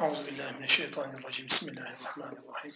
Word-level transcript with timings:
Euzubillahimineşşeytanirracim. 0.00 1.46
Bismillahirrahmanirrahim. 1.46 2.74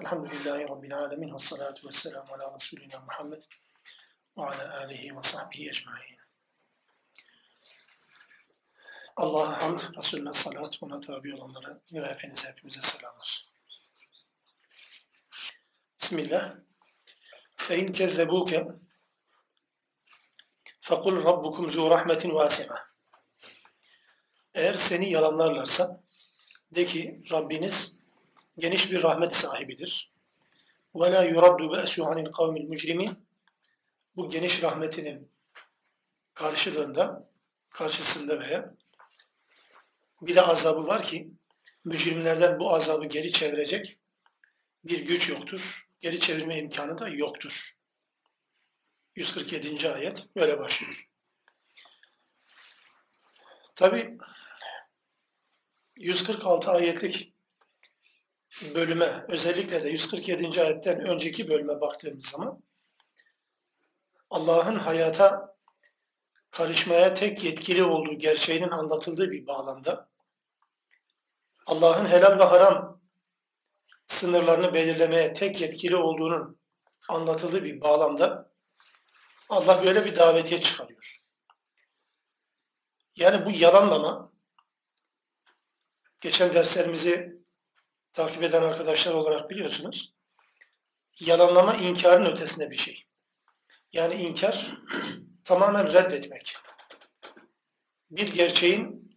Elhamdülillahi 0.00 0.68
Rabbil 0.68 0.98
alemin. 0.98 1.34
Ve 1.34 1.38
salatu 1.38 1.88
ve 1.88 1.92
selamu 1.92 2.34
ala 2.34 2.54
Resulina 2.54 3.00
Muhammed 3.00 3.42
ve 4.38 4.42
ala 4.42 4.78
alihi 4.78 5.16
ve 5.16 5.22
sahbihi 5.22 5.68
ecmain. 5.68 6.18
Allah'a 9.16 9.62
hamd, 9.62 9.80
Resulüne 9.98 10.34
salat, 10.34 10.78
ona 10.80 11.00
tabi 11.00 11.34
olanlara 11.34 11.80
ve 11.92 12.06
hepinize 12.06 12.48
hepimize 12.48 12.80
selamlar. 12.82 13.46
Bismillah. 16.02 16.56
Fe 17.56 17.78
in 17.78 17.92
kezzebuke 17.92 18.66
fekul 20.80 21.24
rabbukum 21.24 21.70
zu 21.70 21.90
rahmetin 21.90 22.34
vasi'a. 22.34 22.90
Eğer 24.54 24.74
seni 24.74 25.10
yalanlarlarsa 25.10 26.09
de 26.74 26.84
ki 26.84 27.22
Rabbiniz 27.30 27.92
geniş 28.58 28.92
bir 28.92 29.02
rahmet 29.02 29.36
sahibidir. 29.36 30.12
Ve 30.94 31.12
la 31.12 31.24
yuraddu 31.24 31.72
be'su 31.72 32.06
anil 32.06 32.32
kavmil. 32.32 32.70
Bu 34.16 34.30
geniş 34.30 34.62
rahmetinin 34.62 35.30
karşılığında, 36.34 37.28
karşısında 37.70 38.40
veya 38.40 38.74
bir 40.22 40.36
de 40.36 40.42
azabı 40.42 40.86
var 40.86 41.02
ki 41.02 41.30
mücrimlerden 41.84 42.60
bu 42.60 42.74
azabı 42.74 43.06
geri 43.06 43.32
çevirecek 43.32 43.98
bir 44.84 45.06
güç 45.06 45.28
yoktur. 45.28 45.86
Geri 46.00 46.20
çevirme 46.20 46.58
imkanı 46.58 46.98
da 46.98 47.08
yoktur. 47.08 47.72
147. 49.16 49.90
ayet 49.90 50.36
böyle 50.36 50.58
başlıyor. 50.58 51.08
Tabi 53.74 54.18
146 56.00 56.70
ayetlik 56.70 57.34
bölüme 58.74 59.24
özellikle 59.28 59.84
de 59.84 59.88
147. 59.88 60.62
ayetten 60.62 61.06
önceki 61.06 61.48
bölüme 61.48 61.80
baktığımız 61.80 62.26
zaman 62.26 62.62
Allah'ın 64.30 64.76
hayata 64.76 65.56
karışmaya 66.50 67.14
tek 67.14 67.44
yetkili 67.44 67.84
olduğu 67.84 68.14
gerçeğinin 68.14 68.70
anlatıldığı 68.70 69.30
bir 69.30 69.46
bağlamda 69.46 70.08
Allah'ın 71.66 72.06
helal 72.06 72.38
ve 72.38 72.44
haram 72.44 73.00
sınırlarını 74.06 74.74
belirlemeye 74.74 75.32
tek 75.32 75.60
yetkili 75.60 75.96
olduğunun 75.96 76.60
anlatıldığı 77.08 77.64
bir 77.64 77.80
bağlamda 77.80 78.52
Allah 79.48 79.84
böyle 79.84 80.04
bir 80.04 80.16
davetiye 80.16 80.60
çıkarıyor. 80.60 81.22
Yani 83.16 83.46
bu 83.46 83.50
yalanlama 83.50 84.29
geçen 86.20 86.54
derslerimizi 86.54 87.36
takip 88.12 88.42
eden 88.42 88.62
arkadaşlar 88.62 89.14
olarak 89.14 89.50
biliyorsunuz. 89.50 90.14
Yalanlama 91.20 91.74
inkarın 91.74 92.24
ötesinde 92.24 92.70
bir 92.70 92.76
şey. 92.76 93.04
Yani 93.92 94.14
inkar 94.14 94.76
tamamen 95.44 95.92
reddetmek. 95.92 96.56
Bir 98.10 98.34
gerçeğin 98.34 99.10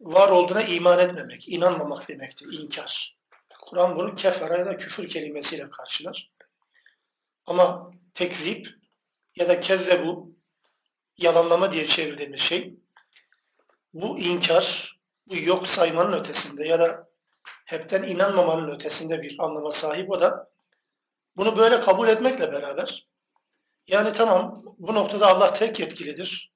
var 0.00 0.28
olduğuna 0.28 0.62
iman 0.62 0.98
etmemek, 0.98 1.48
inanmamak 1.48 2.08
demektir 2.08 2.58
inkar. 2.58 3.16
Kur'an 3.60 3.96
bunu 3.96 4.14
kefara 4.14 4.58
ya 4.58 4.66
da 4.66 4.76
küfür 4.76 5.08
kelimesiyle 5.08 5.70
karşılar. 5.70 6.30
Ama 7.46 7.90
tekzip 8.14 8.68
ya 9.36 9.48
da 9.48 9.60
kezzebu 9.60 10.34
yalanlama 11.16 11.72
diye 11.72 11.86
çevirdiğimiz 11.86 12.40
şey 12.40 12.74
bu 13.94 14.18
inkar, 14.18 14.99
bu 15.30 15.36
yok 15.36 15.68
saymanın 15.68 16.12
ötesinde 16.12 16.68
ya 16.68 16.80
da 16.80 17.08
hepten 17.64 18.02
inanmamanın 18.02 18.74
ötesinde 18.74 19.22
bir 19.22 19.36
anlama 19.38 19.72
sahip 19.72 20.10
o 20.10 20.20
da 20.20 20.50
bunu 21.36 21.56
böyle 21.56 21.80
kabul 21.80 22.08
etmekle 22.08 22.52
beraber 22.52 23.06
yani 23.86 24.12
tamam 24.12 24.62
bu 24.78 24.94
noktada 24.94 25.26
Allah 25.26 25.54
tek 25.54 25.80
yetkilidir. 25.80 26.52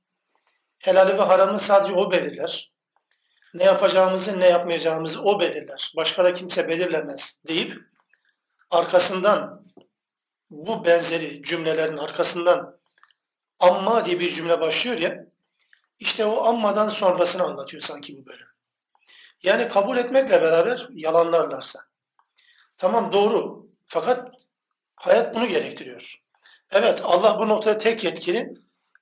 Helali 0.78 1.18
ve 1.18 1.22
haramı 1.22 1.60
sadece 1.60 1.94
o 1.94 2.12
belirler. 2.12 2.72
Ne 3.54 3.64
yapacağımızı 3.64 4.40
ne 4.40 4.48
yapmayacağımızı 4.48 5.22
o 5.22 5.40
belirler. 5.40 5.92
Başka 5.96 6.24
da 6.24 6.34
kimse 6.34 6.68
belirlemez 6.68 7.40
deyip 7.48 7.80
arkasından 8.70 9.64
bu 10.50 10.84
benzeri 10.84 11.42
cümlelerin 11.42 11.96
arkasından 11.96 12.80
amma 13.60 14.04
diye 14.04 14.20
bir 14.20 14.34
cümle 14.34 14.60
başlıyor 14.60 14.98
ya 14.98 15.26
işte 15.98 16.24
o 16.24 16.44
ammadan 16.44 16.88
sonrasını 16.88 17.42
anlatıyor 17.42 17.82
sanki 17.82 18.18
bu 18.18 18.26
bölüm. 18.26 18.53
Yani 19.44 19.68
kabul 19.68 19.96
etmekle 19.96 20.42
beraber 20.42 20.88
yalanlarlarsa. 20.94 21.80
Tamam 22.78 23.12
doğru 23.12 23.66
fakat 23.86 24.32
hayat 24.96 25.34
bunu 25.34 25.46
gerektiriyor. 25.46 26.20
Evet 26.72 27.00
Allah 27.04 27.38
bu 27.38 27.48
noktada 27.48 27.78
tek 27.78 28.04
yetkili 28.04 28.54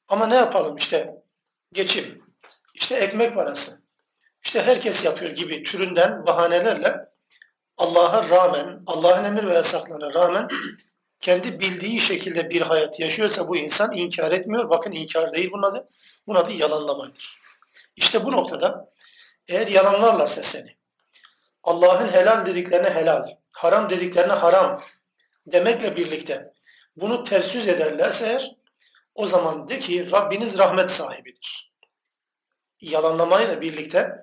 ama 0.09 0.27
ne 0.27 0.35
yapalım 0.35 0.77
işte 0.77 1.23
geçim, 1.73 2.23
işte 2.75 2.95
ekmek 2.95 3.35
parası, 3.35 3.81
işte 4.43 4.63
herkes 4.63 5.05
yapıyor 5.05 5.31
gibi 5.31 5.63
türünden 5.63 6.27
bahanelerle 6.27 7.09
Allah'a 7.79 8.29
rağmen, 8.29 8.83
Allah'ın 8.87 9.25
emir 9.25 9.45
ve 9.45 9.55
yasaklarına 9.55 10.15
rağmen 10.15 10.49
kendi 11.21 11.61
bildiği 11.61 12.01
şekilde 12.01 12.51
bir 12.51 12.61
hayat 12.61 13.01
yaşıyorsa 13.01 13.49
bu 13.49 13.57
insan 13.57 13.93
inkar 13.93 14.33
etmiyor. 14.33 14.71
Bakın 14.71 14.93
inkar 14.93 15.35
değil 15.35 15.51
bunun 15.53 15.63
adı. 15.63 15.89
Bunun 16.27 16.39
adı 16.39 16.53
yalanlamadır. 16.53 17.39
İşte 17.97 18.25
bu 18.25 18.33
noktada 18.33 18.93
eğer 19.49 19.67
yalanlarlarsa 19.67 20.43
seni, 20.43 20.77
Allah'ın 21.63 22.13
helal 22.13 22.47
dediklerine 22.47 22.91
helal, 22.91 23.27
haram 23.53 23.91
dediklerine 23.91 24.33
haram 24.33 24.83
demekle 25.47 25.97
birlikte 25.97 26.53
bunu 26.97 27.25
ters 27.25 27.55
yüz 27.55 27.69
ederlerse 27.69 28.27
eğer 28.27 28.57
o 29.15 29.27
zaman 29.27 29.69
de 29.69 29.79
ki 29.79 30.11
Rabbiniz 30.11 30.59
rahmet 30.59 30.91
sahibidir. 30.91 31.73
Yalanlamayla 32.81 33.61
birlikte 33.61 34.23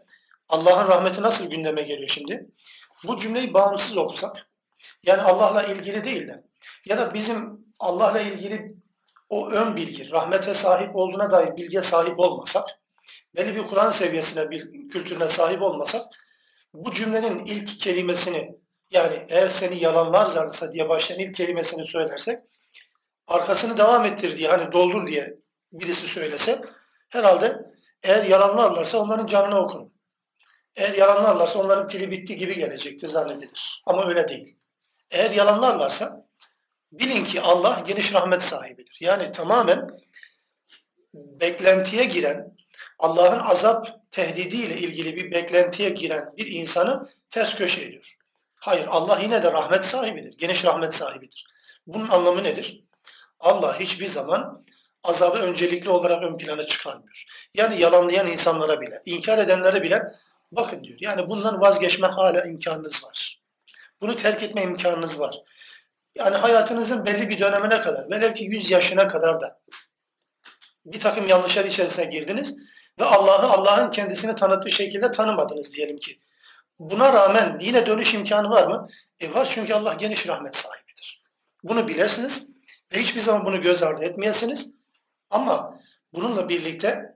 Allah'ın 0.50 0.88
rahmeti 0.88 1.22
nasıl 1.22 1.50
gündeme 1.50 1.82
geliyor 1.82 2.10
şimdi? 2.10 2.50
Bu 3.04 3.20
cümleyi 3.20 3.54
bağımsız 3.54 3.98
okusak, 3.98 4.50
yani 5.04 5.22
Allah'la 5.22 5.64
ilgili 5.64 6.04
değil 6.04 6.28
de 6.28 6.44
ya 6.86 6.98
da 6.98 7.14
bizim 7.14 7.66
Allah'la 7.80 8.20
ilgili 8.20 8.76
o 9.30 9.50
ön 9.50 9.76
bilgi, 9.76 10.12
rahmete 10.12 10.54
sahip 10.54 10.96
olduğuna 10.96 11.32
dair 11.32 11.58
bilgiye 11.58 11.82
sahip 11.84 12.20
olmasak, 12.20 12.79
belli 13.36 13.56
bir 13.56 13.68
Kur'an 13.68 13.90
seviyesine, 13.92 14.50
bir 14.50 14.90
kültürüne 14.90 15.30
sahip 15.30 15.62
olmasak, 15.62 16.06
bu 16.74 16.94
cümlenin 16.94 17.46
ilk 17.46 17.80
kelimesini 17.80 18.56
yani 18.92 19.26
eğer 19.30 19.50
seni 19.50 19.84
yalanlarlarsa 19.84 20.74
diye 20.74 20.90
başlayan 20.90 21.20
ilk 21.20 21.36
kelimesini 21.36 21.86
söylersek, 21.86 22.40
arkasını 23.28 23.78
devam 23.78 24.06
ettir 24.06 24.38
diye 24.38 24.50
hani 24.50 24.72
doldur 24.72 25.08
diye 25.08 25.38
birisi 25.74 26.08
söylese, 26.08 26.62
herhalde 27.10 27.62
eğer 28.04 28.24
yalanlarlarsa 28.24 28.98
onların 28.98 29.26
canını 29.26 29.60
okurum. 29.60 29.94
Eğer 30.76 30.94
yalanlarlarsa 30.94 31.60
onların 31.60 31.88
pili 31.88 32.12
bitti 32.12 32.38
gibi 32.38 32.56
gelecektir 32.56 33.08
zannedilir. 33.08 33.84
Ama 33.86 34.08
öyle 34.08 34.28
değil. 34.28 34.56
Eğer 35.12 35.32
yalanlarlarsa 35.32 36.28
bilin 36.92 37.24
ki 37.24 37.42
Allah 37.42 37.84
geniş 37.88 38.14
rahmet 38.14 38.44
sahibidir. 38.44 38.98
Yani 39.00 39.32
tamamen 39.32 39.90
beklentiye 41.14 42.04
giren, 42.04 42.58
Allah'ın 43.00 43.40
azap 43.40 44.12
tehdidiyle 44.12 44.78
ilgili 44.78 45.16
bir 45.16 45.32
beklentiye 45.32 45.90
giren 45.90 46.30
bir 46.38 46.48
insanı 46.48 47.10
ters 47.32 47.56
köşe 47.56 47.82
ediyor. 47.82 48.18
Hayır 48.56 48.88
Allah 48.90 49.20
yine 49.20 49.44
de 49.44 49.52
rahmet 49.52 49.86
sahibidir. 49.86 50.38
Geniş 50.38 50.66
rahmet 50.66 50.94
sahibidir. 50.94 51.48
Bunun 51.88 52.08
anlamı 52.10 52.44
nedir? 52.44 52.84
Allah 53.40 53.80
hiçbir 53.80 54.08
zaman 54.08 54.64
azabı 55.04 55.38
öncelikli 55.38 55.90
olarak 55.90 56.24
ön 56.24 56.38
plana 56.38 56.64
çıkarmıyor. 56.64 57.26
Yani 57.54 57.82
yalanlayan 57.82 58.28
insanlara 58.28 58.82
bile, 58.82 59.02
inkar 59.06 59.38
edenlere 59.38 59.84
bile 59.84 60.04
bakın 60.52 60.84
diyor. 60.84 60.98
Yani 61.02 61.30
bundan 61.30 61.62
vazgeçme 61.62 62.08
hala 62.08 62.46
imkanınız 62.46 63.04
var. 63.04 63.42
Bunu 64.02 64.16
terk 64.16 64.44
etme 64.44 64.64
imkanınız 64.64 65.20
var. 65.20 65.36
Yani 66.16 66.36
hayatınızın 66.36 67.06
belli 67.06 67.30
bir 67.30 67.40
dönemine 67.40 67.82
kadar, 67.82 68.10
velev 68.10 68.34
ki 68.34 68.44
100 68.44 68.72
yaşına 68.72 69.08
kadar 69.08 69.42
da 69.42 69.60
bir 70.86 71.00
takım 71.00 71.28
yanlışlar 71.28 71.66
içerisine 71.66 72.06
girdiniz 72.06 72.58
ve 73.00 73.06
Allah'ı 73.06 73.52
Allah'ın 73.52 73.92
kendisini 73.92 74.36
tanıttığı 74.36 74.72
şekilde 74.72 75.12
tanımadınız 75.12 75.74
diyelim 75.74 75.98
ki. 75.98 76.20
Buna 76.80 77.14
rağmen 77.14 77.58
yine 77.62 77.86
dönüş 77.86 78.14
imkanı 78.14 78.50
var 78.50 78.68
mı? 78.68 78.88
E 79.20 79.34
var 79.34 79.48
çünkü 79.52 79.74
Allah 79.74 79.94
geniş 79.94 80.28
rahmet 80.28 80.56
sahibidir. 80.56 81.24
Bunu 81.64 81.88
bilirsiniz 81.88 82.48
ve 82.94 83.02
hiçbir 83.02 83.22
zaman 83.22 83.46
bunu 83.46 83.62
göz 83.62 83.84
ardı 83.84 84.06
etmeyesiniz. 84.06 84.74
Ama 85.30 85.80
bununla 86.14 86.50
birlikte 86.50 87.16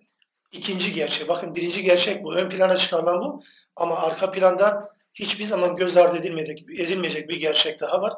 ikinci 0.52 0.94
gerçek, 0.94 1.30
bakın 1.30 1.56
birinci 1.56 1.84
gerçek 1.84 2.24
bu, 2.24 2.36
ön 2.36 2.50
plana 2.50 2.78
çıkarılan 2.78 3.22
bu. 3.22 3.44
Ama 3.76 3.96
arka 3.98 4.32
planda 4.32 4.90
hiçbir 5.14 5.46
zaman 5.46 5.76
göz 5.76 5.98
ardı 5.98 6.18
edilmeyecek, 6.18 6.60
edilmeyecek 6.80 7.30
bir 7.30 7.40
gerçek 7.40 7.80
daha 7.80 8.02
var. 8.02 8.14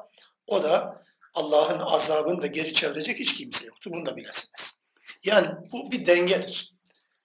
O 0.47 0.63
da 0.63 1.03
Allah'ın 1.33 1.79
azabını 1.79 2.41
da 2.41 2.47
geri 2.47 2.73
çevirecek 2.73 3.19
hiç 3.19 3.33
kimse 3.33 3.65
yoktur. 3.65 3.91
Bunu 3.91 4.05
da 4.05 4.17
bilesiniz. 4.17 4.77
Yani 5.23 5.47
bu 5.71 5.91
bir 5.91 6.05
dengedir. 6.05 6.74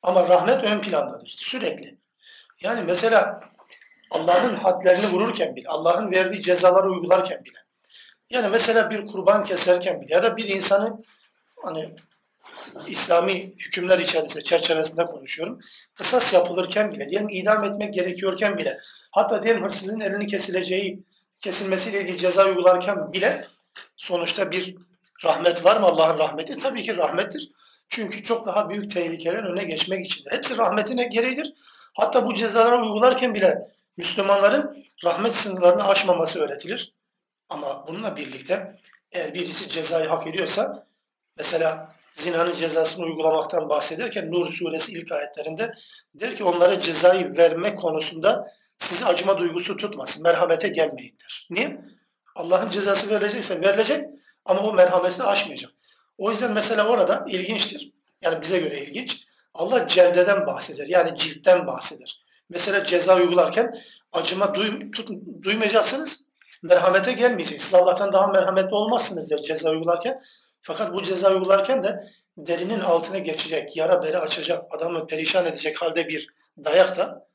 Ama 0.02 0.28
rahmet 0.28 0.64
ön 0.64 0.80
plandadır 0.80 1.28
sürekli. 1.28 1.98
Yani 2.60 2.82
mesela 2.86 3.40
Allah'ın 4.10 4.56
hadlerini 4.56 5.06
vururken 5.06 5.56
bile, 5.56 5.68
Allah'ın 5.68 6.12
verdiği 6.12 6.42
cezaları 6.42 6.90
uygularken 6.90 7.44
bile, 7.44 7.58
yani 8.30 8.48
mesela 8.48 8.90
bir 8.90 9.06
kurban 9.06 9.44
keserken 9.44 10.00
bile 10.00 10.14
ya 10.14 10.22
da 10.22 10.36
bir 10.36 10.48
insanı 10.48 11.02
hani 11.62 11.94
İslami 12.86 13.32
hükümler 13.58 13.98
içerisinde, 13.98 14.42
çerçevesinde 14.42 15.06
konuşuyorum. 15.06 15.60
Kısas 15.94 16.32
yapılırken 16.32 16.92
bile, 16.92 17.10
diyelim 17.10 17.28
idam 17.28 17.64
etmek 17.64 17.94
gerekiyorken 17.94 18.58
bile, 18.58 18.78
hatta 19.10 19.42
diyelim 19.42 19.64
hırsızın 19.64 20.00
elini 20.00 20.26
kesileceği, 20.26 21.04
kesilmesiyle 21.40 22.00
ilgili 22.00 22.18
ceza 22.18 22.46
uygularken 22.46 23.12
bile 23.12 23.46
sonuçta 23.96 24.50
bir 24.50 24.76
rahmet 25.24 25.64
var 25.64 25.80
mı 25.80 25.86
Allah'ın 25.86 26.18
rahmeti? 26.18 26.58
Tabii 26.58 26.82
ki 26.82 26.96
rahmettir. 26.96 27.50
Çünkü 27.90 28.22
çok 28.22 28.46
daha 28.46 28.70
büyük 28.70 28.90
tehlikeler 28.90 29.44
önüne 29.44 29.64
geçmek 29.64 30.06
içindir. 30.06 30.32
Hepsi 30.32 30.58
rahmetine 30.58 31.04
gereğidir. 31.04 31.54
Hatta 31.94 32.26
bu 32.26 32.34
cezaları 32.34 32.82
uygularken 32.82 33.34
bile 33.34 33.68
Müslümanların 33.96 34.84
rahmet 35.04 35.34
sınırlarını 35.34 35.88
aşmaması 35.88 36.40
öğretilir. 36.40 36.94
Ama 37.48 37.86
bununla 37.88 38.16
birlikte 38.16 38.76
eğer 39.12 39.34
birisi 39.34 39.68
cezayı 39.68 40.08
hak 40.08 40.26
ediyorsa 40.26 40.86
mesela 41.36 41.94
zinanın 42.12 42.54
cezasını 42.54 43.04
uygulamaktan 43.04 43.68
bahsederken 43.68 44.32
Nur 44.32 44.52
suresi 44.52 44.92
ilk 44.92 45.12
ayetlerinde 45.12 45.74
der 46.14 46.36
ki 46.36 46.44
onlara 46.44 46.80
cezayı 46.80 47.36
verme 47.36 47.74
konusunda 47.74 48.52
sizi 48.78 49.06
acıma 49.06 49.38
duygusu 49.38 49.76
tutmasın. 49.76 50.22
Merhamete 50.22 50.68
gelmeyindir. 50.68 51.48
Niye? 51.50 51.80
Allah'ın 52.34 52.70
cezası 52.70 53.10
verilecekse 53.10 53.60
verilecek 53.60 54.06
ama 54.44 54.60
o 54.60 54.72
merhametini 54.72 55.24
aşmayacak. 55.24 55.72
O 56.20 56.30
yüzden 56.30 56.52
mesela 56.52 56.88
orada 56.88 57.24
ilginçtir. 57.28 57.92
Yani 58.22 58.42
bize 58.42 58.58
göre 58.58 58.80
ilginç. 58.80 59.24
Allah 59.54 59.88
celdeden 59.88 60.46
bahseder. 60.46 60.86
Yani 60.86 61.18
ciltten 61.18 61.66
bahseder. 61.66 62.22
Mesela 62.48 62.84
ceza 62.84 63.16
uygularken 63.16 63.74
acıma 64.12 64.54
duy, 64.54 64.90
tut, 64.90 65.08
duymayacaksınız. 65.42 66.24
Merhamete 66.62 67.12
gelmeyeceksiniz. 67.12 67.74
Allah'tan 67.74 68.12
daha 68.12 68.26
merhametli 68.26 68.74
olmazsınız 68.74 69.30
der 69.30 69.42
ceza 69.42 69.70
uygularken. 69.70 70.22
Fakat 70.62 70.94
bu 70.94 71.02
ceza 71.02 71.34
uygularken 71.34 71.82
de 71.82 72.04
derinin 72.36 72.80
altına 72.80 73.18
geçecek, 73.18 73.76
yara 73.76 74.02
beri 74.02 74.18
açacak, 74.18 74.64
adamı 74.70 75.06
perişan 75.06 75.46
edecek 75.46 75.82
halde 75.82 76.08
bir 76.08 76.26
dayak 76.64 76.98
da 76.98 77.26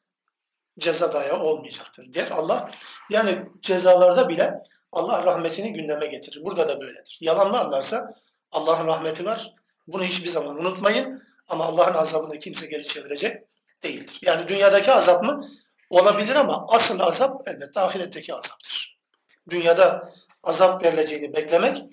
ceza 0.79 1.13
dayağı 1.13 1.39
olmayacaktır 1.39 2.13
der 2.13 2.27
Allah. 2.31 2.71
Yani 3.09 3.45
cezalarda 3.61 4.29
bile 4.29 4.53
Allah 4.91 5.25
rahmetini 5.25 5.73
gündeme 5.73 6.05
getirir. 6.05 6.45
Burada 6.45 6.67
da 6.67 6.81
böyledir. 6.81 7.17
Yalanlarlarsa 7.21 8.13
Allah'ın 8.55 8.87
rahmeti 8.87 9.25
var. 9.25 9.55
Bunu 9.87 10.03
hiçbir 10.03 10.29
zaman 10.29 10.59
unutmayın. 10.59 11.23
Ama 11.47 11.65
Allah'ın 11.65 11.93
azabını 11.93 12.39
kimse 12.39 12.67
geri 12.67 12.87
çevirecek 12.87 13.43
değildir. 13.83 14.19
Yani 14.21 14.47
dünyadaki 14.47 14.91
azap 14.91 15.23
mı? 15.23 15.49
Olabilir 15.89 16.35
ama 16.35 16.65
asıl 16.69 16.99
azap 16.99 17.47
elbette 17.47 17.79
ahiretteki 17.79 18.33
azaptır. 18.33 18.97
Dünyada 19.49 20.13
azap 20.43 20.83
verileceğini 20.83 21.35
beklemek 21.35 21.83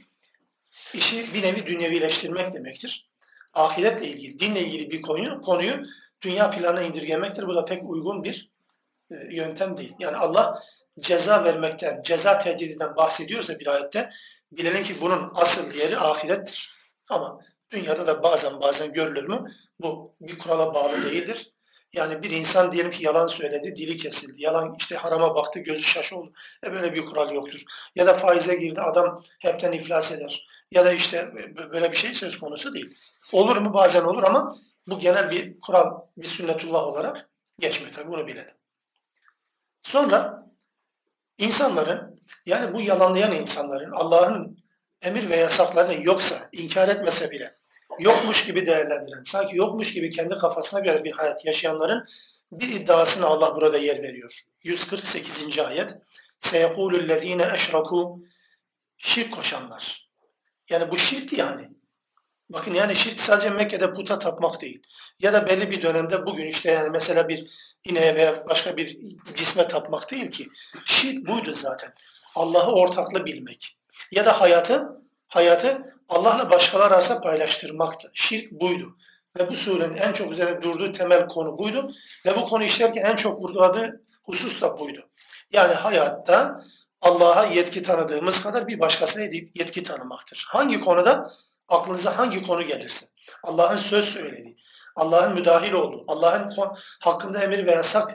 işi 0.94 1.34
bir 1.34 1.42
nevi 1.42 1.66
dünyevileştirmek 1.66 2.54
demektir. 2.54 3.08
Ahiretle 3.54 4.06
ilgili, 4.06 4.38
dinle 4.38 4.60
ilgili 4.60 4.90
bir 4.90 5.02
konuyu, 5.02 5.42
konuyu 5.42 5.86
dünya 6.22 6.50
planına 6.50 6.82
indirgemektir. 6.82 7.46
Bu 7.46 7.56
da 7.56 7.64
pek 7.64 7.82
uygun 7.84 8.24
bir 8.24 8.50
e, 9.10 9.14
yöntem 9.30 9.76
değil. 9.76 9.94
Yani 9.98 10.16
Allah 10.16 10.62
ceza 11.00 11.44
vermekten, 11.44 12.02
ceza 12.02 12.38
tehdidinden 12.38 12.96
bahsediyorsa 12.96 13.58
bir 13.58 13.66
ayette 13.66 14.10
bilelim 14.52 14.82
ki 14.82 14.94
bunun 15.00 15.32
asıl 15.34 15.74
yeri 15.74 15.98
ahirettir. 15.98 16.76
Ama 17.08 17.38
dünyada 17.70 18.06
da 18.06 18.22
bazen 18.22 18.60
bazen 18.60 18.92
görülür 18.92 19.28
mü? 19.28 19.44
Bu 19.80 20.16
bir 20.20 20.38
kurala 20.38 20.74
bağlı 20.74 21.02
değildir. 21.04 21.52
Yani 21.92 22.22
bir 22.22 22.30
insan 22.30 22.72
diyelim 22.72 22.90
ki 22.90 23.04
yalan 23.04 23.26
söyledi, 23.26 23.76
dili 23.76 23.96
kesildi. 23.96 24.42
Yalan 24.42 24.76
işte 24.78 24.96
harama 24.96 25.34
baktı, 25.34 25.60
gözü 25.60 25.82
şaş 25.82 26.12
oldu. 26.12 26.32
E 26.66 26.72
böyle 26.72 26.94
bir 26.94 27.06
kural 27.06 27.34
yoktur. 27.34 27.62
Ya 27.94 28.06
da 28.06 28.14
faize 28.14 28.54
girdi, 28.54 28.80
adam 28.80 29.24
hepten 29.40 29.72
iflas 29.72 30.12
eder. 30.12 30.46
Ya 30.70 30.84
da 30.84 30.92
işte 30.92 31.32
böyle 31.72 31.92
bir 31.92 31.96
şey 31.96 32.14
söz 32.14 32.38
konusu 32.38 32.74
değil. 32.74 32.98
Olur 33.32 33.56
mu? 33.56 33.74
Bazen 33.74 34.02
olur 34.02 34.22
ama 34.22 34.58
bu 34.86 34.98
genel 34.98 35.30
bir 35.30 35.60
kural, 35.60 36.00
bir 36.16 36.26
sünnetullah 36.26 36.82
olarak 36.82 37.30
geçmiyor 37.58 37.92
tabii 37.92 38.12
bunu 38.12 38.26
bilelim. 38.26 38.54
Sonra 39.82 40.46
insanların 41.38 42.21
yani 42.45 42.73
bu 42.73 42.81
yalanlayan 42.81 43.31
insanların 43.31 43.91
Allah'ın 43.91 44.57
emir 45.01 45.29
ve 45.29 45.35
yasaklarını 45.35 46.05
yoksa, 46.05 46.49
inkar 46.51 46.89
etmese 46.89 47.31
bile 47.31 47.57
yokmuş 47.99 48.45
gibi 48.45 48.65
değerlendiren, 48.65 49.21
sanki 49.25 49.57
yokmuş 49.57 49.93
gibi 49.93 50.09
kendi 50.09 50.37
kafasına 50.37 50.79
göre 50.79 51.03
bir 51.03 51.11
hayat 51.11 51.45
yaşayanların 51.45 52.05
bir 52.51 52.69
iddiasına 52.69 53.25
Allah 53.25 53.55
burada 53.55 53.77
yer 53.77 54.03
veriyor. 54.03 54.41
148. 54.63 55.59
ayet. 55.59 55.95
سَيَقُولُ 56.41 56.93
الَّذ۪ينَ 56.95 57.41
اَشْرَكُوا 57.41 58.23
Şirk 58.97 59.33
koşanlar. 59.33 60.09
Yani 60.69 60.91
bu 60.91 60.97
şirk 60.97 61.33
yani. 61.33 61.69
Bakın 62.49 62.73
yani 62.73 62.95
şirk 62.95 63.19
sadece 63.19 63.49
Mekke'de 63.49 63.93
puta 63.93 64.19
tapmak 64.19 64.61
değil. 64.61 64.81
Ya 65.19 65.33
da 65.33 65.47
belli 65.47 65.71
bir 65.71 65.81
dönemde 65.81 66.25
bugün 66.25 66.47
işte 66.47 66.71
yani 66.71 66.89
mesela 66.89 67.29
bir 67.29 67.49
ineğe 67.83 68.15
veya 68.15 68.47
başka 68.49 68.77
bir 68.77 68.99
cisme 69.35 69.67
tapmak 69.67 70.11
değil 70.11 70.31
ki. 70.31 70.47
Şirk 70.85 71.27
buydu 71.27 71.53
zaten. 71.53 71.93
Allah'ı 72.34 72.72
ortaklı 72.72 73.26
bilmek. 73.26 73.76
Ya 74.10 74.26
da 74.26 74.40
hayatı 74.40 75.02
hayatı 75.28 75.94
Allah'la 76.08 76.50
başkalar 76.50 76.90
arasında 76.90 77.20
paylaştırmaktı. 77.20 78.10
Şirk 78.14 78.52
buydu. 78.52 78.96
Ve 79.38 79.50
bu 79.50 79.54
surenin 79.54 79.96
en 79.96 80.12
çok 80.12 80.32
üzerine 80.32 80.62
durduğu 80.62 80.92
temel 80.92 81.28
konu 81.28 81.58
buydu. 81.58 81.92
Ve 82.26 82.36
bu 82.36 82.44
konu 82.44 82.64
işlerken 82.64 83.04
en 83.04 83.16
çok 83.16 83.42
vurguladığı 83.42 84.02
husus 84.22 84.60
da 84.60 84.78
buydu. 84.78 85.08
Yani 85.52 85.74
hayatta 85.74 86.64
Allah'a 87.02 87.44
yetki 87.44 87.82
tanıdığımız 87.82 88.42
kadar 88.42 88.68
bir 88.68 88.80
başkasına 88.80 89.22
yetki 89.54 89.82
tanımaktır. 89.82 90.46
Hangi 90.48 90.80
konuda? 90.80 91.32
Aklınıza 91.68 92.18
hangi 92.18 92.42
konu 92.42 92.62
gelirse. 92.62 93.06
Allah'ın 93.42 93.76
söz 93.76 94.04
söylediği, 94.08 94.56
Allah'ın 94.96 95.34
müdahil 95.34 95.72
olduğu, 95.72 96.04
Allah'ın 96.08 96.52
hakkında 97.00 97.42
emir 97.42 97.66
ve 97.66 97.72
yasak 97.72 98.14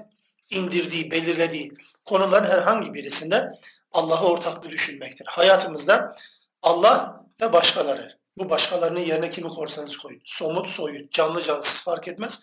indirdiği, 0.50 1.12
belirlediği 1.12 1.74
konuların 2.06 2.50
herhangi 2.50 2.94
birisinde 2.94 3.50
Allah'ı 3.98 4.28
ortaklı 4.28 4.70
düşünmektir. 4.70 5.26
Hayatımızda 5.26 6.16
Allah 6.62 7.26
ve 7.42 7.54
başkaları. 7.54 8.18
Bu 8.38 8.50
başkalarının 8.50 9.00
yerine 9.00 9.30
kimi 9.30 9.50
korsanız 9.50 9.98
koyun. 9.98 10.22
Somut, 10.26 10.70
soyut, 10.70 11.12
canlı, 11.12 11.44
cansız 11.44 11.84
fark 11.84 12.08
etmez. 12.08 12.40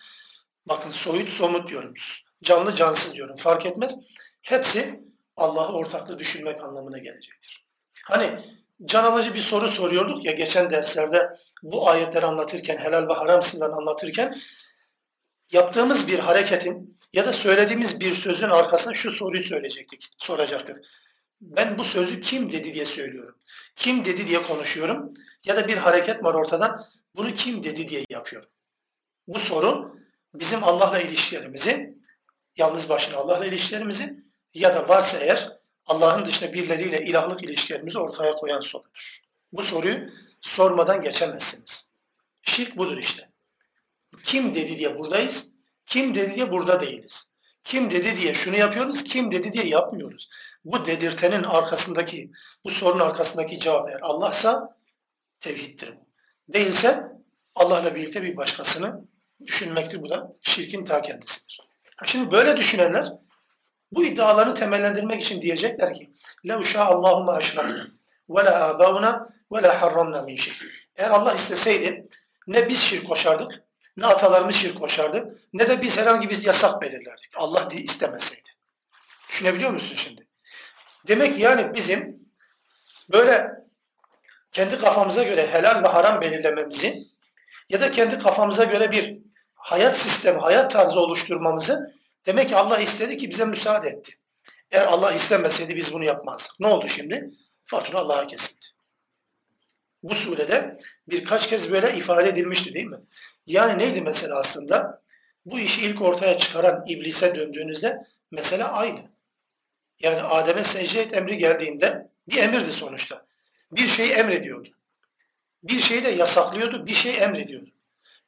Bakın 0.65 0.91
soyut, 0.91 1.29
somut 1.29 1.69
diyorum. 1.69 1.93
Canlı, 2.43 2.75
cansız 2.75 3.13
diyorum. 3.13 3.35
Fark 3.35 3.65
etmez. 3.65 3.95
Hepsi 4.41 5.03
Allah'ı 5.37 5.73
ortaklı 5.73 6.19
düşünmek 6.19 6.63
anlamına 6.63 6.97
gelecektir. 6.97 7.65
Hani 8.05 8.39
can 8.85 9.03
alıcı 9.03 9.33
bir 9.33 9.39
soru 9.39 9.67
soruyorduk 9.67 10.25
ya 10.25 10.31
geçen 10.31 10.69
derslerde 10.69 11.29
bu 11.63 11.89
ayetleri 11.89 12.25
anlatırken, 12.25 12.77
helal 12.77 13.07
ve 13.07 13.13
haram 13.13 13.43
sınırlarını 13.43 13.75
anlatırken 13.75 14.33
yaptığımız 15.51 16.07
bir 16.07 16.19
hareketin 16.19 16.99
ya 17.13 17.25
da 17.25 17.33
söylediğimiz 17.33 17.99
bir 17.99 18.13
sözün 18.15 18.49
arkasına 18.49 18.93
şu 18.93 19.11
soruyu 19.11 19.43
söyleyecektik, 19.43 20.09
soracaktık. 20.17 20.85
Ben 21.41 21.77
bu 21.77 21.83
sözü 21.83 22.21
kim 22.21 22.51
dedi 22.51 22.73
diye 22.73 22.85
söylüyorum. 22.85 23.35
Kim 23.75 24.05
dedi 24.05 24.27
diye 24.27 24.43
konuşuyorum. 24.43 25.13
Ya 25.43 25.55
da 25.55 25.67
bir 25.67 25.77
hareket 25.77 26.23
var 26.23 26.33
ortada. 26.33 26.89
Bunu 27.15 27.33
kim 27.33 27.63
dedi 27.63 27.87
diye 27.87 28.05
yapıyorum. 28.09 28.49
Bu 29.27 29.39
soru 29.39 29.99
bizim 30.33 30.63
Allah'la 30.63 30.99
ilişkilerimizi, 30.99 31.97
yalnız 32.57 32.89
başına 32.89 33.17
Allah'la 33.17 33.45
ilişkilerimizi 33.45 34.23
ya 34.53 34.75
da 34.75 34.89
varsa 34.89 35.17
eğer 35.17 35.51
Allah'ın 35.85 36.25
dışında 36.25 36.53
birileriyle 36.53 37.05
ilahlık 37.05 37.43
ilişkilerimizi 37.43 37.99
ortaya 37.99 38.33
koyan 38.33 38.59
sorudur. 38.59 39.21
Bu 39.53 39.63
soruyu 39.63 40.09
sormadan 40.41 41.01
geçemezsiniz. 41.01 41.87
Şirk 42.41 42.77
budur 42.77 42.97
işte. 42.97 43.29
Kim 44.23 44.55
dedi 44.55 44.77
diye 44.77 44.97
buradayız, 44.97 45.51
kim 45.85 46.15
dedi 46.15 46.35
diye 46.35 46.51
burada 46.51 46.79
değiliz. 46.79 47.29
Kim 47.64 47.90
dedi 47.90 48.16
diye 48.16 48.34
şunu 48.34 48.56
yapıyoruz, 48.56 49.04
kim 49.04 49.32
dedi 49.32 49.52
diye 49.52 49.66
yapmıyoruz. 49.66 50.28
Bu 50.64 50.86
dedirtenin 50.86 51.42
arkasındaki, 51.42 52.30
bu 52.64 52.70
sorunun 52.70 53.04
arkasındaki 53.04 53.58
cevap 53.58 53.88
eğer 53.88 54.00
Allah'sa 54.02 54.76
tevhiddir 55.40 55.96
bu. 55.96 56.06
Değilse 56.48 57.06
Allah'la 57.54 57.94
birlikte 57.94 58.22
bir 58.22 58.36
başkasını 58.36 59.04
düşünmektir. 59.46 60.02
Bu 60.02 60.10
da 60.10 60.32
şirkin 60.42 60.84
ta 60.84 61.02
kendisidir. 61.02 61.60
Şimdi 62.06 62.32
böyle 62.32 62.56
düşünenler 62.56 63.12
bu 63.92 64.04
iddialarını 64.04 64.54
temellendirmek 64.54 65.22
için 65.22 65.40
diyecekler 65.40 65.94
ki 65.94 66.10
لَوْ 66.44 66.62
شَاءَ 66.64 66.86
اللّٰهُمَا 66.86 67.40
اَشْرَقْنَا 67.40 67.86
وَلَا 68.28 68.52
آبَاؤُنَا 68.70 69.28
وَلَا 69.50 69.80
حَرَّمْنَا 69.80 70.24
مِنْ 70.24 70.36
شَيْءٍ 70.36 70.64
Eğer 70.96 71.10
Allah 71.10 71.34
isteseydi 71.34 72.06
ne 72.46 72.68
biz 72.68 72.78
şirk 72.78 73.08
koşardık, 73.08 73.62
ne 73.97 74.05
atalarımız 74.05 74.55
şirk 74.55 74.77
koşardı, 74.77 75.39
ne 75.53 75.67
de 75.67 75.81
biz 75.81 75.97
herhangi 75.97 76.29
bir 76.29 76.43
yasak 76.43 76.81
belirlerdik. 76.81 77.31
Allah 77.35 77.67
istemeseydi. 77.71 78.49
Düşünebiliyor 79.29 79.71
musun 79.71 79.95
şimdi? 79.95 80.27
Demek 81.07 81.35
ki 81.35 81.41
yani 81.41 81.73
bizim 81.73 82.19
böyle 83.11 83.51
kendi 84.51 84.79
kafamıza 84.79 85.23
göre 85.23 85.47
helal 85.47 85.83
ve 85.83 85.87
haram 85.87 86.21
belirlememizi 86.21 87.07
ya 87.69 87.81
da 87.81 87.91
kendi 87.91 88.19
kafamıza 88.19 88.63
göre 88.63 88.91
bir 88.91 89.17
hayat 89.55 89.97
sistemi, 89.97 90.39
hayat 90.39 90.71
tarzı 90.71 90.99
oluşturmamızı 90.99 91.95
Demek 92.25 92.49
ki 92.49 92.55
Allah 92.55 92.79
istedi 92.79 93.17
ki 93.17 93.29
bize 93.29 93.45
müsaade 93.45 93.89
etti. 93.89 94.17
Eğer 94.71 94.85
Allah 94.85 95.11
istemeseydi 95.11 95.75
biz 95.75 95.93
bunu 95.93 96.03
yapmazdık. 96.03 96.59
Ne 96.59 96.67
oldu 96.67 96.87
şimdi? 96.87 97.31
Fatura 97.65 97.97
Allah'a 97.97 98.27
kesildi. 98.27 98.64
Bu 100.05 100.15
surede 100.15 100.77
birkaç 101.07 101.49
kez 101.49 101.71
böyle 101.71 101.97
ifade 101.97 102.29
edilmişti 102.29 102.73
değil 102.73 102.85
mi? 102.85 102.99
Yani 103.45 103.83
neydi 103.83 104.01
mesela 104.01 104.39
aslında? 104.39 105.01
Bu 105.45 105.59
işi 105.59 105.85
ilk 105.85 106.01
ortaya 106.01 106.37
çıkaran 106.37 106.85
iblise 106.87 107.35
döndüğünüzde 107.35 107.97
mesela 108.31 108.71
aynı. 108.71 108.99
Yani 109.99 110.21
Adem'e 110.21 110.63
secde 110.63 111.01
et 111.01 111.17
emri 111.17 111.37
geldiğinde 111.37 112.09
bir 112.29 112.37
emirdi 112.37 112.71
sonuçta. 112.71 113.25
Bir 113.71 113.87
şeyi 113.87 114.11
emrediyordu. 114.11 114.69
Bir 115.63 115.79
şeyi 115.79 116.03
de 116.03 116.09
yasaklıyordu, 116.09 116.85
bir 116.85 116.95
şey 116.95 117.17
emrediyordu. 117.17 117.69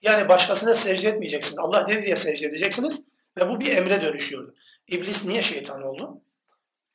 Yani 0.02 0.30
başkasına 0.30 0.76
secde 0.76 1.08
etmeyeceksin. 1.08 1.58
Allah 1.58 1.88
dedi 1.88 2.06
diye 2.06 2.16
secde 2.16 2.46
edeceksiniz 2.46 3.04
ve 3.38 3.50
bu 3.50 3.60
bir 3.60 3.78
emre 3.78 4.02
dönüşüyordu. 4.02 4.56
İblis 4.88 5.26
niye 5.26 5.42
şeytan 5.42 5.84
oldu? 5.84 6.22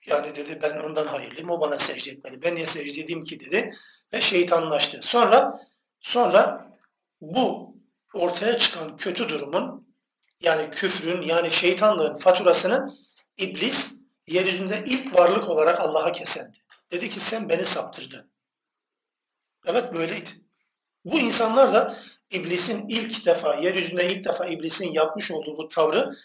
Yani 0.07 0.35
dedi 0.35 0.59
ben 0.63 0.79
ondan 0.79 1.07
hayırlıyım, 1.07 1.51
o 1.51 1.61
bana 1.61 1.79
secde 1.79 2.11
etmeli. 2.11 2.43
Ben 2.43 2.55
niye 2.55 2.67
secde 2.67 3.01
edeyim 3.01 3.25
ki 3.25 3.41
dedi 3.41 3.75
ve 4.13 4.21
şeytanlaştı. 4.21 5.03
Sonra 5.03 5.67
sonra 6.01 6.71
bu 7.21 7.77
ortaya 8.15 8.59
çıkan 8.59 8.97
kötü 8.97 9.29
durumun 9.29 9.95
yani 10.41 10.71
küfrün 10.71 11.23
yani 11.23 11.51
şeytanlığın 11.51 12.17
faturasını 12.17 12.97
iblis 13.39 13.95
yeryüzünde 14.27 14.85
ilk 14.87 15.15
varlık 15.19 15.49
olarak 15.49 15.81
Allah'a 15.81 16.13
kesendi. 16.13 16.59
Dedi 16.93 17.11
ki 17.11 17.21
sen 17.21 17.49
beni 17.49 17.65
saptırdın. 17.65 18.31
Evet 19.67 19.95
böyleydi. 19.95 20.31
Bu 21.05 21.19
insanlar 21.19 21.75
da 21.75 21.99
iblisin 22.31 22.89
ilk 22.89 23.27
defa, 23.27 23.55
yeryüzünde 23.55 24.13
ilk 24.13 24.25
defa 24.25 24.47
iblisin 24.47 24.93
yapmış 24.93 25.31
olduğu 25.31 25.57
bu 25.57 25.69
tavrı 25.69 26.17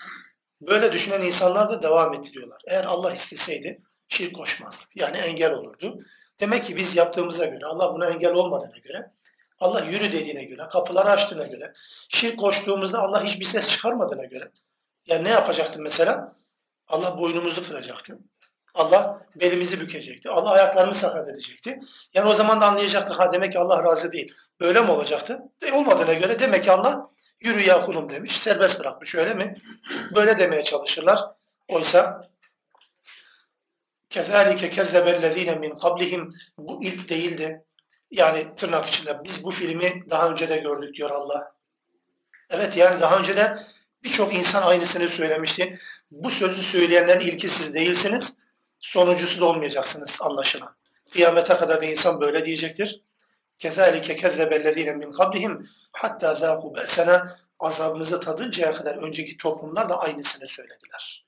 böyle 0.61 0.91
düşünen 0.91 1.21
insanlar 1.21 1.69
da 1.69 1.83
devam 1.83 2.13
ettiriyorlar. 2.13 2.61
Eğer 2.67 2.85
Allah 2.85 3.13
isteseydi 3.13 3.81
şirk 4.07 4.35
koşmaz. 4.35 4.89
Yani 4.95 5.17
engel 5.17 5.53
olurdu. 5.53 5.99
Demek 6.39 6.63
ki 6.63 6.75
biz 6.75 6.95
yaptığımıza 6.95 7.45
göre, 7.45 7.65
Allah 7.65 7.93
buna 7.93 8.05
engel 8.05 8.33
olmadığına 8.33 8.77
göre, 8.77 9.11
Allah 9.59 9.81
yürü 9.81 10.11
dediğine 10.11 10.43
göre, 10.43 10.67
kapıları 10.71 11.09
açtığına 11.09 11.43
göre, 11.43 11.73
şirk 12.09 12.39
koştuğumuzda 12.39 13.01
Allah 13.01 13.23
hiçbir 13.23 13.45
ses 13.45 13.69
çıkarmadığına 13.69 14.25
göre, 14.25 14.51
yani 15.07 15.23
ne 15.23 15.29
yapacaktı 15.29 15.81
mesela? 15.81 16.35
Allah 16.87 17.17
boynumuzu 17.17 17.63
kıracaktı. 17.67 18.19
Allah 18.73 19.21
belimizi 19.35 19.81
bükecekti. 19.81 20.29
Allah 20.29 20.51
ayaklarımızı 20.51 20.99
sakat 20.99 21.29
edecekti. 21.29 21.79
Yani 22.13 22.29
o 22.29 22.35
zaman 22.35 22.61
da 22.61 22.65
anlayacaktı. 22.65 23.13
Ha 23.13 23.33
demek 23.33 23.51
ki 23.51 23.59
Allah 23.59 23.83
razı 23.83 24.11
değil. 24.11 24.33
Böyle 24.59 24.81
mi 24.81 24.91
olacaktı? 24.91 25.39
De 25.61 25.73
olmadığına 25.73 26.13
göre 26.13 26.39
demek 26.39 26.63
ki 26.63 26.71
Allah 26.71 27.09
yürü 27.39 27.61
ya 27.61 27.81
kulum 27.81 28.09
demiş. 28.09 28.41
Serbest 28.41 28.79
bırakmış 28.79 29.15
öyle 29.15 29.33
mi? 29.33 29.55
Böyle 30.15 30.39
demeye 30.39 30.63
çalışırlar. 30.63 31.19
Oysa 31.67 32.29
Kezalike 34.09 34.69
kezzebellezine 34.69 35.55
min 35.55 35.75
kablihim. 35.75 36.33
Bu 36.57 36.83
ilk 36.83 37.09
değildi. 37.09 37.65
Yani 38.11 38.55
tırnak 38.55 38.85
içinde 38.85 39.21
biz 39.23 39.43
bu 39.43 39.51
filmi 39.51 40.03
daha 40.09 40.29
önce 40.29 40.49
de 40.49 40.57
gördük 40.57 40.95
diyor 40.95 41.09
Allah. 41.09 41.51
Evet 42.49 42.77
yani 42.77 43.01
daha 43.01 43.19
önce 43.19 43.35
de 43.35 43.59
birçok 44.03 44.33
insan 44.33 44.61
aynısını 44.61 45.09
söylemişti. 45.09 45.79
Bu 46.11 46.31
sözü 46.31 46.63
söyleyenlerin 46.63 47.27
ilki 47.27 47.49
siz 47.49 47.73
değilsiniz. 47.73 48.35
Sonuncusu 48.79 49.41
da 49.41 49.45
olmayacaksınız 49.45 50.19
anlaşılan. 50.21 50.75
Kıyamete 51.13 51.57
kadar 51.57 51.81
da 51.81 51.85
insan 51.85 52.21
böyle 52.21 52.45
diyecektir. 52.45 53.01
Kezalike 53.59 54.15
kezzebellezine 54.15 54.93
min 54.93 55.11
kablihim 55.11 55.69
hatta 55.91 56.35
zâku 56.35 56.75
be'sena 56.75 57.39
azabımızı 57.59 58.19
tadıncaya 58.19 58.73
kadar 58.73 58.95
önceki 58.95 59.37
toplumlar 59.37 59.89
da 59.89 59.99
aynısını 59.99 60.47
söylediler. 60.47 61.26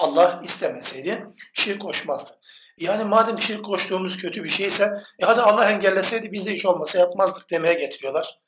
Allah 0.00 0.40
istemeseydi 0.44 1.26
şirk 1.52 1.82
koşmazdı. 1.82 2.38
Yani 2.78 3.04
madem 3.04 3.40
şirk 3.40 3.64
koştuğumuz 3.64 4.16
kötü 4.16 4.44
bir 4.44 4.48
şeyse 4.48 4.84
e 5.18 5.26
hadi 5.26 5.40
Allah 5.40 5.70
engelleseydi 5.70 6.32
biz 6.32 6.46
de 6.46 6.54
hiç 6.54 6.66
olmasa 6.66 6.98
yapmazdık 6.98 7.50
demeye 7.50 7.74
getiriyorlar. 7.74 8.40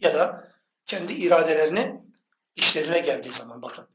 Ya 0.00 0.14
da 0.14 0.48
kendi 0.86 1.12
iradelerini 1.12 2.00
işlerine 2.56 2.98
geldiği 2.98 3.32
zaman 3.32 3.62
bakın. 3.62 3.88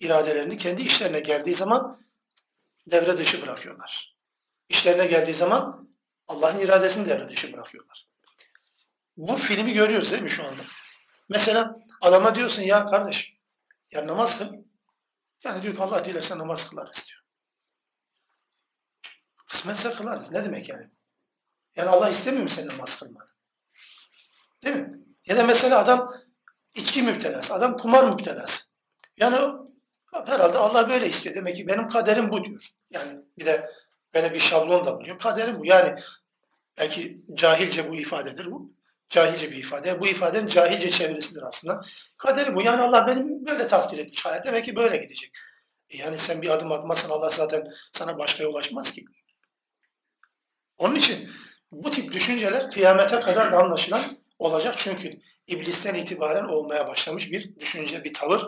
iradelerini 0.00 0.58
kendi 0.58 0.82
işlerine 0.82 1.20
geldiği 1.20 1.54
zaman 1.54 2.06
devre 2.86 3.18
dışı 3.18 3.42
bırakıyorlar. 3.42 4.16
İşlerine 4.68 5.06
geldiği 5.06 5.34
zaman 5.34 5.90
Allah'ın 6.28 6.60
iradesini 6.60 7.08
devre 7.08 7.28
dışı 7.28 7.52
bırakıyorlar. 7.52 8.08
Bu 9.16 9.36
filmi 9.36 9.72
görüyoruz 9.72 10.10
değil 10.10 10.22
mi 10.22 10.30
şu 10.30 10.44
anda? 10.46 10.62
Mesela 11.28 11.76
adama 12.00 12.34
diyorsun 12.34 12.62
ya 12.62 12.86
kardeş 12.86 13.34
ya 13.90 14.06
namaz 14.06 14.38
kıl. 14.38 14.67
Yani 15.44 15.62
diyor 15.62 15.76
ki 15.76 15.82
Allah 15.82 16.04
dilerse 16.04 16.38
namaz 16.38 16.70
kılarız 16.70 17.06
diyor. 17.08 17.20
Kısmetse 19.46 19.92
kılarız. 19.92 20.32
Ne 20.32 20.44
demek 20.44 20.68
yani? 20.68 20.90
Yani 21.76 21.88
Allah 21.88 22.08
istemiyor 22.08 22.42
mu 22.42 22.48
senin 22.48 22.68
namaz 22.68 23.00
kılmanı? 23.00 23.28
Değil 24.64 24.76
mi? 24.76 24.98
Ya 25.26 25.36
da 25.36 25.44
mesela 25.44 25.78
adam 25.78 26.14
içki 26.74 27.02
müptelası, 27.02 27.54
adam 27.54 27.76
kumar 27.76 28.04
müptelası. 28.04 28.68
Yani 29.16 29.36
herhalde 30.12 30.58
Allah 30.58 30.90
böyle 30.90 31.08
istiyor. 31.08 31.34
Demek 31.34 31.56
ki 31.56 31.68
benim 31.68 31.88
kaderim 31.88 32.30
bu 32.30 32.44
diyor. 32.44 32.70
Yani 32.90 33.20
bir 33.38 33.46
de 33.46 33.70
böyle 34.14 34.34
bir 34.34 34.40
şablon 34.40 34.86
da 34.86 35.00
buluyor. 35.00 35.18
Kaderim 35.18 35.58
bu. 35.58 35.66
Yani 35.66 36.00
belki 36.78 37.22
cahilce 37.34 37.90
bu 37.90 37.96
ifadedir 37.96 38.50
bu. 38.50 38.77
Cahilce 39.08 39.50
bir 39.50 39.56
ifade. 39.56 40.00
Bu 40.00 40.08
ifadenin 40.08 40.46
cahilce 40.46 40.90
çevirisidir 40.90 41.42
aslında. 41.42 41.80
Kaderi 42.16 42.54
bu. 42.54 42.62
Yani 42.62 42.82
Allah 42.82 43.06
benim 43.06 43.46
böyle 43.46 43.68
takdir 43.68 43.98
etmiş 43.98 44.26
hayat. 44.26 44.46
Demek 44.46 44.64
ki 44.64 44.76
böyle 44.76 44.96
gidecek. 44.96 45.32
E 45.90 45.96
yani 45.96 46.18
sen 46.18 46.42
bir 46.42 46.48
adım 46.48 46.72
atmazsan 46.72 47.10
Allah 47.10 47.30
zaten 47.30 47.64
sana 47.92 48.18
başka 48.18 48.46
ulaşmaz 48.46 48.92
ki. 48.92 49.04
Onun 50.78 50.94
için 50.94 51.30
bu 51.72 51.90
tip 51.90 52.12
düşünceler 52.12 52.70
kıyamete 52.70 53.20
kadar 53.20 53.52
anlaşılan 53.52 54.02
olacak. 54.38 54.74
Çünkü 54.78 55.20
iblisten 55.46 55.94
itibaren 55.94 56.44
olmaya 56.44 56.88
başlamış 56.88 57.30
bir 57.32 57.56
düşünce, 57.60 58.04
bir 58.04 58.14
tavır. 58.14 58.46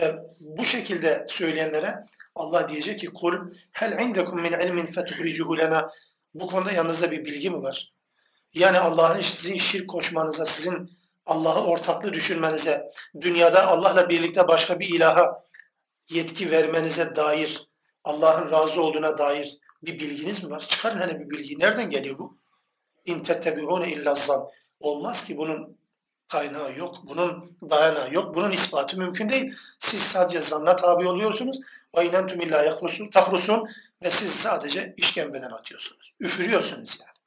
Ve 0.00 0.16
bu 0.40 0.64
şekilde 0.64 1.26
söyleyenlere 1.28 2.00
Allah 2.34 2.68
diyecek 2.68 3.00
ki 3.00 3.06
kul 3.06 3.54
hel 3.72 3.98
indekum 3.98 4.40
min 4.40 4.52
ilmin 4.52 4.86
fetuhricuhu 4.86 5.58
lena 5.58 5.90
bu 6.34 6.46
konuda 6.46 6.72
yanınızda 6.72 7.10
bir 7.10 7.24
bilgi 7.24 7.50
mi 7.50 7.62
var? 7.62 7.92
Yani 8.54 8.78
Allah'ın 8.78 9.20
sizin 9.20 9.56
şirk 9.56 9.90
koşmanıza, 9.90 10.44
sizin 10.44 10.90
Allah'ı 11.26 11.64
ortaklı 11.64 12.12
düşünmenize, 12.12 12.90
dünyada 13.20 13.66
Allah'la 13.66 14.08
birlikte 14.08 14.48
başka 14.48 14.80
bir 14.80 14.88
ilaha 14.88 15.44
yetki 16.08 16.50
vermenize 16.50 17.16
dair, 17.16 17.68
Allah'ın 18.04 18.50
razı 18.50 18.82
olduğuna 18.82 19.18
dair 19.18 19.58
bir 19.82 20.00
bilginiz 20.00 20.44
mi 20.44 20.50
var? 20.50 20.60
Çıkarın 20.60 21.00
hani 21.00 21.20
bir 21.20 21.30
bilgi. 21.30 21.58
Nereden 21.58 21.90
geliyor 21.90 22.18
bu? 22.18 22.38
İn 23.04 23.22
tettebi'une 23.22 23.88
illa 23.88 24.14
zan. 24.14 24.48
Olmaz 24.80 25.24
ki 25.24 25.36
bunun 25.36 25.78
kaynağı 26.28 26.78
yok, 26.78 26.96
bunun 27.02 27.56
dayanağı 27.70 28.14
yok, 28.14 28.34
bunun 28.34 28.50
ispatı 28.50 28.96
mümkün 28.98 29.28
değil. 29.28 29.54
Siz 29.78 30.02
sadece 30.02 30.40
zanna 30.40 30.76
tabi 30.76 31.08
oluyorsunuz. 31.08 31.60
Ve 31.96 32.06
inentum 32.06 32.40
illa 32.40 32.78
ve 34.02 34.10
siz 34.10 34.34
sadece 34.34 34.94
işkembeden 34.96 35.50
atıyorsunuz. 35.50 36.14
Üfürüyorsunuz 36.20 36.98
yani. 37.00 37.19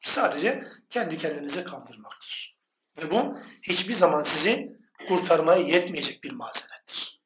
Sadece 0.00 0.64
kendi 0.90 1.18
kendinize 1.18 1.64
kandırmaktır. 1.64 2.56
Ve 3.02 3.10
bu 3.10 3.38
hiçbir 3.62 3.94
zaman 3.94 4.22
sizi 4.22 4.78
kurtarmaya 5.08 5.58
yetmeyecek 5.58 6.24
bir 6.24 6.32
mazerettir. 6.32 7.20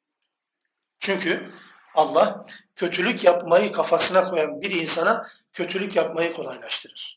Çünkü 1.01 1.53
Allah 1.95 2.47
kötülük 2.77 3.25
yapmayı 3.25 3.73
kafasına 3.73 4.31
koyan 4.31 4.61
bir 4.61 4.71
insana 4.71 5.29
kötülük 5.53 5.97
yapmayı 5.97 6.33
kolaylaştırır. 6.33 7.17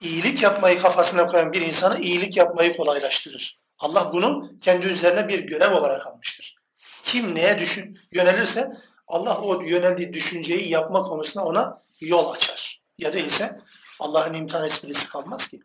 İyilik 0.00 0.42
yapmayı 0.42 0.80
kafasına 0.80 1.26
koyan 1.26 1.52
bir 1.52 1.60
insana 1.60 1.98
iyilik 1.98 2.36
yapmayı 2.36 2.76
kolaylaştırır. 2.76 3.58
Allah 3.78 4.12
bunu 4.12 4.52
kendi 4.60 4.86
üzerine 4.86 5.28
bir 5.28 5.38
görev 5.38 5.74
olarak 5.74 6.06
almıştır. 6.06 6.56
Kim 7.04 7.34
neye 7.34 7.58
düşün, 7.58 7.98
yönelirse 8.12 8.72
Allah 9.06 9.40
o 9.40 9.62
yöneldiği 9.62 10.12
düşünceyi 10.12 10.68
yapma 10.68 11.02
konusunda 11.02 11.44
ona 11.44 11.82
yol 12.00 12.32
açar. 12.32 12.82
Ya 12.98 13.12
değilse 13.12 13.60
Allah'ın 14.00 14.34
imtihan 14.34 14.64
esprisi 14.64 15.08
kalmaz 15.08 15.46
ki. 15.46 15.60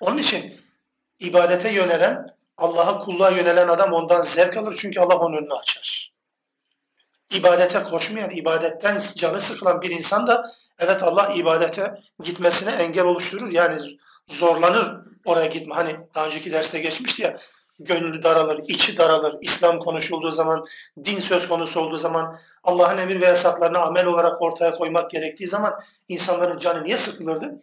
Onun 0.00 0.18
için 0.18 0.60
ibadete 1.18 1.72
yönelen, 1.72 2.36
Allah'a 2.56 2.98
kulluğa 2.98 3.30
yönelen 3.30 3.68
adam 3.68 3.92
ondan 3.92 4.22
zevk 4.22 4.56
alır 4.56 4.76
çünkü 4.80 5.00
Allah 5.00 5.16
onun 5.16 5.36
önünü 5.36 5.54
açar. 5.54 6.12
İbadete 7.34 7.82
koşmayan, 7.82 8.30
ibadetten 8.30 9.02
canı 9.16 9.40
sıkılan 9.40 9.82
bir 9.82 9.90
insan 9.90 10.26
da 10.26 10.52
evet 10.78 11.02
Allah 11.02 11.32
ibadete 11.34 11.94
gitmesine 12.22 12.70
engel 12.70 13.04
oluşturur. 13.04 13.48
Yani 13.50 13.98
zorlanır 14.28 14.96
oraya 15.24 15.46
gitme. 15.46 15.74
Hani 15.74 15.96
daha 16.14 16.26
önceki 16.26 16.52
derste 16.52 16.78
geçmişti 16.80 17.22
ya 17.22 17.38
gönlü 17.80 18.22
daralır, 18.22 18.58
içi 18.68 18.98
daralır. 18.98 19.36
İslam 19.40 19.78
konuşulduğu 19.78 20.32
zaman, 20.32 20.64
din 21.04 21.20
söz 21.20 21.48
konusu 21.48 21.80
olduğu 21.80 21.98
zaman, 21.98 22.38
Allah'ın 22.64 22.98
emir 22.98 23.20
ve 23.20 23.26
yasaklarını 23.26 23.78
amel 23.78 24.06
olarak 24.06 24.42
ortaya 24.42 24.74
koymak 24.74 25.10
gerektiği 25.10 25.48
zaman 25.48 25.80
insanların 26.08 26.58
canı 26.58 26.84
niye 26.84 26.96
sıkılırdı? 26.96 27.60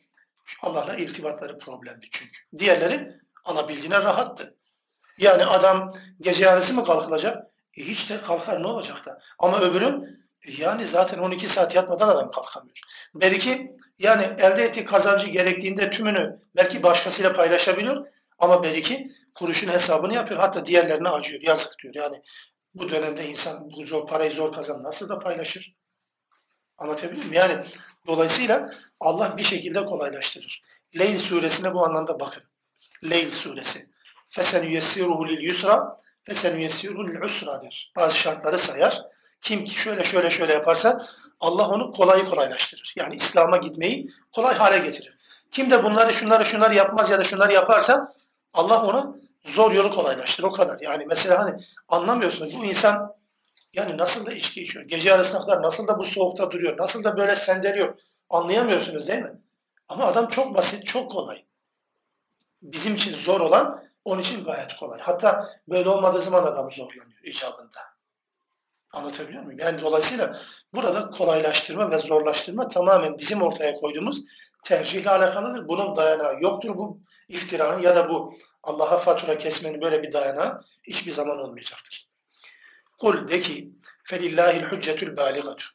Allah'la 0.61 0.95
irtibatları 0.95 1.59
problemdi 1.59 2.07
çünkü. 2.11 2.41
Diğerleri 2.59 3.11
alabildiğine 3.45 3.97
rahattı. 3.97 4.55
Yani 5.17 5.45
adam 5.45 5.91
gece 6.21 6.43
yarısı 6.43 6.73
mı 6.73 6.85
kalkılacak? 6.85 7.47
E 7.77 7.83
hiç 7.83 8.09
de 8.09 8.21
kalkar 8.21 8.63
ne 8.63 8.67
olacak 8.67 9.05
da. 9.05 9.19
Ama 9.39 9.61
öbürü 9.61 10.17
e 10.47 10.51
yani 10.51 10.87
zaten 10.87 11.17
12 11.17 11.47
saat 11.47 11.75
yatmadan 11.75 12.07
adam 12.07 12.31
kalkamıyor. 12.31 12.79
Belki 13.15 13.75
yani 13.99 14.23
elde 14.39 14.63
ettiği 14.63 14.85
kazancı 14.85 15.27
gerektiğinde 15.27 15.91
tümünü 15.91 16.39
belki 16.55 16.83
başkasıyla 16.83 17.33
paylaşabiliyor 17.33 18.07
ama 18.37 18.63
belki 18.63 19.11
kuruşun 19.35 19.67
hesabını 19.67 20.13
yapıyor. 20.13 20.39
Hatta 20.39 20.65
diğerlerine 20.65 21.09
acıyor. 21.09 21.41
Yazık 21.41 21.79
diyor. 21.83 21.93
Yani 21.95 22.21
bu 22.73 22.89
dönemde 22.89 23.29
insan 23.29 23.71
bu 23.71 23.85
zor 23.85 24.07
parayı 24.07 24.31
zor 24.31 24.53
kazan 24.53 24.83
nasıl 24.83 25.09
da 25.09 25.19
paylaşır? 25.19 25.75
Anlatabiliyor 26.77 27.17
muyum? 27.17 27.33
Yani 27.33 27.65
dolayısıyla 28.07 28.73
Allah 28.99 29.37
bir 29.37 29.43
şekilde 29.43 29.85
kolaylaştırır. 29.85 30.63
Leyl 30.99 31.17
suresine 31.17 31.73
bu 31.73 31.85
anlamda 31.85 32.19
bakın. 32.19 32.43
Leyl 33.09 33.31
suresi. 33.31 33.89
Fesen 34.27 34.63
yessiruhu 34.63 35.27
lil 35.27 35.41
yusra 35.41 35.99
fesen 36.23 36.59
yessiruhu 36.59 37.07
lil 37.07 37.21
usra 37.21 37.61
der. 37.61 37.91
Bazı 37.95 38.17
şartları 38.17 38.59
sayar. 38.59 39.01
Kim 39.41 39.65
ki 39.65 39.79
şöyle 39.79 40.03
şöyle 40.03 40.29
şöyle 40.29 40.53
yaparsa 40.53 41.07
Allah 41.39 41.69
onu 41.69 41.91
kolayı 41.91 42.25
kolaylaştırır. 42.25 42.93
Yani 42.97 43.15
İslam'a 43.15 43.57
gitmeyi 43.57 44.09
kolay 44.31 44.55
hale 44.55 44.77
getirir. 44.77 45.17
Kim 45.51 45.71
de 45.71 45.83
bunları 45.83 46.13
şunları 46.13 46.45
şunları 46.45 46.75
yapmaz 46.75 47.09
ya 47.09 47.19
da 47.19 47.23
şunları 47.23 47.53
yaparsa 47.53 48.13
Allah 48.57 48.83
ona 48.87 49.15
zor 49.45 49.71
yolu 49.71 49.91
kolaylaştırır. 49.91 50.47
O 50.47 50.51
kadar. 50.51 50.79
Yani 50.81 51.05
mesela 51.05 51.39
hani 51.39 51.61
anlamıyorsunuz 51.89 52.59
bu 52.59 52.65
insan 52.65 53.15
yani 53.73 53.97
nasıl 53.97 54.25
da 54.25 54.31
içki 54.31 54.63
içiyor. 54.63 54.85
Gece 54.85 55.13
arasına 55.13 55.41
kadar 55.41 55.61
nasıl 55.61 55.87
da 55.87 55.99
bu 55.99 56.03
soğukta 56.03 56.51
duruyor. 56.51 56.77
Nasıl 56.77 57.03
da 57.03 57.17
böyle 57.17 57.35
sendeliyor. 57.35 57.99
Anlayamıyorsunuz 58.29 59.07
değil 59.07 59.19
mi? 59.19 59.41
Ama 59.89 60.05
adam 60.05 60.27
çok 60.27 60.55
basit, 60.55 60.85
çok 60.85 61.11
kolay. 61.11 61.45
Bizim 62.61 62.95
için 62.95 63.15
zor 63.15 63.41
olan 63.41 63.83
onun 64.05 64.21
için 64.21 64.43
gayet 64.43 64.75
kolay. 64.75 64.99
Hatta 64.99 65.49
böyle 65.67 65.89
olmadığı 65.89 66.21
zaman 66.21 66.43
adam 66.43 66.71
zorlanıyor 66.71 67.23
icabında. 67.23 67.79
Anlatabiliyor 68.93 69.43
muyum? 69.43 69.59
Yani 69.59 69.81
dolayısıyla 69.81 70.39
burada 70.73 71.09
kolaylaştırma 71.09 71.91
ve 71.91 71.99
zorlaştırma 71.99 72.67
tamamen 72.67 73.17
bizim 73.17 73.41
ortaya 73.41 73.75
koyduğumuz 73.75 74.23
tercihle 74.63 75.09
alakalıdır. 75.09 75.67
Bunun 75.67 75.95
dayanağı 75.95 76.41
yoktur. 76.41 76.77
Bu 76.77 76.99
iftiranın 77.29 77.81
ya 77.81 77.95
da 77.95 78.09
bu 78.09 78.33
Allah'a 78.63 78.97
fatura 78.97 79.37
kesmenin 79.37 79.81
böyle 79.81 80.03
bir 80.03 80.13
dayanağı 80.13 80.61
hiçbir 80.83 81.11
zaman 81.11 81.39
olmayacaktır. 81.39 82.07
Kul 82.97 83.29
de 83.29 83.39
ki 83.39 83.71
felillahil 84.03 84.63
hüccetül 84.63 85.17
baligatu. 85.17 85.65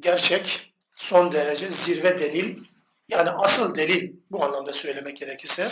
Gerçek, 0.00 0.74
son 0.94 1.32
derece 1.32 1.70
zirve 1.70 2.18
delil, 2.18 2.64
yani 3.08 3.30
asıl 3.30 3.74
delil 3.74 4.12
bu 4.30 4.44
anlamda 4.44 4.72
söylemek 4.72 5.16
gerekirse, 5.16 5.68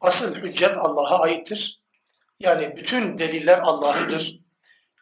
asıl 0.00 0.34
hüccet 0.34 0.76
Allah'a 0.76 1.20
aittir. 1.20 1.80
Yani 2.40 2.76
bütün 2.76 3.18
deliller 3.18 3.58
Allah'ındır. 3.58 4.40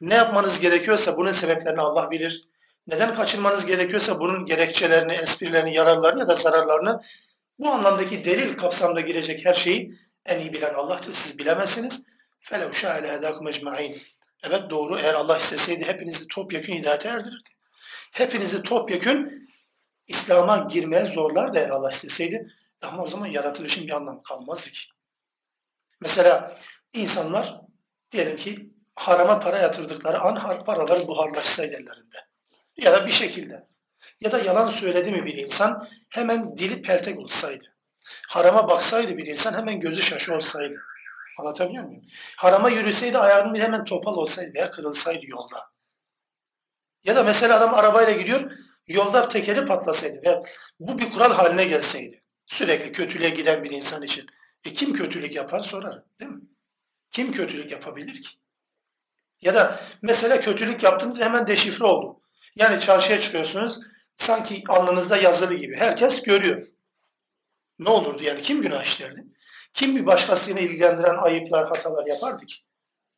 Ne 0.00 0.14
yapmanız 0.14 0.60
gerekiyorsa 0.60 1.16
bunun 1.16 1.32
sebeplerini 1.32 1.80
Allah 1.80 2.10
bilir. 2.10 2.44
Neden 2.86 3.14
kaçınmanız 3.14 3.66
gerekiyorsa 3.66 4.20
bunun 4.20 4.46
gerekçelerini, 4.46 5.12
esprilerini, 5.12 5.74
yararlarını 5.74 6.20
ya 6.20 6.28
da 6.28 6.34
zararlarını 6.34 7.00
bu 7.59 7.69
anlamdaki 7.69 8.25
delil 8.25 8.57
kapsamda 8.57 9.01
girecek 9.01 9.45
her 9.45 9.53
şeyi 9.53 9.99
en 10.25 10.39
iyi 10.39 10.53
bilen 10.53 10.73
Allah'tır. 10.73 11.13
Siz 11.13 11.39
bilemezsiniz. 11.39 12.03
فَلَوْ 12.41 12.71
شَاءَ 12.73 13.03
لَهَدَاكُمْ 13.03 13.49
اَجْمَعِينَ 13.51 13.95
Evet 14.43 14.69
doğru. 14.69 14.99
Eğer 14.99 15.13
Allah 15.13 15.37
isteseydi 15.37 15.85
hepinizi 15.85 16.27
topyekun 16.27 16.73
hidayete 16.73 17.09
erdirirdi. 17.09 17.49
Hepinizi 18.11 18.63
topyekun 18.63 19.47
İslam'a 20.07 20.57
girmeye 20.57 21.05
zorlardı 21.05 21.59
eğer 21.59 21.69
Allah 21.69 21.89
isteseydi. 21.89 22.53
Ama 22.81 23.03
o 23.03 23.07
zaman 23.07 23.27
yaratılışın 23.27 23.87
bir 23.87 23.91
anlamı 23.91 24.23
kalmazdı 24.23 24.69
ki. 24.69 24.89
Mesela 26.01 26.59
insanlar 26.93 27.61
diyelim 28.11 28.37
ki 28.37 28.69
harama 28.95 29.39
para 29.39 29.57
yatırdıkları 29.57 30.19
an 30.19 30.63
paraları 30.65 31.07
buharlaşsaydı 31.07 31.75
ellerinde. 31.75 32.17
Ya 32.77 32.93
da 32.93 33.07
bir 33.07 33.11
şekilde. 33.11 33.67
ya 34.20 34.32
da 34.32 34.38
yalan 34.38 34.68
söyledi 34.68 35.12
mi 35.12 35.26
bir 35.26 35.36
insan 35.36 35.88
hemen 36.10 36.58
dili 36.58 36.82
peltek 36.82 37.20
olsaydı. 37.20 37.64
Harama 38.28 38.68
baksaydı 38.68 39.16
bir 39.16 39.26
insan 39.26 39.54
hemen 39.54 39.80
gözü 39.80 40.02
şaşı 40.02 40.34
olsaydı. 40.34 40.82
Anlatabiliyor 41.38 41.84
muyum? 41.84 42.02
Harama 42.36 42.70
yürüseydi 42.70 43.18
ayağının 43.18 43.54
hemen 43.54 43.84
topal 43.84 44.16
olsaydı 44.16 44.54
veya 44.54 44.70
kırılsaydı 44.70 45.26
yolda. 45.26 45.74
Ya 47.04 47.16
da 47.16 47.22
mesela 47.22 47.56
adam 47.56 47.74
arabayla 47.74 48.12
gidiyor, 48.12 48.52
yolda 48.86 49.28
tekeri 49.28 49.64
patlasaydı 49.64 50.22
ve 50.26 50.40
bu 50.80 50.98
bir 50.98 51.10
kural 51.10 51.32
haline 51.32 51.64
gelseydi. 51.64 52.22
Sürekli 52.46 52.92
kötülüğe 52.92 53.30
giden 53.30 53.64
bir 53.64 53.70
insan 53.70 54.02
için. 54.02 54.26
E 54.64 54.72
kim 54.72 54.92
kötülük 54.92 55.34
yapar 55.34 55.60
sorar, 55.60 56.02
değil 56.20 56.30
mi? 56.30 56.40
Kim 57.10 57.32
kötülük 57.32 57.72
yapabilir 57.72 58.22
ki? 58.22 58.30
Ya 59.40 59.54
da 59.54 59.80
mesela 60.02 60.40
kötülük 60.40 60.82
yaptınız 60.82 61.20
hemen 61.20 61.46
deşifre 61.46 61.84
oldu. 61.84 62.20
Yani 62.56 62.80
çarşıya 62.80 63.20
çıkıyorsunuz, 63.20 63.80
sanki 64.16 64.64
alnınızda 64.68 65.16
yazılı 65.16 65.54
gibi. 65.54 65.76
Herkes 65.76 66.22
görüyor. 66.22 66.66
Ne 67.78 67.90
olurdu 67.90 68.22
yani? 68.22 68.42
Kim 68.42 68.62
günah 68.62 68.84
işlerdi? 68.84 69.24
Kim 69.74 69.96
bir 69.96 70.06
başkasını 70.06 70.60
ilgilendiren 70.60 71.16
ayıplar, 71.16 71.68
hatalar 71.68 72.06
yapardı 72.06 72.46
ki? 72.46 72.56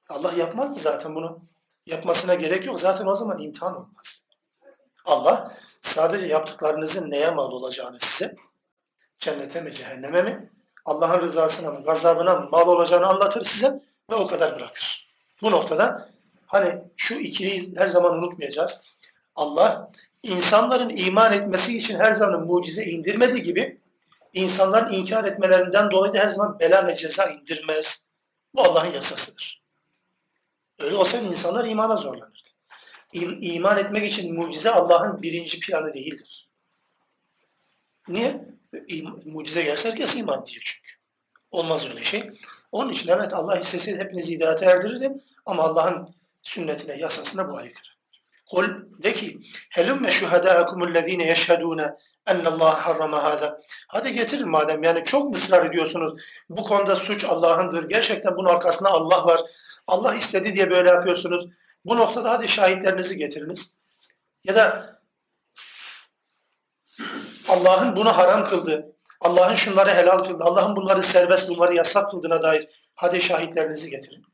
Allah 0.09 0.32
yapmazdı 0.32 0.80
zaten 0.80 1.14
bunu. 1.14 1.42
Yapmasına 1.87 2.35
gerek 2.35 2.66
yok. 2.66 2.80
Zaten 2.80 3.06
o 3.06 3.14
zaman 3.14 3.38
imtihan 3.38 3.76
olmaz. 3.76 4.24
Allah 5.04 5.56
sadece 5.82 6.26
yaptıklarınızın 6.26 7.11
neye 7.11 7.30
mal 7.30 7.52
olacağını 7.52 7.98
size, 8.00 8.37
cennete 9.18 9.61
mi 9.61 9.74
cehenneme 9.74 10.22
mi, 10.22 10.50
Allah'ın 10.85 11.22
rızasına 11.22 11.70
mı, 11.70 11.85
gazabına 11.85 12.35
mı 12.35 12.48
mal 12.50 12.68
olacağını 12.68 13.06
anlatır 13.06 13.44
size 13.44 13.82
ve 14.11 14.14
o 14.14 14.26
kadar 14.26 14.56
bırakır. 14.56 15.09
Bu 15.42 15.50
noktada 15.50 16.11
hani 16.46 16.82
şu 16.96 17.14
ikiliyi 17.14 17.74
her 17.76 17.88
zaman 17.88 18.14
unutmayacağız. 18.14 18.95
Allah 19.37 19.90
insanların 20.22 20.96
iman 20.96 21.33
etmesi 21.33 21.77
için 21.77 21.99
her 21.99 22.14
zaman 22.14 22.46
mucize 22.46 22.85
indirmediği 22.85 23.42
gibi 23.42 23.81
insanların 24.33 24.92
inkar 24.92 25.25
etmelerinden 25.25 25.90
dolayı 25.90 26.14
da 26.14 26.18
her 26.18 26.29
zaman 26.29 26.59
bela 26.59 26.87
ve 26.87 26.96
ceza 26.96 27.25
indirmez. 27.25 28.07
Bu 28.55 28.62
Allah'ın 28.62 28.92
yasasıdır. 28.92 29.62
Öyle 30.79 30.96
olsaydı 30.96 31.27
insanlar 31.27 31.64
imana 31.64 31.96
zorlanırdı. 31.96 32.49
İman 33.40 33.79
etmek 33.79 34.12
için 34.12 34.35
mucize 34.35 34.70
Allah'ın 34.70 35.22
birinci 35.22 35.61
planı 35.61 35.94
değildir. 35.94 36.49
Niye? 38.09 38.44
Mucize 39.25 39.62
gelse 39.62 39.90
herkes 39.90 40.16
iman 40.16 40.44
diyecek 40.44 40.62
çünkü. 40.64 40.92
Olmaz 41.51 41.87
öyle 41.88 42.05
şey. 42.05 42.31
Onun 42.72 42.92
için 42.92 43.09
evet 43.09 43.35
Allah 43.35 43.59
isteseydi 43.59 43.99
hepinizi 43.99 44.35
hidayete 44.35 44.66
erdirirdi 44.66 45.12
ama 45.46 45.62
Allah'ın 45.62 46.14
sünnetine, 46.42 46.96
yasasına 46.96 47.49
bu 47.49 47.57
aykırı. 47.57 47.95
Kul 48.50 48.68
de 49.02 49.12
ki 49.12 49.38
helümme 49.70 50.11
şuhedâkumüllezîne 50.11 51.26
yeşhedûne 51.26 51.96
ennallâhe 52.26 52.80
harrama 52.80 53.24
hâdâ. 53.24 53.59
Hadi 53.88 54.12
getirin 54.12 54.48
madem 54.48 54.82
yani 54.82 55.04
çok 55.04 55.37
ısrar 55.37 55.66
ediyorsunuz. 55.66 56.22
Bu 56.48 56.62
konuda 56.62 56.96
suç 56.96 57.24
Allah'ındır. 57.24 57.88
Gerçekten 57.88 58.37
bunun 58.37 58.48
arkasında 58.48 58.90
Allah 58.90 59.26
var. 59.26 59.40
Allah 59.87 60.14
istedi 60.14 60.54
diye 60.54 60.70
böyle 60.70 60.88
yapıyorsunuz. 60.88 61.46
Bu 61.85 61.96
noktada 61.96 62.30
hadi 62.30 62.48
şahitlerinizi 62.48 63.16
getiriniz. 63.16 63.74
Ya 64.44 64.56
da 64.56 64.96
Allah'ın 67.48 67.96
bunu 67.96 68.16
haram 68.16 68.44
kıldı. 68.44 68.92
Allah'ın 69.20 69.54
şunları 69.54 69.90
helal 69.90 70.24
kıldı. 70.24 70.44
Allah'ın 70.44 70.76
bunları 70.76 71.02
serbest, 71.02 71.48
bunları 71.48 71.74
yasak 71.74 72.11
kıldığına 72.11 72.42
dair 72.42 72.68
hadi 72.94 73.22
şahitlerinizi 73.22 73.90
getirin. 73.90 74.24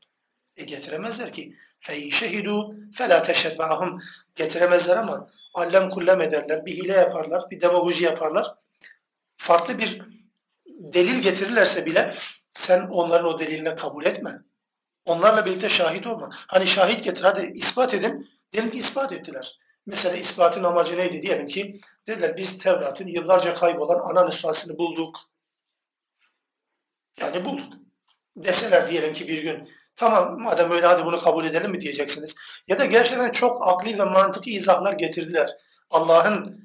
E 0.57 0.63
getiremezler 0.63 1.33
ki 1.33 1.55
fe 1.83 2.11
şehidu 2.11 2.75
fela 2.91 3.21
teşhed 3.21 3.57
ma'hum 3.57 3.99
getiremezler 4.35 4.97
ama 4.97 5.29
allem 5.53 5.89
kullem 5.89 6.21
ederler, 6.21 6.65
bir 6.65 6.71
hile 6.71 6.93
yaparlar, 6.93 7.49
bir 7.51 7.61
demagoji 7.61 8.03
yaparlar. 8.03 8.55
Farklı 9.37 9.77
bir 9.77 10.01
delil 10.67 11.21
getirirlerse 11.21 11.85
bile 11.85 12.15
sen 12.51 12.87
onların 12.91 13.25
o 13.25 13.39
deliline 13.39 13.75
kabul 13.75 14.05
etme. 14.05 14.31
Onlarla 15.05 15.45
birlikte 15.45 15.69
şahit 15.69 16.07
olma. 16.07 16.29
Hani 16.33 16.67
şahit 16.67 17.03
getir 17.03 17.23
hadi 17.23 17.51
ispat 17.55 17.93
edin. 17.93 18.29
Diyelim 18.53 18.71
ki 18.71 18.77
ispat 18.77 19.11
ettiler. 19.11 19.59
Mesela 19.85 20.15
ispatın 20.15 20.63
amacı 20.63 20.97
neydi? 20.97 21.21
Diyelim 21.21 21.47
ki 21.47 21.81
dediler 22.07 22.37
biz 22.37 22.57
Tevrat'ın 22.57 23.07
yıllarca 23.07 23.53
kaybolan 23.53 23.99
ana 23.99 24.25
nüshasını 24.25 24.77
bulduk. 24.77 25.19
Yani 27.21 27.45
bulduk. 27.45 27.73
Deseler 28.37 28.87
diyelim 28.87 29.13
ki 29.13 29.27
bir 29.27 29.43
gün 29.43 29.69
Tamam 29.95 30.41
madem 30.41 30.71
öyle 30.71 30.85
hadi 30.85 31.05
bunu 31.05 31.19
kabul 31.19 31.45
edelim 31.45 31.71
mi 31.71 31.81
diyeceksiniz. 31.81 32.35
Ya 32.67 32.77
da 32.77 32.85
gerçekten 32.85 33.31
çok 33.31 33.67
akli 33.67 33.99
ve 33.99 34.03
mantıklı 34.03 34.51
izahlar 34.51 34.93
getirdiler. 34.93 35.57
Allah'ın 35.89 36.63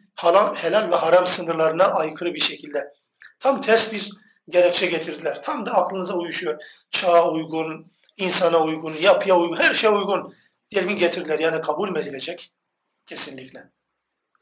helal 0.55 0.91
ve 0.93 0.97
haram 0.97 1.27
sınırlarına 1.27 1.85
aykırı 1.85 2.35
bir 2.35 2.41
şekilde. 2.41 2.93
Tam 3.41 3.61
ters 3.61 3.93
bir 3.93 4.11
gerekçe 4.49 4.87
getirdiler. 4.87 5.43
Tam 5.43 5.67
da 5.67 5.73
aklınıza 5.73 6.15
uyuşuyor. 6.15 6.63
Çağa 6.91 7.31
uygun, 7.31 7.93
insana 8.17 8.63
uygun, 8.63 8.95
yapıya 8.95 9.39
uygun, 9.39 9.57
her 9.57 9.75
şeye 9.75 9.91
uygun. 9.91 10.35
Diyelim 10.71 10.97
getirdiler. 10.97 11.39
Yani 11.39 11.61
kabul 11.61 11.91
mü 11.91 11.99
edilecek? 11.99 12.53
Kesinlikle. 13.07 13.71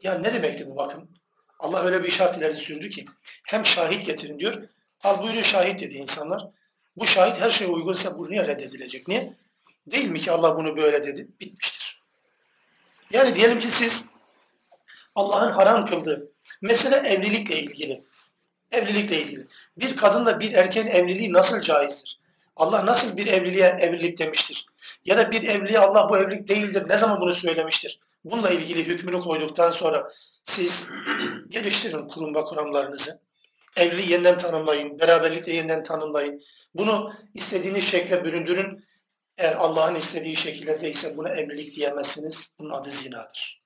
Ya 0.03 0.18
ne 0.18 0.35
demekti 0.35 0.70
bu 0.70 0.77
bakın. 0.77 1.11
Allah 1.59 1.85
öyle 1.85 2.05
bir 2.05 2.11
şart 2.11 2.38
ileri 2.38 2.57
sürdü 2.57 2.90
ki 2.90 3.05
hem 3.46 3.66
şahit 3.66 4.07
getirin 4.07 4.38
diyor. 4.38 4.68
Al 5.05 5.22
buyurun 5.22 5.42
şahit 5.42 5.81
dedi 5.81 5.94
insanlar. 5.94 6.46
Bu 6.97 7.07
şahit 7.07 7.41
her 7.41 7.51
şeye 7.51 7.71
uygunsa 7.71 8.19
bu 8.19 8.31
niye 8.31 8.47
reddedilecek? 8.47 9.09
Niye? 9.09 9.35
Değil 9.87 10.09
mi 10.09 10.21
ki 10.21 10.31
Allah 10.31 10.57
bunu 10.57 10.77
böyle 10.77 11.03
dedi? 11.03 11.29
Bitmiştir. 11.41 12.03
Yani 13.11 13.35
diyelim 13.35 13.59
ki 13.59 13.69
siz 13.69 14.07
Allah'ın 15.15 15.53
haram 15.53 15.87
kıldığı 15.87 16.33
mesele 16.63 16.97
evlilikle 16.97 17.61
ilgili. 17.61 18.05
Evlilikle 18.73 19.23
ilgili. 19.23 19.47
Bir 19.77 19.97
kadınla 19.97 20.41
bir 20.41 20.53
erkeğin 20.53 20.87
evliliği 20.87 21.33
nasıl 21.33 21.61
caizdir? 21.61 22.19
Allah 22.57 22.87
nasıl 22.87 23.17
bir 23.17 23.27
evliliğe 23.27 23.67
evlilik 23.81 24.19
demiştir? 24.19 24.67
Ya 25.05 25.19
da 25.19 25.31
bir 25.31 25.43
evliliğe 25.49 25.79
Allah 25.79 26.11
bu 26.11 26.19
evlilik 26.19 26.49
değildir. 26.49 26.85
Ne 26.89 26.97
zaman 26.97 27.21
bunu 27.21 27.35
söylemiştir? 27.35 28.01
Bununla 28.25 28.51
ilgili 28.51 28.87
hükmünü 28.87 29.21
koyduktan 29.21 29.71
sonra 29.71 30.13
siz 30.45 30.89
geliştirin 31.49 32.09
kurum 32.09 32.35
ve 32.35 32.43
kuramlarınızı. 32.43 33.21
Evliliği 33.77 34.12
yeniden 34.12 34.39
tanımlayın, 34.39 34.99
beraberlikle 34.99 35.53
yeniden 35.53 35.83
tanımlayın. 35.83 36.43
Bunu 36.75 37.12
istediğiniz 37.35 37.85
şekle 37.85 38.25
büründürün. 38.25 38.85
Eğer 39.39 39.55
Allah'ın 39.57 39.95
istediği 39.95 40.37
şekilde 40.37 40.81
değilse 40.81 41.17
buna 41.17 41.29
evlilik 41.29 41.77
diyemezsiniz. 41.77 42.51
Bunun 42.59 42.71
adı 42.71 42.91
zinadır. 42.91 43.62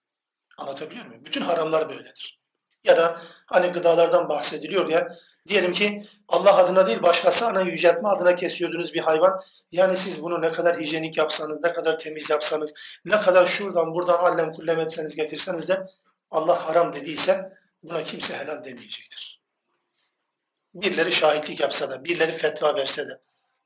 Anlatabiliyor 0.58 1.06
muyum? 1.06 1.24
Bütün 1.24 1.40
haramlar 1.40 1.90
böyledir. 1.90 2.40
Ya 2.84 2.96
da 2.96 3.20
hani 3.46 3.66
gıdalardan 3.66 4.28
bahsediliyor 4.28 4.88
ya, 4.88 5.18
diyelim 5.48 5.72
ki 5.72 6.02
Allah 6.28 6.56
adına 6.56 6.86
değil 6.86 7.02
başkası 7.02 7.46
ana 7.46 7.60
yüceltme 7.60 8.08
adına 8.08 8.34
kesiyordunuz 8.34 8.94
bir 8.94 9.00
hayvan. 9.00 9.40
Yani 9.72 9.96
siz 9.96 10.22
bunu 10.22 10.42
ne 10.42 10.52
kadar 10.52 10.80
hijyenik 10.80 11.16
yapsanız, 11.16 11.60
ne 11.62 11.72
kadar 11.72 11.98
temiz 11.98 12.30
yapsanız, 12.30 12.74
ne 13.04 13.20
kadar 13.20 13.46
şuradan 13.46 13.94
buradan 13.94 14.18
allem 14.18 14.52
kullem 14.52 14.80
etseniz 14.80 15.16
getirseniz 15.16 15.68
de 15.68 15.86
Allah 16.30 16.66
haram 16.66 16.94
dediyse 16.94 17.52
buna 17.82 18.02
kimse 18.02 18.38
helal 18.38 18.64
demeyecektir. 18.64 19.39
Birileri 20.74 21.12
şahitlik 21.12 21.60
yapsa 21.60 21.90
da, 21.90 22.04
birileri 22.04 22.32
fetva 22.32 22.76
verse 22.76 23.08
de, 23.08 23.20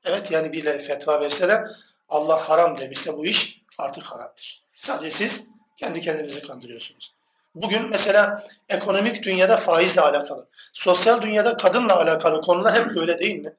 evet 0.05 0.31
yani 0.31 0.53
birileri 0.53 0.83
fetva 0.83 1.21
verse 1.21 1.49
de 1.49 1.63
Allah 2.09 2.49
haram 2.49 2.77
demişse 2.77 3.13
bu 3.13 3.25
iş 3.25 3.61
artık 3.77 4.03
haramdır. 4.03 4.63
Sadece 4.73 5.11
siz 5.11 5.49
kendi 5.77 6.01
kendinizi 6.01 6.41
kandırıyorsunuz. 6.47 7.13
Bugün 7.55 7.89
mesela 7.89 8.47
ekonomik 8.69 9.23
dünyada 9.23 9.57
faizle 9.57 10.01
alakalı, 10.01 10.47
sosyal 10.73 11.21
dünyada 11.21 11.57
kadınla 11.57 11.95
alakalı 11.95 12.41
konular 12.41 12.75
hep 12.75 12.95
böyle 12.95 13.19
değil 13.19 13.35
mi? 13.35 13.53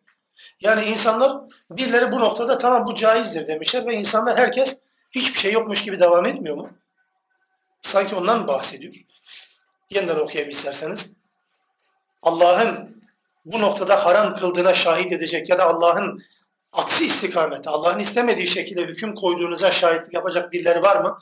Yani 0.60 0.84
insanlar 0.84 1.42
birileri 1.70 2.12
bu 2.12 2.20
noktada 2.20 2.58
tamam 2.58 2.86
bu 2.86 2.94
caizdir 2.94 3.48
demişler 3.48 3.86
ve 3.86 3.94
insanlar 3.94 4.38
herkes 4.38 4.80
hiçbir 5.10 5.38
şey 5.38 5.52
yokmuş 5.52 5.82
gibi 5.82 6.00
devam 6.00 6.26
etmiyor 6.26 6.56
mu? 6.56 6.70
Sanki 7.82 8.14
ondan 8.14 8.48
bahsediyor? 8.48 8.94
Yeniden 9.90 10.16
okuyayım 10.16 10.50
isterseniz. 10.50 11.12
Allah'ın 12.22 13.02
bu 13.46 13.60
noktada 13.60 14.04
haram 14.04 14.34
kıldığına 14.34 14.74
şahit 14.74 15.12
edecek 15.12 15.48
ya 15.48 15.58
da 15.58 15.64
Allah'ın 15.64 16.22
aksi 16.72 17.06
istikamete, 17.06 17.70
Allah'ın 17.70 17.98
istemediği 17.98 18.46
şekilde 18.46 18.82
hüküm 18.82 19.14
koyduğunuza 19.14 19.70
şahitlik 19.70 20.14
yapacak 20.14 20.52
birileri 20.52 20.82
var 20.82 21.00
mı? 21.00 21.18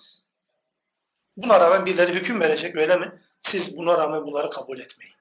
Buna 1.37 1.61
rağmen 1.61 1.87
birileri 1.87 2.13
hüküm 2.13 2.41
verecek 2.41 2.77
öyle 2.77 2.97
mi? 2.97 3.13
Siz 3.41 3.77
buna 3.77 3.99
rağmen 3.99 4.27
bunları 4.27 4.51
kabul 4.51 4.81
etmeyin. 4.81 5.15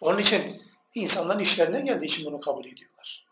Onun 0.00 0.18
için 0.18 0.62
insanların 0.94 1.38
işlerine 1.38 1.80
geldiği 1.80 2.04
için 2.04 2.26
bunu 2.26 2.40
kabul 2.40 2.64
ediyorlar. 2.64 3.26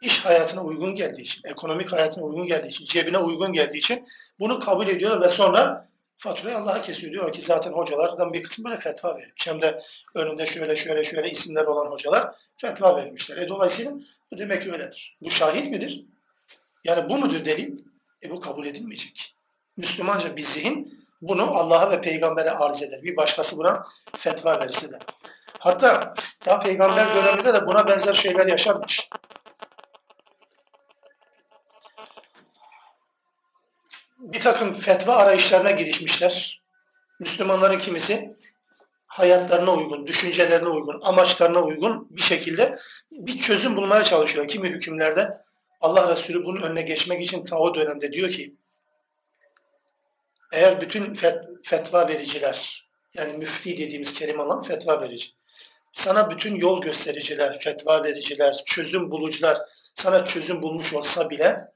İş 0.00 0.24
hayatına 0.24 0.62
uygun 0.62 0.94
geldiği 0.94 1.22
için, 1.22 1.42
ekonomik 1.44 1.92
hayatına 1.92 2.24
uygun 2.24 2.46
geldiği 2.46 2.68
için, 2.68 2.84
cebine 2.84 3.18
uygun 3.18 3.52
geldiği 3.52 3.78
için 3.78 4.08
bunu 4.38 4.60
kabul 4.60 4.86
ediyorlar 4.86 5.20
ve 5.20 5.28
sonra 5.28 5.88
faturayı 6.22 6.56
Allah'a 6.56 6.82
kesiyor. 6.82 7.12
Diyor 7.12 7.32
ki 7.32 7.42
zaten 7.42 7.72
hocalardan 7.72 8.32
bir 8.32 8.42
kısmı 8.42 8.64
böyle 8.64 8.80
fetva 8.80 9.16
vermiş. 9.16 9.46
Hem 9.46 9.62
de 9.62 9.82
önünde 10.14 10.46
şöyle 10.46 10.76
şöyle 10.76 11.04
şöyle 11.04 11.30
isimler 11.30 11.64
olan 11.64 11.90
hocalar 11.90 12.34
fetva 12.56 12.96
vermişler. 12.96 13.36
E 13.36 13.48
dolayısıyla 13.48 13.92
demek 14.38 14.66
öyledir. 14.66 15.16
Bu 15.20 15.30
şahit 15.30 15.70
midir? 15.70 16.04
Yani 16.84 17.10
bu 17.10 17.18
mudur 17.18 17.44
delil? 17.44 17.78
E 18.22 18.30
bu 18.30 18.40
kabul 18.40 18.66
edilmeyecek. 18.66 19.34
Müslümanca 19.76 20.36
bir 20.36 20.42
zihin 20.42 21.06
bunu 21.22 21.58
Allah'a 21.58 21.90
ve 21.90 22.00
peygambere 22.00 22.50
arz 22.50 22.82
eder. 22.82 23.02
Bir 23.02 23.16
başkası 23.16 23.56
buna 23.56 23.86
fetva 24.16 24.60
verirse 24.60 24.92
de. 24.92 24.98
Hatta 25.58 26.14
daha 26.46 26.60
peygamber 26.60 27.06
döneminde 27.16 27.54
de 27.54 27.66
buna 27.66 27.88
benzer 27.88 28.14
şeyler 28.14 28.46
yaşanmış. 28.46 29.08
Bir 34.32 34.40
takım 34.40 34.74
fetva 34.74 35.16
arayışlarına 35.16 35.70
girişmişler. 35.70 36.62
Müslümanların 37.20 37.78
kimisi 37.78 38.36
hayatlarına 39.06 39.74
uygun, 39.74 40.06
düşüncelerine 40.06 40.68
uygun, 40.68 41.00
amaçlarına 41.02 41.62
uygun 41.62 42.06
bir 42.10 42.22
şekilde 42.22 42.78
bir 43.10 43.38
çözüm 43.38 43.76
bulmaya 43.76 44.04
çalışıyor. 44.04 44.48
Kimi 44.48 44.68
hükümlerde 44.68 45.42
Allah 45.80 46.12
Resulü 46.12 46.44
bunun 46.44 46.62
önüne 46.62 46.82
geçmek 46.82 47.22
için 47.22 47.44
ta 47.44 47.58
o 47.58 47.74
dönemde 47.74 48.12
diyor 48.12 48.30
ki 48.30 48.54
eğer 50.52 50.80
bütün 50.80 51.14
fet 51.14 51.38
fetva 51.62 52.08
vericiler, 52.08 52.88
yani 53.14 53.32
müfti 53.32 53.76
dediğimiz 53.76 54.12
kelime 54.14 54.42
olan 54.42 54.62
fetva 54.62 55.00
verici, 55.00 55.30
sana 55.92 56.30
bütün 56.30 56.54
yol 56.54 56.82
göstericiler, 56.82 57.60
fetva 57.60 58.04
vericiler, 58.04 58.62
çözüm 58.66 59.10
bulucular 59.10 59.58
sana 59.94 60.24
çözüm 60.24 60.62
bulmuş 60.62 60.94
olsa 60.94 61.30
bile 61.30 61.71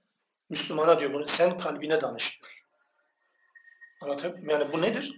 Müslümana 0.51 1.01
diyor 1.01 1.13
bunu 1.13 1.29
sen 1.29 1.59
kalbine 1.59 2.01
danış 2.01 2.41
diyor. 2.41 2.63
Anlatabiliyor 4.03 4.61
Yani 4.61 4.73
bu 4.73 4.83
nedir? 4.83 5.13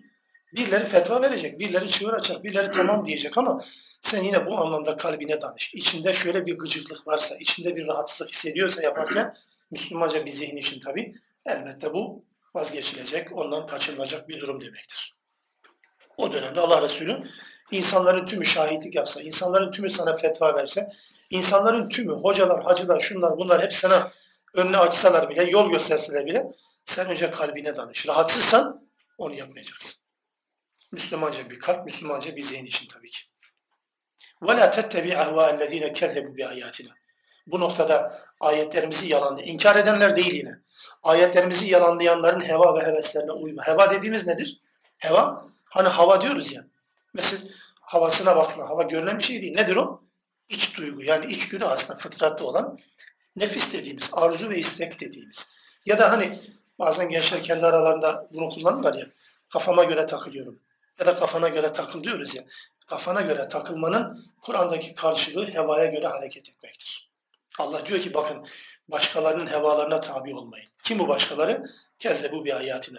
Birileri 0.55 0.85
fetva 0.85 1.23
verecek, 1.23 1.59
birileri 1.59 1.91
çığır 1.91 2.13
açacak, 2.13 2.45
birileri 2.45 2.71
tamam 2.71 3.05
diyecek 3.05 3.39
ama 3.39 3.61
sen 4.03 4.23
yine 4.23 4.47
bu 4.47 4.59
anlamda 4.59 4.97
kalbine 4.97 5.41
danış. 5.41 5.75
İçinde 5.75 6.13
şöyle 6.13 6.47
bir 6.47 6.59
gıcıklık 6.59 7.07
varsa, 7.07 7.37
içinde 7.37 7.77
bir 7.77 7.87
rahatsızlık 7.87 8.31
hissediyorsa 8.31 8.83
yaparken 8.83 9.35
Müslümanca 9.71 10.27
bir 10.27 10.31
zihin 10.31 10.57
için 10.57 10.81
tabii 10.81 11.15
elbette 11.47 11.93
bu 11.93 12.25
vazgeçilecek, 12.55 13.33
ondan 13.33 13.67
kaçınılacak 13.67 14.29
bir 14.29 14.41
durum 14.41 14.61
demektir. 14.61 15.17
O 16.17 16.33
dönemde 16.33 16.61
Allah 16.61 16.83
Resulü 16.83 17.23
insanların 17.71 18.27
tümü 18.27 18.47
şahitlik 18.47 18.95
yapsa, 18.95 19.23
insanların 19.23 19.71
tümü 19.71 19.91
sana 19.91 20.17
fetva 20.17 20.57
verse, 20.57 20.93
insanların 21.31 21.89
tümü, 21.89 22.13
hocalar, 22.13 22.63
hacılar, 22.63 23.01
şunlar 23.01 23.39
bunlar 23.39 23.63
hep 23.63 23.73
sana 23.73 24.13
önüne 24.54 24.78
açsalar 24.78 25.30
bile, 25.30 25.44
yol 25.44 25.72
gösterseler 25.72 26.26
bile 26.26 26.46
sen 26.86 27.10
önce 27.10 27.32
kalbine 27.32 27.76
danış. 27.76 28.08
Rahatsızsan 28.08 28.88
onu 29.18 29.36
yapmayacaksın. 29.36 30.04
Müslümanca 30.92 31.50
bir 31.50 31.60
kalp, 31.60 31.86
Müslümanca 31.86 32.36
bir 32.36 32.42
zihin 32.42 32.66
için 32.66 32.88
tabii 32.88 33.10
ki. 33.10 33.20
وَلَا 34.42 34.72
تَتَّبِعْ 34.72 35.16
اَهْوَا 35.24 35.46
الَّذ۪ينَ 35.58 35.94
كَذَّبُوا 35.94 36.36
بِآيَاتِنَا 36.38 36.92
Bu 37.48 37.60
noktada 37.60 38.22
ayetlerimizi 38.40 39.08
yalanlayan, 39.08 39.48
inkar 39.48 39.76
edenler 39.76 40.16
değil 40.16 40.34
yine. 40.34 40.60
Ayetlerimizi 41.04 41.68
yalanlayanların 41.70 42.42
heva 42.42 42.76
ve 42.76 42.86
heveslerine 42.86 43.32
uyma. 43.32 43.68
Heva 43.68 43.92
dediğimiz 43.92 44.28
nedir? 44.28 44.62
Heva, 44.98 45.48
hani 45.66 45.88
hava 45.88 46.22
diyoruz 46.22 46.52
ya. 46.52 46.66
Mesela 47.14 47.44
havasına 47.82 48.36
bakma, 48.36 48.70
hava 48.70 48.84
görünen 48.84 49.20
bir 49.20 49.24
şey 49.24 49.42
değil. 49.42 49.54
Nedir 49.56 49.76
o? 49.76 50.04
İç 50.50 50.78
duygu, 50.78 51.04
yani 51.04 51.26
içgüdü 51.26 51.66
aslında 51.66 52.00
fıtratta 52.00 52.44
olan 52.44 52.80
nefis 53.37 53.73
dediğimiz, 53.73 54.11
arzu 54.13 54.51
ve 54.51 54.59
istek 54.59 55.01
dediğimiz. 55.01 55.51
Ya 55.87 55.99
da 55.99 56.11
hani 56.11 56.41
bazen 56.79 57.09
gençler 57.09 57.43
kendi 57.43 57.67
aralarında 57.67 58.29
bunu 58.33 58.49
kullanırlar 58.49 58.95
ya, 58.95 59.07
kafama 59.49 59.85
göre 59.85 60.07
takılıyorum. 60.07 60.59
Ya 61.01 61.07
da 61.07 61.17
kafana 61.17 61.49
göre 61.49 61.73
takıl 61.73 62.03
diyoruz 62.03 62.35
ya. 62.35 62.45
Kafana 62.87 63.21
göre 63.21 63.49
takılmanın 63.49 64.27
Kur'an'daki 64.43 64.95
karşılığı 64.95 65.47
hevaya 65.47 65.87
göre 65.87 66.07
hareket 66.07 66.49
etmektir. 66.49 67.11
Allah 67.59 67.87
diyor 67.87 68.01
ki 68.01 68.15
bakın 68.15 68.47
başkalarının 68.89 69.47
hevalarına 69.47 70.01
tabi 70.01 70.35
olmayın. 70.35 70.69
Kim 70.83 70.99
bu 70.99 71.09
başkaları? 71.09 71.71
Kelle 71.99 72.33
bu 72.33 72.45
bir 72.45 72.57
ayetine. 72.57 72.99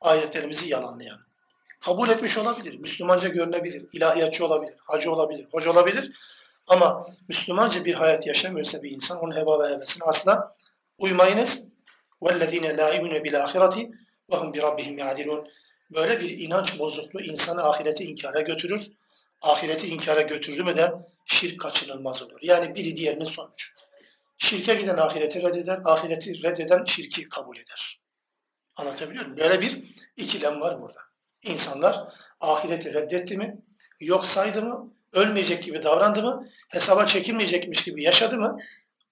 Ayetlerimizi 0.00 0.68
yalanlayan. 0.68 1.20
Kabul 1.80 2.08
etmiş 2.08 2.38
olabilir, 2.38 2.78
Müslümanca 2.78 3.28
görünebilir, 3.28 3.86
ilahiyatçı 3.92 4.46
olabilir, 4.46 4.74
hacı 4.84 5.12
olabilir, 5.12 5.46
hoca 5.52 5.70
olabilir. 5.70 6.16
Ama 6.69 7.05
Müslümanca 7.27 7.85
bir 7.85 7.93
hayat 7.93 8.27
yaşamıyorsa 8.27 8.83
bir 8.83 8.91
insan 8.91 9.19
onun 9.19 9.35
heva 9.35 9.59
ve 9.59 9.73
hevesine 9.73 10.03
asla 10.03 10.55
uymayınız. 10.97 11.67
وَالَّذ۪ينَ 12.21 12.65
لَا 12.79 12.97
اِمُنَ 12.97 13.13
بِالْآخِرَةِ 13.25 13.91
وَهُمْ 14.29 14.53
بِرَبِّهِمْ 14.55 14.99
يَعْدِلُونَ 14.99 15.47
Böyle 15.95 16.19
bir 16.19 16.39
inanç 16.39 16.79
bozukluğu 16.79 17.21
insanı 17.21 17.63
ahireti 17.63 18.03
inkara 18.03 18.41
götürür. 18.41 18.87
Ahireti 19.41 19.87
inkara 19.87 20.21
götürdü 20.21 20.63
mü 20.63 20.77
de 20.77 20.93
şirk 21.25 21.59
kaçınılmaz 21.59 22.23
olur. 22.23 22.39
Yani 22.41 22.75
biri 22.75 22.97
diğerinin 22.97 23.25
sonucu. 23.25 23.67
Şirke 24.37 24.75
giden 24.75 24.97
ahireti 24.97 25.41
reddeder, 25.41 25.79
ahireti 25.85 26.43
reddeden 26.43 26.85
şirki 26.85 27.29
kabul 27.29 27.57
eder. 27.57 28.01
Anlatabiliyor 28.75 29.25
muyum? 29.25 29.37
Böyle 29.37 29.61
bir 29.61 29.83
ikilem 30.17 30.61
var 30.61 30.81
burada. 30.81 30.99
İnsanlar 31.43 32.13
ahireti 32.39 32.93
reddetti 32.93 33.37
mi, 33.37 33.61
yok 33.99 34.25
saydı 34.25 34.61
mı, 34.61 34.93
ölmeyecek 35.12 35.62
gibi 35.62 35.82
davrandı 35.82 36.22
mı, 36.22 36.48
hesaba 36.68 37.06
çekilmeyecekmiş 37.06 37.84
gibi 37.84 38.02
yaşadı 38.02 38.38
mı, 38.38 38.58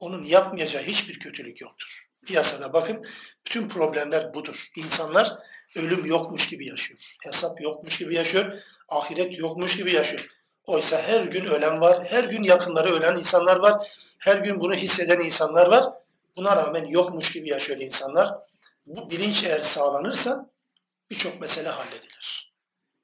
onun 0.00 0.24
yapmayacağı 0.24 0.82
hiçbir 0.82 1.18
kötülük 1.18 1.60
yoktur. 1.60 2.08
Piyasada 2.26 2.72
bakın, 2.72 3.06
bütün 3.46 3.68
problemler 3.68 4.34
budur. 4.34 4.68
İnsanlar 4.76 5.38
ölüm 5.76 6.04
yokmuş 6.06 6.48
gibi 6.48 6.68
yaşıyor. 6.68 7.00
Hesap 7.24 7.60
yokmuş 7.62 7.98
gibi 7.98 8.14
yaşıyor. 8.14 8.62
Ahiret 8.88 9.38
yokmuş 9.38 9.76
gibi 9.76 9.92
yaşıyor. 9.92 10.28
Oysa 10.66 11.02
her 11.02 11.24
gün 11.24 11.44
ölen 11.44 11.80
var, 11.80 12.06
her 12.06 12.24
gün 12.24 12.42
yakınları 12.42 12.94
ölen 12.94 13.16
insanlar 13.16 13.56
var, 13.56 13.88
her 14.18 14.36
gün 14.36 14.60
bunu 14.60 14.74
hisseden 14.74 15.20
insanlar 15.20 15.66
var. 15.66 15.92
Buna 16.36 16.56
rağmen 16.56 16.84
yokmuş 16.86 17.32
gibi 17.32 17.48
yaşıyor 17.48 17.80
insanlar. 17.80 18.34
Bu 18.86 19.10
bilinç 19.10 19.44
eğer 19.44 19.60
sağlanırsa 19.60 20.50
birçok 21.10 21.40
mesele 21.40 21.68
halledilir. 21.68 22.54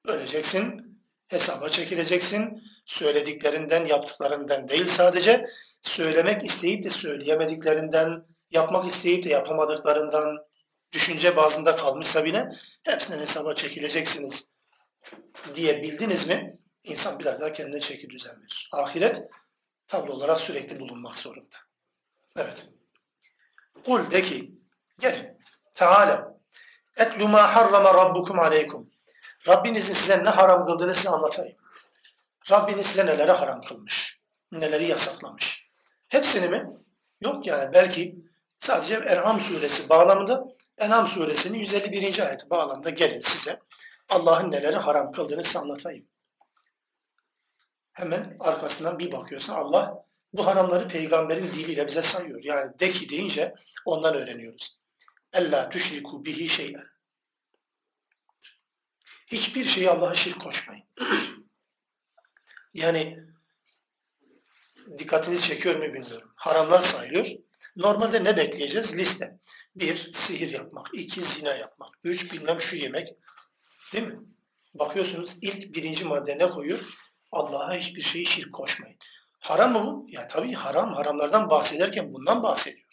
Öleceksin, 0.05 0.99
hesaba 1.29 1.69
çekileceksin, 1.69 2.63
söylediklerinden, 2.87 3.87
yaptıklarından 3.87 4.69
değil 4.69 4.87
sadece, 4.87 5.47
söylemek 5.83 6.45
isteyip 6.45 6.85
de 6.85 6.91
söyleyemediklerinden, 6.91 8.27
yapmak 8.51 8.93
isteyip 8.93 9.25
de 9.25 9.29
yapamadıklarından, 9.29 10.47
düşünce 10.93 11.37
bazında 11.37 11.77
kalmışsa 11.77 12.25
bile 12.25 12.49
hepsinden 12.83 13.21
hesaba 13.21 13.55
çekileceksiniz 13.55 14.49
diye 15.55 15.83
bildiniz 15.83 16.29
mi 16.29 16.59
insan 16.85 17.19
biraz 17.19 17.41
daha 17.41 17.53
kendine 17.53 17.81
çeki 17.81 18.11
düzen 18.11 18.41
verir. 18.41 18.69
Ahiret 18.73 19.23
tablo 19.89 20.13
olarak 20.13 20.41
sürekli 20.41 20.81
bulunmak 20.81 21.19
zorunda. 21.19 21.57
Evet. 22.37 22.67
Kul 23.85 24.11
de 24.11 24.23
ki 24.23 24.55
gelin. 24.99 25.39
Teala. 25.75 26.35
Etlu 26.97 27.29
ma 27.29 27.55
harrama 27.55 27.95
rabbukum 27.95 28.41
aleykum. 28.41 28.91
Rabbinizin 29.49 29.95
size 29.95 30.25
ne 30.25 30.29
haram 30.29 30.67
kıldığını 30.67 30.95
size 30.95 31.09
anlatayım. 31.09 31.57
Rabbiniz 32.51 32.87
size 32.87 33.07
neleri 33.07 33.33
haram 33.33 33.63
kılmış. 33.63 34.21
Neleri 34.53 34.85
yasaklamış. 34.85 35.69
Hepsini 36.09 36.49
mi? 36.49 36.67
Yok 37.21 37.47
yani 37.47 37.75
belki 37.75 38.17
sadece 38.61 38.95
En'am 38.95 39.41
suresi 39.41 39.89
bağlamında 39.89 40.45
En'am 40.79 41.09
suresinin 41.09 41.59
151. 41.59 42.19
ayeti 42.27 42.51
bağlamında 42.51 42.91
gelin 42.91 43.21
size 43.21 43.61
Allah'ın 44.09 44.51
neleri 44.51 44.77
haram 44.77 45.13
kıldığını 45.13 45.45
size 45.45 45.59
anlatayım. 45.59 46.09
Hemen 47.93 48.37
arkasından 48.41 48.99
bir 48.99 49.13
bakıyorsun 49.13 49.53
Allah 49.53 50.05
bu 50.33 50.47
haramları 50.47 50.89
peygamberin 50.89 51.53
diliyle 51.53 51.87
bize 51.87 52.03
sayıyor. 52.03 52.41
Yani 52.43 52.79
de 52.81 52.91
ki 52.91 53.09
deyince 53.09 53.55
ondan 53.85 54.15
öğreniyoruz. 54.15 54.79
Ella 55.33 55.69
tüşriku 55.71 56.25
bihi 56.25 56.49
şeyen. 56.49 56.85
Hiçbir 59.27 59.65
şeyi 59.65 59.91
Allah'a 59.91 60.15
şirk 60.15 60.41
koşmayın. 60.41 60.85
yani 62.75 63.19
dikkatinizi 64.99 65.43
çekiyor 65.43 65.77
mu 65.77 65.83
bilmiyorum. 65.83 66.33
Haramlar 66.37 66.83
sayılıyor. 66.83 67.27
Normalde 67.77 68.25
ne 68.25 68.37
bekleyeceğiz? 68.37 68.97
Liste. 68.97 69.39
Bir, 69.77 70.13
sihir 70.13 70.51
yapmak. 70.51 70.91
iki 70.93 71.23
zina 71.23 71.55
yapmak. 71.55 71.95
Üç, 72.05 72.33
bilmem 72.33 72.61
şu 72.61 72.77
yemek. 72.77 73.09
Değil 73.93 74.07
mi? 74.07 74.19
Bakıyorsunuz 74.75 75.37
ilk 75.41 75.75
birinci 75.75 76.05
madde 76.05 76.39
ne 76.39 76.51
koyuyor? 76.51 76.81
Allah'a 77.33 77.75
hiçbir 77.75 78.03
şeyi 78.03 78.27
şirk 78.27 78.53
koşmayın. 78.53 78.97
Haram 79.41 79.73
mı 79.73 79.87
bu? 79.87 80.07
Ya 80.09 80.29
tabii 80.29 80.53
haram. 80.53 80.95
Haramlardan 80.95 81.51
bahsederken 81.51 82.13
bundan 82.13 82.43
bahsediyor. 82.43 82.89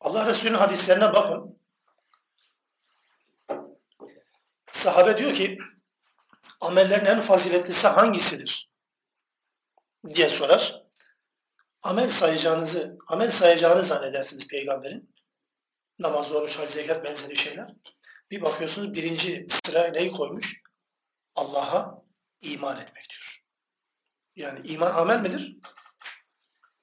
Allah 0.00 0.26
Resulü'nün 0.26 0.58
hadislerine 0.58 1.12
bakın. 1.12 1.60
Sahabe 4.72 5.18
diyor 5.18 5.34
ki 5.34 5.58
amellerin 6.60 7.04
en 7.04 7.20
faziletlisi 7.20 7.88
hangisidir? 7.88 8.70
diye 10.08 10.28
sorar. 10.28 10.82
Amel 11.82 12.10
sayacağınızı, 12.10 12.98
amel 13.06 13.30
sayacağını 13.30 13.82
zannedersiniz 13.82 14.48
peygamberin. 14.48 15.14
Namaz, 15.98 16.32
oruç, 16.32 16.58
hac, 16.58 16.70
zekat 16.70 17.04
benzeri 17.04 17.36
şeyler. 17.36 17.74
Bir 18.30 18.42
bakıyorsunuz 18.42 18.94
birinci 18.94 19.46
sıraya 19.64 19.90
neyi 19.92 20.12
koymuş? 20.12 20.62
Allah'a 21.34 22.02
iman 22.40 22.80
etmek 22.80 23.08
diyor. 23.10 23.42
Yani 24.36 24.66
iman 24.66 24.94
amel 24.94 25.20
midir? 25.20 25.56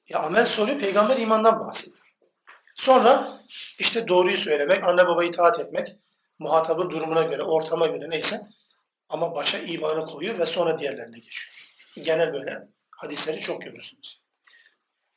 Ya 0.10 0.20
amel 0.20 0.46
soruyor, 0.46 0.80
peygamber 0.80 1.18
imandan 1.18 1.60
bahsediyor. 1.60 2.16
Sonra 2.76 3.42
işte 3.80 4.08
doğruyu 4.08 4.38
söylemek, 4.38 4.84
anne 4.84 5.08
babayı 5.08 5.30
itaat 5.30 5.60
etmek, 5.60 5.96
muhatabın 6.40 6.90
durumuna 6.90 7.24
göre, 7.24 7.44
ortama 7.44 7.88
göre 7.88 8.10
neyse 8.10 8.42
ama 9.10 9.36
başa 9.36 9.60
imanı 9.60 10.06
koyuyor 10.06 10.40
ve 10.40 10.46
sonra 10.46 10.78
diğerlerine 10.78 11.20
geçiyor. 11.20 11.76
Genel 11.96 12.34
böyle 12.34 12.68
hadisleri 12.92 13.40
çok 13.40 13.62
görürsünüz. 13.62 14.22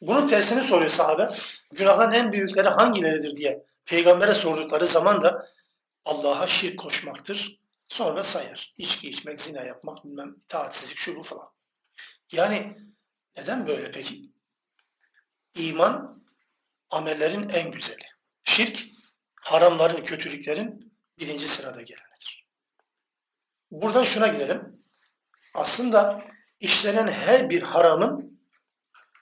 Bunun 0.01 0.27
tersini 0.27 0.65
soruyor 0.65 0.91
sahabe. 0.91 1.31
Günahın 1.73 2.13
en 2.13 2.33
büyükleri 2.33 2.69
hangileridir 2.69 3.37
diye 3.37 3.65
peygambere 3.87 4.35
sordukları 4.35 4.87
zaman 4.87 5.21
da 5.21 5.49
Allah'a 6.05 6.47
şirk 6.47 6.79
koşmaktır. 6.79 7.61
Sonra 7.89 8.25
sayar. 8.25 8.75
İçki 8.79 9.09
içmek, 9.09 9.41
zina 9.41 9.63
yapmak, 9.63 10.05
bilmem 10.05 10.37
itaatsizlik, 10.45 10.97
şu 10.97 11.17
bu 11.17 11.23
falan. 11.23 11.51
Yani 12.33 12.77
neden 13.37 13.67
böyle 13.67 13.91
peki? 13.91 14.31
İman 15.55 16.25
amellerin 16.91 17.49
en 17.49 17.71
güzeli. 17.71 18.07
Şirk 18.45 18.87
haramların, 19.41 20.05
kötülüklerin 20.05 20.93
birinci 21.19 21.49
sırada 21.49 21.83
gelenidir. 21.83 22.10
Buradan 23.71 24.05
şuna 24.05 24.29
gidelim. 24.29 24.83
Aslında 25.55 26.25
işlenen 26.61 27.09
her 27.09 27.51
bir 27.51 27.63
haramın 27.63 28.41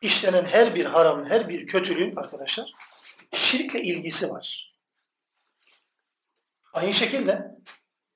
işlenen 0.03 0.45
her 0.45 0.75
bir 0.75 0.85
haramın, 0.85 1.25
her 1.25 1.49
bir 1.49 1.67
kötülüğün 1.67 2.17
arkadaşlar 2.17 2.73
şirkle 3.33 3.83
ilgisi 3.83 4.31
var. 4.31 4.75
Aynı 6.73 6.95
şekilde 6.95 7.59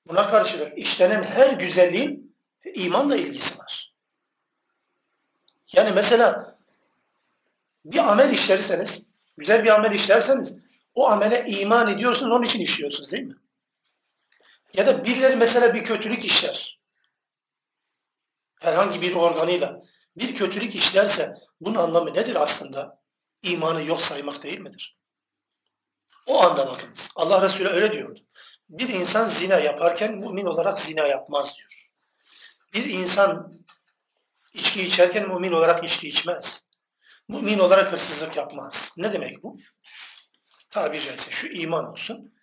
buna 0.07 0.29
karşılık 0.29 0.77
işlenen 0.77 1.23
her 1.23 1.51
güzelliğin 1.53 2.35
imanla 2.73 3.15
ilgisi 3.15 3.59
var. 3.59 3.93
Yani 5.73 5.91
mesela 5.91 6.57
bir 7.85 8.11
amel 8.11 8.33
işlerseniz, 8.33 9.05
güzel 9.37 9.63
bir 9.63 9.69
amel 9.69 9.91
işlerseniz 9.91 10.57
o 10.95 11.09
amele 11.09 11.45
iman 11.47 11.87
ediyorsunuz, 11.87 12.31
onun 12.31 12.43
için 12.43 12.61
işliyorsunuz 12.61 13.11
değil 13.11 13.23
mi? 13.23 13.35
Ya 14.73 14.87
da 14.87 15.05
birileri 15.05 15.35
mesela 15.35 15.73
bir 15.73 15.83
kötülük 15.83 16.25
işler. 16.25 16.79
Herhangi 18.61 19.01
bir 19.01 19.15
organıyla 19.15 19.81
bir 20.17 20.35
kötülük 20.35 20.75
işlerse 20.75 21.35
bunun 21.61 21.75
anlamı 21.75 22.13
nedir 22.13 22.35
aslında? 22.35 23.03
İmanı 23.41 23.83
yok 23.83 24.01
saymak 24.01 24.43
değil 24.43 24.59
midir? 24.59 24.97
O 26.27 26.43
anda 26.43 26.67
bakınız. 26.67 27.09
Allah 27.15 27.41
Resulü 27.41 27.67
öyle 27.67 27.91
diyordu. 27.91 28.19
Bir 28.69 28.89
insan 28.89 29.25
zina 29.25 29.59
yaparken 29.59 30.17
mümin 30.17 30.45
olarak 30.45 30.79
zina 30.79 31.07
yapmaz 31.07 31.57
diyor. 31.57 31.89
Bir 32.73 32.85
insan 32.85 33.59
içki 34.53 34.83
içerken 34.83 35.29
mümin 35.29 35.51
olarak 35.51 35.83
içki 35.83 36.07
içmez. 36.07 36.65
Mümin 37.27 37.59
olarak 37.59 37.91
hırsızlık 37.91 38.37
yapmaz. 38.37 38.93
Ne 38.97 39.13
demek 39.13 39.43
bu? 39.43 39.57
Tabiri 40.69 41.05
caizse 41.05 41.31
şu 41.31 41.47
iman 41.47 41.91
olsun. 41.91 42.33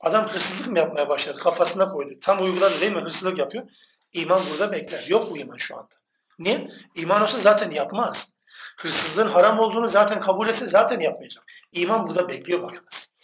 Adam 0.00 0.28
hırsızlık 0.28 0.68
mı 0.68 0.78
yapmaya 0.78 1.08
başladı? 1.08 1.38
Kafasına 1.38 1.88
koydu. 1.88 2.14
Tam 2.20 2.42
uyguladı 2.42 2.80
değil 2.80 2.92
mi? 2.92 3.00
Hırsızlık 3.00 3.38
yapıyor. 3.38 3.68
İman 4.12 4.42
burada 4.50 4.72
bekler. 4.72 5.04
Yok 5.08 5.30
bu 5.30 5.38
iman 5.38 5.56
şu 5.56 5.76
anda. 5.76 5.94
Niye? 6.38 6.70
İman 6.94 7.22
olsa 7.22 7.38
zaten 7.38 7.70
yapmaz. 7.70 8.32
Hırsızlığın 8.78 9.28
haram 9.28 9.58
olduğunu 9.58 9.88
zaten 9.88 10.20
kabul 10.20 10.48
etse 10.48 10.66
zaten 10.66 11.00
yapmayacak. 11.00 11.44
İman 11.72 12.08
burada 12.08 12.28
bekliyor 12.28 12.62
bakınız. 12.62 13.16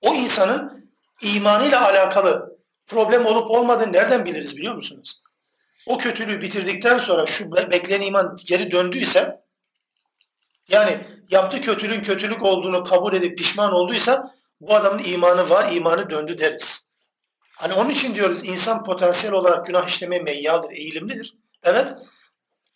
O 0.00 0.14
insanın 0.14 0.90
imanıyla 1.22 1.88
alakalı 1.88 2.58
problem 2.86 3.26
olup 3.26 3.50
olmadığını 3.50 3.92
nereden 3.92 4.24
biliriz 4.24 4.56
biliyor 4.56 4.74
musunuz? 4.74 5.22
O 5.86 5.98
kötülüğü 5.98 6.40
bitirdikten 6.40 6.98
sonra 6.98 7.26
şu 7.26 7.52
beklenen 7.52 8.06
iman 8.06 8.36
geri 8.44 8.70
döndüyse 8.70 9.40
yani 10.68 11.06
yaptığı 11.30 11.60
kötülüğün 11.60 12.02
kötülük 12.02 12.42
olduğunu 12.42 12.84
kabul 12.84 13.14
edip 13.14 13.38
pişman 13.38 13.72
olduysa 13.72 14.37
bu 14.60 14.74
adamın 14.74 15.04
imanı 15.04 15.50
var, 15.50 15.72
imanı 15.72 16.10
döndü 16.10 16.38
deriz. 16.38 16.88
Hani 17.56 17.74
onun 17.74 17.90
için 17.90 18.14
diyoruz 18.14 18.44
insan 18.44 18.84
potansiyel 18.84 19.34
olarak 19.34 19.66
günah 19.66 19.88
işlemeye 19.88 20.22
meyyaldır, 20.22 20.70
eğilimlidir. 20.70 21.36
Evet. 21.62 21.94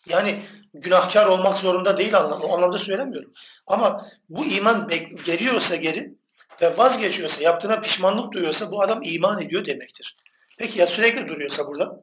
Yani 0.09 0.43
günahkar 0.75 1.27
olmak 1.27 1.59
zorunda 1.59 1.97
değil 1.97 2.17
anlamda. 2.17 2.47
O 2.47 2.57
anlamda 2.57 2.79
söylemiyorum. 2.79 3.33
Ama 3.67 4.11
bu 4.29 4.45
iman 4.45 4.89
geliyorsa 5.25 5.77
geri 5.77 6.15
ve 6.63 6.79
vazgeçiyorsa, 6.79 7.43
yaptığına 7.43 7.81
pişmanlık 7.81 8.33
duyuyorsa 8.33 8.71
bu 8.71 8.83
adam 8.83 9.01
iman 9.03 9.43
ediyor 9.43 9.65
demektir. 9.65 10.17
Peki 10.59 10.79
ya 10.79 10.87
sürekli 10.87 11.29
duruyorsa 11.29 11.67
burada? 11.67 12.03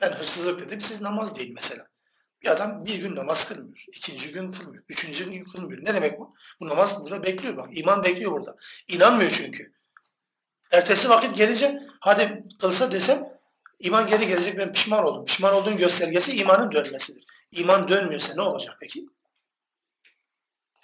Ben 0.00 0.10
hırsızlık 0.10 0.60
dedim, 0.60 0.80
siz 0.80 1.02
namaz 1.02 1.36
değil 1.36 1.52
mesela. 1.54 1.91
Bir 2.42 2.48
adam 2.48 2.84
bir 2.84 2.94
gün 2.94 3.16
namaz 3.16 3.48
kılmıyor, 3.48 3.84
ikinci 3.88 4.32
gün 4.32 4.52
kılmıyor, 4.52 4.84
üçüncü 4.88 5.30
gün 5.30 5.44
kılmıyor. 5.44 5.84
Ne 5.84 5.94
demek 5.94 6.18
bu? 6.18 6.34
Bu 6.60 6.68
namaz 6.68 7.00
burada 7.00 7.22
bekliyor 7.22 7.56
bak. 7.56 7.68
İman 7.72 8.04
bekliyor 8.04 8.32
burada. 8.32 8.56
İnanmıyor 8.88 9.30
çünkü. 9.30 9.72
Ertesi 10.70 11.08
vakit 11.08 11.36
gelince 11.36 11.78
hadi 12.00 12.44
kılsa 12.60 12.92
desem 12.92 13.28
iman 13.78 14.06
geri 14.06 14.26
gelecek 14.26 14.58
ben 14.58 14.72
pişman 14.72 15.04
oldum. 15.04 15.24
Pişman 15.24 15.54
olduğun 15.54 15.76
göstergesi 15.76 16.36
imanın 16.36 16.72
dönmesidir. 16.72 17.24
İman 17.50 17.88
dönmüyorsa 17.88 18.34
ne 18.34 18.42
olacak 18.42 18.76
peki? 18.80 19.06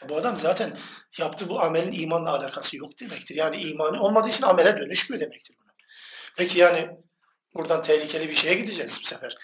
Bu 0.09 0.17
adam 0.17 0.39
zaten 0.39 0.79
yaptığı 1.19 1.49
bu 1.49 1.61
amelin 1.61 2.03
imanla 2.03 2.31
alakası 2.31 2.77
yok 2.77 3.01
demektir. 3.01 3.35
Yani 3.35 3.57
imanı 3.57 4.03
olmadığı 4.03 4.29
için 4.29 4.43
amele 4.43 4.81
dönüşmüyor 4.81 5.21
demektir. 5.21 5.57
Peki 6.37 6.59
yani 6.59 6.91
buradan 7.55 7.83
tehlikeli 7.83 8.29
bir 8.29 8.35
şeye 8.35 8.55
gideceğiz 8.55 8.99
bu 9.03 9.07
sefer. 9.07 9.37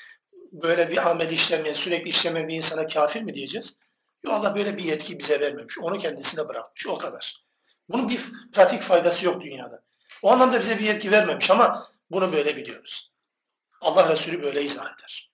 Böyle 0.55 0.91
bir 0.91 1.11
amel 1.11 1.31
işlemeyen, 1.31 1.75
sürekli 1.75 2.09
işlemeyen 2.09 2.49
bir 2.49 2.55
insana 2.55 2.87
kafir 2.87 3.23
mi 3.23 3.35
diyeceğiz? 3.35 3.79
Yok 4.25 4.35
Allah 4.35 4.57
böyle 4.57 4.77
bir 4.77 4.85
yetki 4.85 5.19
bize 5.19 5.41
vermemiş. 5.41 5.79
Onu 5.79 5.99
kendisine 5.99 6.49
bırakmış. 6.49 6.87
O 6.87 6.99
kadar. 6.99 7.45
Bunun 7.89 8.09
bir 8.09 8.21
pratik 8.53 8.83
faydası 8.83 9.27
yok 9.27 9.43
dünyada. 9.43 9.83
O 10.23 10.33
anlamda 10.33 10.61
bize 10.61 10.79
bir 10.79 10.85
yetki 10.85 11.11
vermemiş 11.11 11.51
ama 11.51 11.91
bunu 12.11 12.33
böyle 12.33 12.57
biliyoruz. 12.57 13.13
Allah 13.81 14.13
Resulü 14.13 14.43
böyle 14.43 14.63
izah 14.63 14.85
eder. 14.85 15.31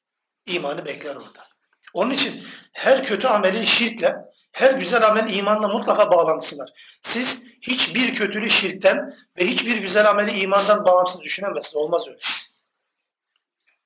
İmanı 0.47 0.85
bekler 0.85 1.17
orada. 1.17 1.47
Onun 1.95 2.11
için 2.11 2.45
her 2.73 3.05
kötü 3.05 3.29
amelin 3.29 3.65
şirkle, 3.65 4.17
her 4.53 4.75
güzel 4.75 5.07
amelin 5.07 5.39
imanla 5.39 5.69
mutlaka 5.69 6.11
bağlantısı 6.11 6.59
var. 6.59 6.71
Siz 7.03 7.45
hiçbir 7.61 8.15
kötülüğü 8.15 8.51
şirkten 8.51 9.15
ve 9.39 9.47
hiçbir 9.47 9.77
güzel 9.77 10.11
ameli 10.11 10.41
imandan 10.41 10.85
bağımsız 10.85 11.21
düşünemezsiniz. 11.21 11.77
Olmaz 11.77 12.09
öyle. 12.09 12.19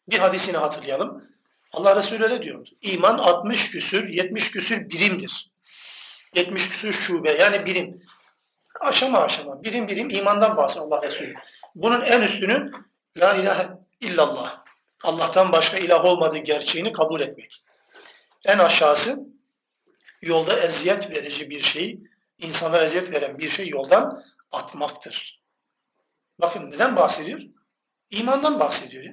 Bir 0.09 0.19
hadisini 0.19 0.57
hatırlayalım. 0.57 1.25
Allah 1.73 1.97
Resulü 1.97 2.25
öyle 2.25 2.43
diyordu. 2.43 2.71
İman 2.83 3.19
60 3.19 3.71
küsür, 3.71 4.09
70 4.09 4.51
küsür 4.51 4.91
birimdir. 4.91 5.51
70 6.35 6.69
küsür 6.69 6.93
şube 6.93 7.31
yani 7.31 7.67
birim. 7.67 8.03
Aşama 8.81 9.19
aşama, 9.19 9.63
birim 9.65 9.89
birim 9.89 10.11
imandan 10.11 10.57
bahsediyor 10.57 10.87
Allah 10.87 11.03
Resulü. 11.03 11.35
Bunun 11.75 12.01
en 12.01 12.23
üstünü 12.23 12.73
La 13.17 13.35
ilahe 13.35 13.69
illallah. 14.01 14.65
Allah'tan 15.05 15.53
başka 15.53 15.79
ilah 15.79 16.05
olmadığı 16.05 16.39
gerçeğini 16.39 16.93
kabul 16.93 17.21
etmek. 17.21 17.65
En 18.45 18.59
aşağısı 18.59 19.27
yolda 20.23 20.61
eziyet 20.61 21.11
verici 21.11 21.51
bir 21.51 21.63
şey, 21.63 21.99
insanlara 22.39 22.85
eziyet 22.85 23.13
veren 23.13 23.39
bir 23.39 23.51
şey 23.51 23.69
yoldan 23.69 24.25
atmaktır. 24.53 25.43
Bakın 26.41 26.71
neden 26.71 26.97
bahsediyor? 26.97 27.41
İmandan 28.11 28.61
bahsediyor. 28.61 29.05
Ya. 29.05 29.13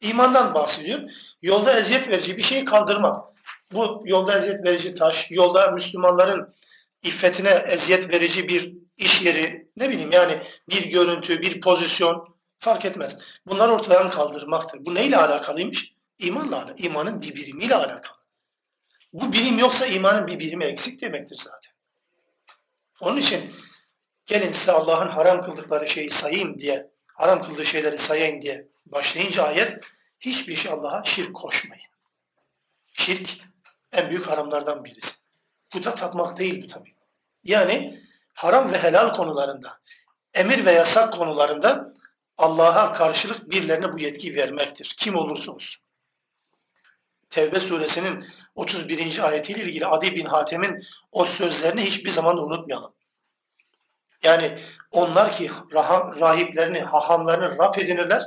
İmandan 0.00 0.54
bahsediyor. 0.54 1.00
Yolda 1.42 1.78
eziyet 1.78 2.08
verici 2.08 2.36
bir 2.36 2.42
şeyi 2.42 2.64
kaldırmak. 2.64 3.24
Bu 3.72 4.02
yolda 4.06 4.38
eziyet 4.38 4.64
verici 4.64 4.94
taş, 4.94 5.30
yolda 5.30 5.70
Müslümanların 5.70 6.54
iffetine 7.02 7.50
eziyet 7.50 8.14
verici 8.14 8.48
bir 8.48 8.74
iş 8.96 9.22
yeri, 9.22 9.68
ne 9.76 9.90
bileyim 9.90 10.12
yani 10.12 10.42
bir 10.70 10.90
görüntü, 10.90 11.42
bir 11.42 11.60
pozisyon 11.60 12.36
fark 12.58 12.84
etmez. 12.84 13.18
Bunlar 13.46 13.68
ortadan 13.68 14.10
kaldırmaktır. 14.10 14.86
Bu 14.86 14.94
neyle 14.94 15.16
alakalıymış? 15.16 15.92
İmanla 16.18 16.56
alakalı. 16.56 16.76
İmanın 16.78 17.22
bir 17.22 17.34
birimiyle 17.34 17.74
alakalı. 17.74 18.16
Bu 19.12 19.32
birim 19.32 19.58
yoksa 19.58 19.86
imanın 19.86 20.26
bir 20.26 20.38
birimi 20.38 20.64
eksik 20.64 21.00
demektir 21.00 21.36
zaten. 21.36 21.72
Onun 23.00 23.16
için 23.16 23.52
gelin 24.26 24.52
size 24.52 24.72
Allah'ın 24.72 25.08
haram 25.08 25.42
kıldıkları 25.42 25.88
şeyi 25.88 26.10
sayayım 26.10 26.58
diye, 26.58 26.90
haram 27.16 27.42
kıldığı 27.42 27.66
şeyleri 27.66 27.98
sayayım 27.98 28.42
diye 28.42 28.68
başlayınca 28.86 29.42
ayet 29.42 29.80
hiçbir 30.20 30.56
şey 30.56 30.72
Allah'a 30.72 31.04
şirk 31.04 31.34
koşmayın. 31.34 31.84
Şirk 32.92 33.38
en 33.92 34.10
büyük 34.10 34.26
haramlardan 34.26 34.84
birisi. 34.84 35.16
Puta 35.70 35.94
tapmak 35.94 36.38
değil 36.38 36.62
bu 36.62 36.66
tabi. 36.66 36.94
Yani 37.44 38.00
haram 38.34 38.72
ve 38.72 38.78
helal 38.78 39.12
konularında, 39.12 39.78
emir 40.34 40.64
ve 40.64 40.72
yasak 40.72 41.12
konularında 41.12 41.92
Allah'a 42.38 42.92
karşılık 42.92 43.50
birilerine 43.50 43.92
bu 43.92 43.98
yetkiyi 43.98 44.34
vermektir. 44.34 44.94
Kim 44.98 45.16
olursa 45.16 45.52
olsun. 45.52 45.82
Tevbe 47.30 47.60
suresinin 47.60 48.26
31. 48.54 49.28
ayetiyle 49.28 49.62
ilgili 49.62 49.86
Adi 49.86 50.16
bin 50.16 50.24
Hatem'in 50.24 50.82
o 51.12 51.24
sözlerini 51.24 51.82
hiçbir 51.84 52.10
zaman 52.10 52.38
unutmayalım. 52.38 52.95
Yani 54.22 54.58
onlar 54.92 55.32
ki 55.32 55.50
rahiplerini, 56.20 56.80
hahamlarını 56.80 57.58
Rab 57.58 57.78
edinirler, 57.78 58.22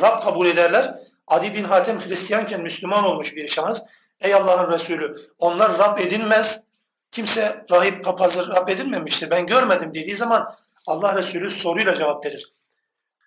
Rab 0.00 0.22
kabul 0.22 0.46
ederler. 0.46 0.94
Adi 1.26 1.54
bin 1.54 1.64
Hatem 1.64 2.00
Hristiyanken 2.00 2.60
Müslüman 2.60 3.04
olmuş 3.04 3.36
bir 3.36 3.48
şahıs. 3.48 3.82
Ey 4.20 4.34
Allah'ın 4.34 4.72
Resulü 4.72 5.16
onlar 5.38 5.78
Rab 5.78 5.98
edinmez. 5.98 6.64
Kimse 7.10 7.64
rahip 7.70 8.04
papazı 8.04 8.48
Rab 8.48 8.68
edinmemiştir. 8.68 9.30
Ben 9.30 9.46
görmedim 9.46 9.94
dediği 9.94 10.16
zaman 10.16 10.56
Allah 10.86 11.16
Resulü 11.16 11.50
soruyla 11.50 11.94
cevap 11.94 12.26
verir. 12.26 12.52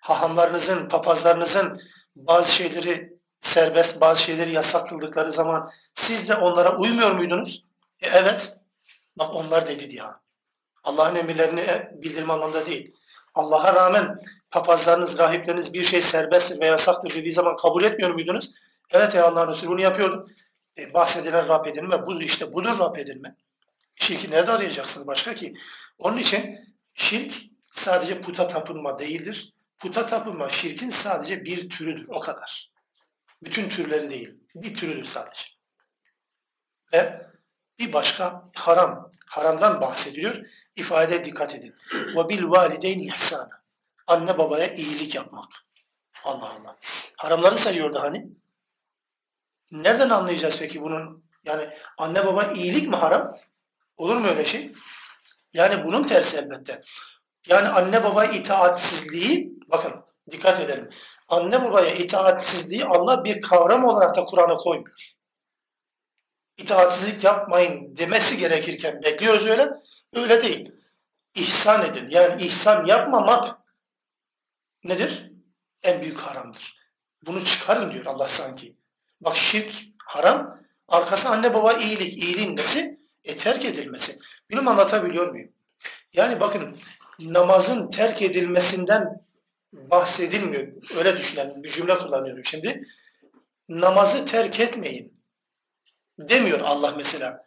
Hahamlarınızın, 0.00 0.88
papazlarınızın 0.88 1.80
bazı 2.16 2.52
şeyleri 2.52 3.16
serbest, 3.40 4.00
bazı 4.00 4.22
şeyleri 4.22 4.52
yasak 4.52 4.88
kıldıkları 4.88 5.32
zaman 5.32 5.70
siz 5.94 6.28
de 6.28 6.34
onlara 6.34 6.76
uymuyor 6.76 7.12
muydunuz? 7.12 7.64
E, 8.00 8.08
evet. 8.08 8.56
Bak 9.16 9.34
onlar 9.34 9.66
dedi 9.66 9.90
diye. 9.90 10.02
Allah'ın 10.86 11.14
emirlerini 11.14 11.90
bildirme 11.92 12.32
anlamda 12.32 12.66
değil. 12.66 12.94
Allah'a 13.34 13.74
rağmen 13.74 14.20
papazlarınız, 14.50 15.18
rahipleriniz 15.18 15.72
bir 15.72 15.84
şey 15.84 16.02
serbesttir 16.02 16.60
ve 16.60 16.66
yasaktır 16.66 17.14
dediği 17.14 17.32
zaman 17.32 17.56
kabul 17.56 17.84
etmiyor 17.84 18.10
muydunuz? 18.10 18.54
Evet 18.90 19.14
ey 19.14 19.20
Allah'ın 19.20 19.50
Resulü 19.50 19.70
bunu 19.70 19.80
yapıyordum. 19.80 20.30
E, 20.78 20.94
bahsedilen 20.94 21.48
Rab 21.48 21.66
edilme, 21.66 22.06
bu 22.06 22.22
işte 22.22 22.52
budur 22.52 22.78
Rab 22.78 22.96
edilme. 22.96 23.36
Şirki 23.96 24.30
nerede 24.30 24.52
arayacaksınız 24.52 25.06
başka 25.06 25.34
ki? 25.34 25.54
Onun 25.98 26.16
için 26.16 26.58
şirk 26.94 27.34
sadece 27.72 28.20
puta 28.20 28.46
tapınma 28.46 28.98
değildir. 28.98 29.54
Puta 29.78 30.06
tapınma 30.06 30.48
şirkin 30.48 30.90
sadece 30.90 31.44
bir 31.44 31.68
türüdür, 31.68 32.06
o 32.08 32.20
kadar. 32.20 32.70
Bütün 33.42 33.68
türleri 33.68 34.10
değil, 34.10 34.34
bir 34.54 34.74
türüdür 34.74 35.04
sadece. 35.04 35.44
Ve 36.92 37.26
bir 37.78 37.92
başka 37.92 38.44
haram, 38.54 39.12
haramdan 39.26 39.80
bahsediliyor. 39.80 40.46
İfade 40.76 41.24
dikkat 41.24 41.54
edin. 41.54 41.74
Ve 41.92 42.28
bil 42.28 42.44
valideyn 42.44 42.98
ihsana. 42.98 43.50
Anne 44.06 44.38
babaya 44.38 44.74
iyilik 44.74 45.14
yapmak. 45.14 45.52
Allah 46.24 46.50
Allah. 46.50 46.76
Haramları 47.16 47.58
sayıyordu 47.58 48.00
hani. 48.00 48.26
Nereden 49.70 50.10
anlayacağız 50.10 50.58
peki 50.58 50.82
bunun? 50.82 51.24
Yani 51.44 51.68
anne 51.98 52.26
baba 52.26 52.44
iyilik 52.44 52.88
mi 52.88 52.96
haram? 52.96 53.36
Olur 53.96 54.16
mu 54.16 54.26
öyle 54.26 54.44
şey? 54.44 54.72
Yani 55.52 55.84
bunun 55.84 56.04
tersi 56.04 56.36
elbette. 56.36 56.80
Yani 57.46 57.68
anne 57.68 58.04
baba 58.04 58.24
itaatsizliği, 58.24 59.52
bakın 59.68 60.04
dikkat 60.30 60.60
edelim. 60.60 60.90
Anne 61.28 61.64
babaya 61.64 61.94
itaatsizliği 61.94 62.84
Allah 62.84 63.24
bir 63.24 63.40
kavram 63.40 63.84
olarak 63.84 64.16
da 64.16 64.24
Kur'an'a 64.24 64.56
koymuyor. 64.56 65.16
İtaatsizlik 66.56 67.24
yapmayın 67.24 67.96
demesi 67.96 68.38
gerekirken 68.38 69.02
bekliyoruz 69.02 69.46
öyle. 69.46 69.68
Öyle 70.14 70.42
değil. 70.42 70.72
İhsan 71.34 71.86
edin. 71.86 72.08
Yani 72.10 72.42
ihsan 72.42 72.86
yapmamak 72.86 73.58
nedir? 74.84 75.32
En 75.82 76.02
büyük 76.02 76.18
haramdır. 76.18 76.76
Bunu 77.26 77.44
çıkarın 77.44 77.92
diyor 77.92 78.06
Allah 78.06 78.28
sanki. 78.28 78.76
Bak 79.20 79.36
şirk 79.36 79.72
haram, 80.04 80.60
arkası 80.88 81.28
anne 81.28 81.54
baba 81.54 81.72
iyilik. 81.72 82.22
İyiliğin 82.22 82.56
nesi? 82.56 83.00
E 83.24 83.36
terk 83.36 83.64
edilmesi. 83.64 84.18
Bilmem 84.50 84.68
anlatabiliyor 84.68 85.30
muyum? 85.30 85.52
Yani 86.12 86.40
bakın 86.40 86.76
namazın 87.18 87.90
terk 87.90 88.22
edilmesinden 88.22 89.26
bahsedilmiyor. 89.72 90.66
Öyle 90.96 91.18
düşünen 91.18 91.62
bir 91.62 91.70
cümle 91.70 91.98
kullanıyorum 91.98 92.44
şimdi. 92.44 92.88
Namazı 93.68 94.26
terk 94.26 94.60
etmeyin. 94.60 95.22
Demiyor 96.18 96.60
Allah 96.60 96.94
mesela. 96.96 97.46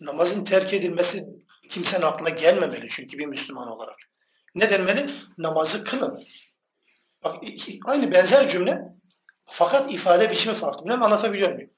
Namazın 0.00 0.44
terk 0.44 0.74
edilmesi 0.74 1.26
kimsenin 1.74 2.02
aklına 2.02 2.28
gelmemeli 2.28 2.86
çünkü 2.88 3.18
bir 3.18 3.26
Müslüman 3.26 3.68
olarak. 3.68 3.96
Ne 4.54 4.70
denmeli? 4.70 5.06
Namazı 5.38 5.84
kılın. 5.84 6.24
Bak 7.24 7.36
aynı 7.84 8.12
benzer 8.12 8.48
cümle 8.48 8.82
fakat 9.46 9.92
ifade 9.92 10.30
biçimi 10.30 10.54
farklı. 10.54 10.84
Bilmem 10.84 11.02
anlatabiliyor 11.02 11.52
muyum? 11.52 11.70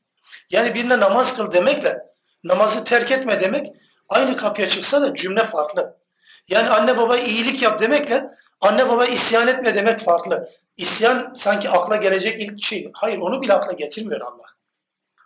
Yani 0.51 0.75
birine 0.75 1.01
namaz 1.01 1.37
kıl 1.37 1.53
demekle 1.53 1.99
namazı 2.45 2.85
terk 2.85 3.13
etme 3.13 3.41
demek 3.41 3.67
aynı 4.09 4.37
kapıya 4.37 4.69
çıksa 4.69 5.03
da 5.03 5.15
cümle 5.15 5.45
farklı. 5.45 5.99
Yani 6.49 6.69
anne 6.69 6.97
baba 6.97 7.17
iyilik 7.17 7.63
yap 7.63 7.81
demekle 7.81 8.31
anne 8.61 8.89
baba 8.89 9.07
isyan 9.07 9.49
etme 9.49 9.75
demek 9.75 10.01
farklı. 10.01 10.51
İsyan 10.77 11.35
sanki 11.35 11.71
akla 11.71 11.97
gelecek 11.97 12.43
ilk 12.43 12.63
şey. 12.63 12.91
Hayır 12.95 13.19
onu 13.19 13.43
bile 13.43 13.53
akla 13.53 13.73
getirmiyor 13.73 14.21
Allah. 14.21 14.47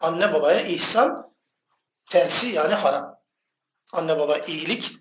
Anne 0.01 0.35
babaya 0.35 0.61
ihsan 0.61 1.33
tersi 2.11 2.47
yani 2.47 2.75
haram. 2.75 3.20
Anne 3.93 4.19
baba 4.19 4.39
iyilik 4.39 4.93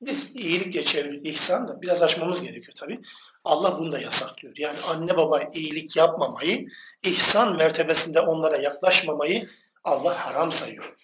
biz 0.00 0.30
iyilik 0.34 0.72
diye 0.72 0.84
çevirdik 0.84 1.26
ihsan 1.26 1.68
da 1.68 1.82
biraz 1.82 2.02
açmamız 2.02 2.42
gerekiyor 2.42 2.76
tabii. 2.76 3.00
Allah 3.44 3.78
bunu 3.78 3.92
da 3.92 3.98
yasaklıyor. 3.98 4.54
Yani 4.56 4.78
anne 4.88 5.16
baba 5.16 5.42
iyilik 5.54 5.96
yapmamayı, 5.96 6.68
ihsan 7.02 7.56
mertebesinde 7.56 8.20
onlara 8.20 8.56
yaklaşmamayı 8.56 9.48
Allah 9.84 10.26
haram 10.26 10.52
sayıyor. 10.52 10.96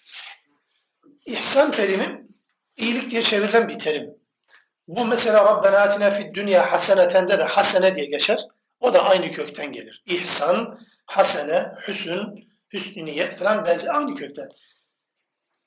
İhsan 1.26 1.70
terimi 1.70 2.26
iyilik 2.76 3.10
diye 3.10 3.22
çevrilen 3.22 3.68
bir 3.68 3.78
terim. 3.78 4.14
Bu 4.88 5.06
mesela 5.06 5.44
Rabbena 5.44 5.78
atina 5.78 6.10
fid 6.10 6.34
dünya 6.34 6.72
hasenetende 6.72 7.38
de 7.38 7.44
hasene 7.44 7.96
diye 7.96 8.06
geçer. 8.06 8.46
O 8.80 8.94
da 8.94 9.04
aynı 9.04 9.32
kökten 9.32 9.72
gelir. 9.72 10.02
İhsan, 10.06 10.80
hasene, 11.06 11.72
hüsün, 11.88 12.50
hüsnü 12.72 13.04
niyet 13.04 13.38
falan 13.38 13.64
benzer 13.64 13.94
aynı 13.94 14.14
kökten. 14.14 14.48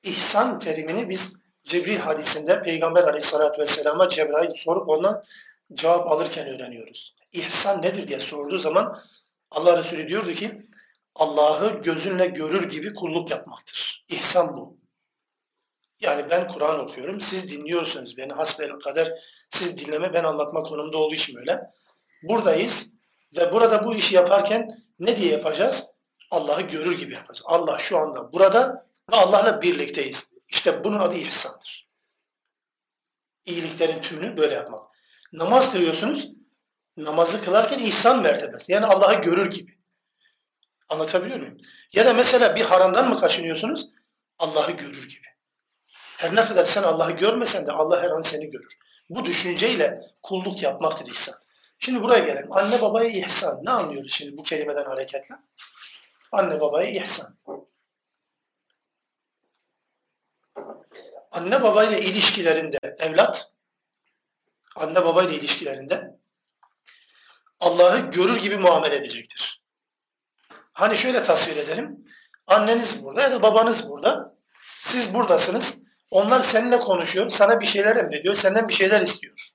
İhsan 0.03 0.59
terimini 0.59 1.09
biz 1.09 1.42
Cibril 1.63 1.97
hadisinde 1.97 2.63
Peygamber 2.63 3.03
aleyhissalatü 3.03 3.61
vesselama 3.61 4.09
Cebrail 4.09 4.53
sorup 4.53 4.89
ondan 4.89 5.23
cevap 5.73 6.11
alırken 6.11 6.47
öğreniyoruz. 6.47 7.15
İhsan 7.31 7.81
nedir 7.81 8.07
diye 8.07 8.19
sorduğu 8.19 8.59
zaman 8.59 9.01
Allah 9.51 9.77
Resulü 9.77 10.07
diyordu 10.07 10.31
ki 10.31 10.61
Allah'ı 11.15 11.81
gözünle 11.81 12.25
görür 12.25 12.69
gibi 12.69 12.93
kulluk 12.93 13.31
yapmaktır. 13.31 14.05
İhsan 14.09 14.57
bu. 14.57 14.77
Yani 16.01 16.25
ben 16.29 16.47
Kur'an 16.47 16.79
okuyorum, 16.79 17.21
siz 17.21 17.51
dinliyorsunuz 17.51 18.17
beni. 18.17 18.33
Hasbel 18.33 18.71
kader 18.71 19.13
siz 19.49 19.77
dinleme, 19.77 20.13
ben 20.13 20.23
anlatma 20.23 20.63
konumda 20.63 20.97
olduğu 20.97 21.15
için 21.15 21.35
böyle. 21.35 21.61
Buradayız 22.23 22.93
ve 23.37 23.53
burada 23.53 23.85
bu 23.85 23.95
işi 23.95 24.15
yaparken 24.15 24.69
ne 24.99 25.17
diye 25.17 25.31
yapacağız? 25.31 25.93
Allah'ı 26.31 26.61
görür 26.61 26.97
gibi 26.97 27.13
yapacağız. 27.13 27.41
Allah 27.45 27.79
şu 27.79 27.97
anda 27.97 28.33
burada 28.33 28.85
ve 29.11 29.15
Allah'la 29.15 29.61
birlikteyiz. 29.61 30.32
İşte 30.53 30.83
bunun 30.83 30.99
adı 30.99 31.15
ihsandır. 31.15 31.87
İyiliklerin 33.45 34.01
tümünü 34.01 34.37
böyle 34.37 34.53
yapmak. 34.53 34.79
Namaz 35.33 35.71
kılıyorsunuz, 35.71 36.29
namazı 36.97 37.45
kılarken 37.45 37.79
ihsan 37.79 38.21
mertebesi. 38.21 38.71
Yani 38.71 38.85
Allah'ı 38.85 39.21
görür 39.21 39.51
gibi. 39.51 39.77
Anlatabiliyor 40.89 41.39
muyum? 41.39 41.57
Ya 41.93 42.05
da 42.05 42.13
mesela 42.13 42.55
bir 42.55 42.61
haramdan 42.61 43.09
mı 43.09 43.17
kaçınıyorsunuz? 43.17 43.89
Allah'ı 44.39 44.71
görür 44.71 45.09
gibi. 45.09 45.27
Her 46.17 46.35
ne 46.35 46.45
kadar 46.45 46.65
sen 46.65 46.83
Allah'ı 46.83 47.11
görmesen 47.11 47.67
de 47.67 47.71
Allah 47.71 48.01
her 48.01 48.09
an 48.09 48.21
seni 48.21 48.49
görür. 48.49 48.77
Bu 49.09 49.25
düşünceyle 49.25 50.01
kulluk 50.23 50.63
yapmaktır 50.63 51.11
ihsan. 51.11 51.35
Şimdi 51.79 52.03
buraya 52.03 52.25
gelelim. 52.25 52.53
Anne 52.53 52.81
babaya 52.81 53.09
ihsan. 53.09 53.59
Ne 53.63 53.71
anlıyoruz 53.71 54.13
şimdi 54.13 54.37
bu 54.37 54.43
kelimeden 54.43 54.83
hareketle? 54.83 55.35
Anne 56.31 56.61
babaya 56.61 56.89
ihsan. 56.89 57.37
Anne 61.33 61.63
babayla 61.63 61.97
ilişkilerinde 61.97 62.77
evlat, 62.99 63.51
anne 64.75 65.05
babayla 65.05 65.33
ilişkilerinde 65.33 66.17
Allah'ı 67.59 68.11
görür 68.11 68.35
gibi 68.41 68.57
muamele 68.57 68.95
edecektir. 68.95 69.61
Hani 70.73 70.97
şöyle 70.97 71.23
tasvir 71.23 71.55
edelim. 71.55 72.05
Anneniz 72.47 73.03
burada 73.05 73.21
ya 73.21 73.31
da 73.31 73.41
babanız 73.41 73.89
burada. 73.89 74.35
Siz 74.81 75.13
buradasınız. 75.13 75.79
Onlar 76.11 76.41
seninle 76.41 76.79
konuşuyor. 76.79 77.29
Sana 77.29 77.59
bir 77.59 77.65
şeyler 77.65 77.95
emrediyor. 77.95 78.35
Senden 78.35 78.67
bir 78.67 78.73
şeyler 78.73 79.01
istiyor. 79.01 79.49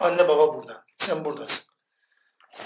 Anne 0.00 0.28
baba 0.28 0.54
burada. 0.54 0.84
Sen 0.98 1.24
buradasın. 1.24 1.72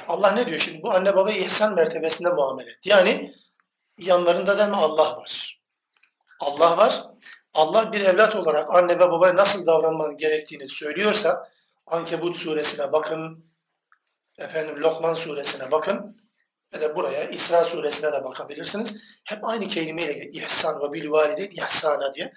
Allah 0.08 0.30
ne 0.30 0.46
diyor 0.46 0.60
şimdi? 0.60 0.82
Bu 0.82 0.92
anne 0.92 1.16
baba 1.16 1.32
ihsan 1.32 1.74
mertebesinde 1.74 2.28
muamele 2.28 2.70
et. 2.70 2.86
Yani 2.86 3.34
yanlarında 3.98 4.58
da 4.58 4.66
mı 4.66 4.76
Allah 4.76 5.16
var? 5.16 5.60
Allah 6.40 6.76
var. 6.76 7.04
Allah 7.54 7.92
bir 7.92 8.00
evlat 8.00 8.36
olarak 8.36 8.74
anne 8.74 8.98
ve 8.98 9.10
babaya 9.10 9.36
nasıl 9.36 9.66
davranman 9.66 10.16
gerektiğini 10.16 10.68
söylüyorsa 10.68 11.50
Ankebut 11.86 12.36
suresine 12.36 12.92
bakın, 12.92 13.44
efendim 14.38 14.80
Lokman 14.80 15.14
suresine 15.14 15.70
bakın 15.70 16.16
ve 16.74 16.80
de 16.80 16.96
buraya 16.96 17.24
İsra 17.24 17.64
suresine 17.64 18.12
de 18.12 18.24
bakabilirsiniz. 18.24 18.96
Hep 19.24 19.48
aynı 19.48 19.68
kelimeyle 19.68 20.30
ihsan 20.30 20.82
ve 20.82 20.92
bil 20.92 21.10
valide 21.10 21.50
ihsana 21.50 22.12
diye. 22.12 22.32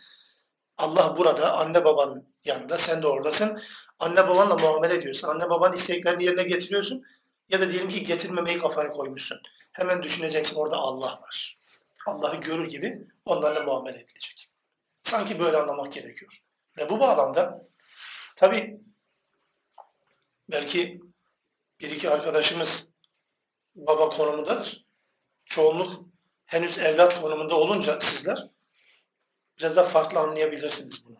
Allah 0.77 1.17
burada 1.17 1.57
anne 1.57 1.85
babanın 1.85 2.33
yanında 2.45 2.77
sen 2.77 3.01
de 3.01 3.07
oradasın. 3.07 3.61
Anne 3.99 4.27
babanla 4.27 4.55
muamele 4.55 4.93
ediyorsun. 4.93 5.27
Anne 5.27 5.49
babanın 5.49 5.75
isteklerini 5.75 6.23
yerine 6.23 6.43
getiriyorsun. 6.43 7.03
Ya 7.49 7.61
da 7.61 7.71
diyelim 7.71 7.89
ki 7.89 8.03
getirmemeyi 8.03 8.59
kafaya 8.59 8.91
koymuşsun. 8.91 9.41
Hemen 9.71 10.03
düşüneceksin 10.03 10.55
orada 10.55 10.77
Allah 10.77 11.19
var. 11.21 11.57
Allah'ı 12.07 12.35
görür 12.35 12.69
gibi 12.69 13.07
onlarla 13.25 13.63
muamele 13.63 13.99
edilecek. 13.99 14.52
Sanki 15.03 15.39
böyle 15.39 15.57
anlamak 15.57 15.93
gerekiyor. 15.93 16.43
Ve 16.77 16.89
bu 16.89 16.99
bağlamda 16.99 17.67
tabi 18.35 18.81
belki 20.49 21.01
bir 21.79 21.91
iki 21.91 22.09
arkadaşımız 22.09 22.89
baba 23.75 24.09
konumundadır. 24.09 24.85
Çoğunluk 25.45 26.05
henüz 26.45 26.77
evlat 26.77 27.21
konumunda 27.21 27.55
olunca 27.55 27.99
sizler 27.99 28.47
biraz 29.59 29.75
da 29.75 29.83
farklı 29.83 30.19
anlayabilirsiniz 30.19 31.05
bunu. 31.05 31.17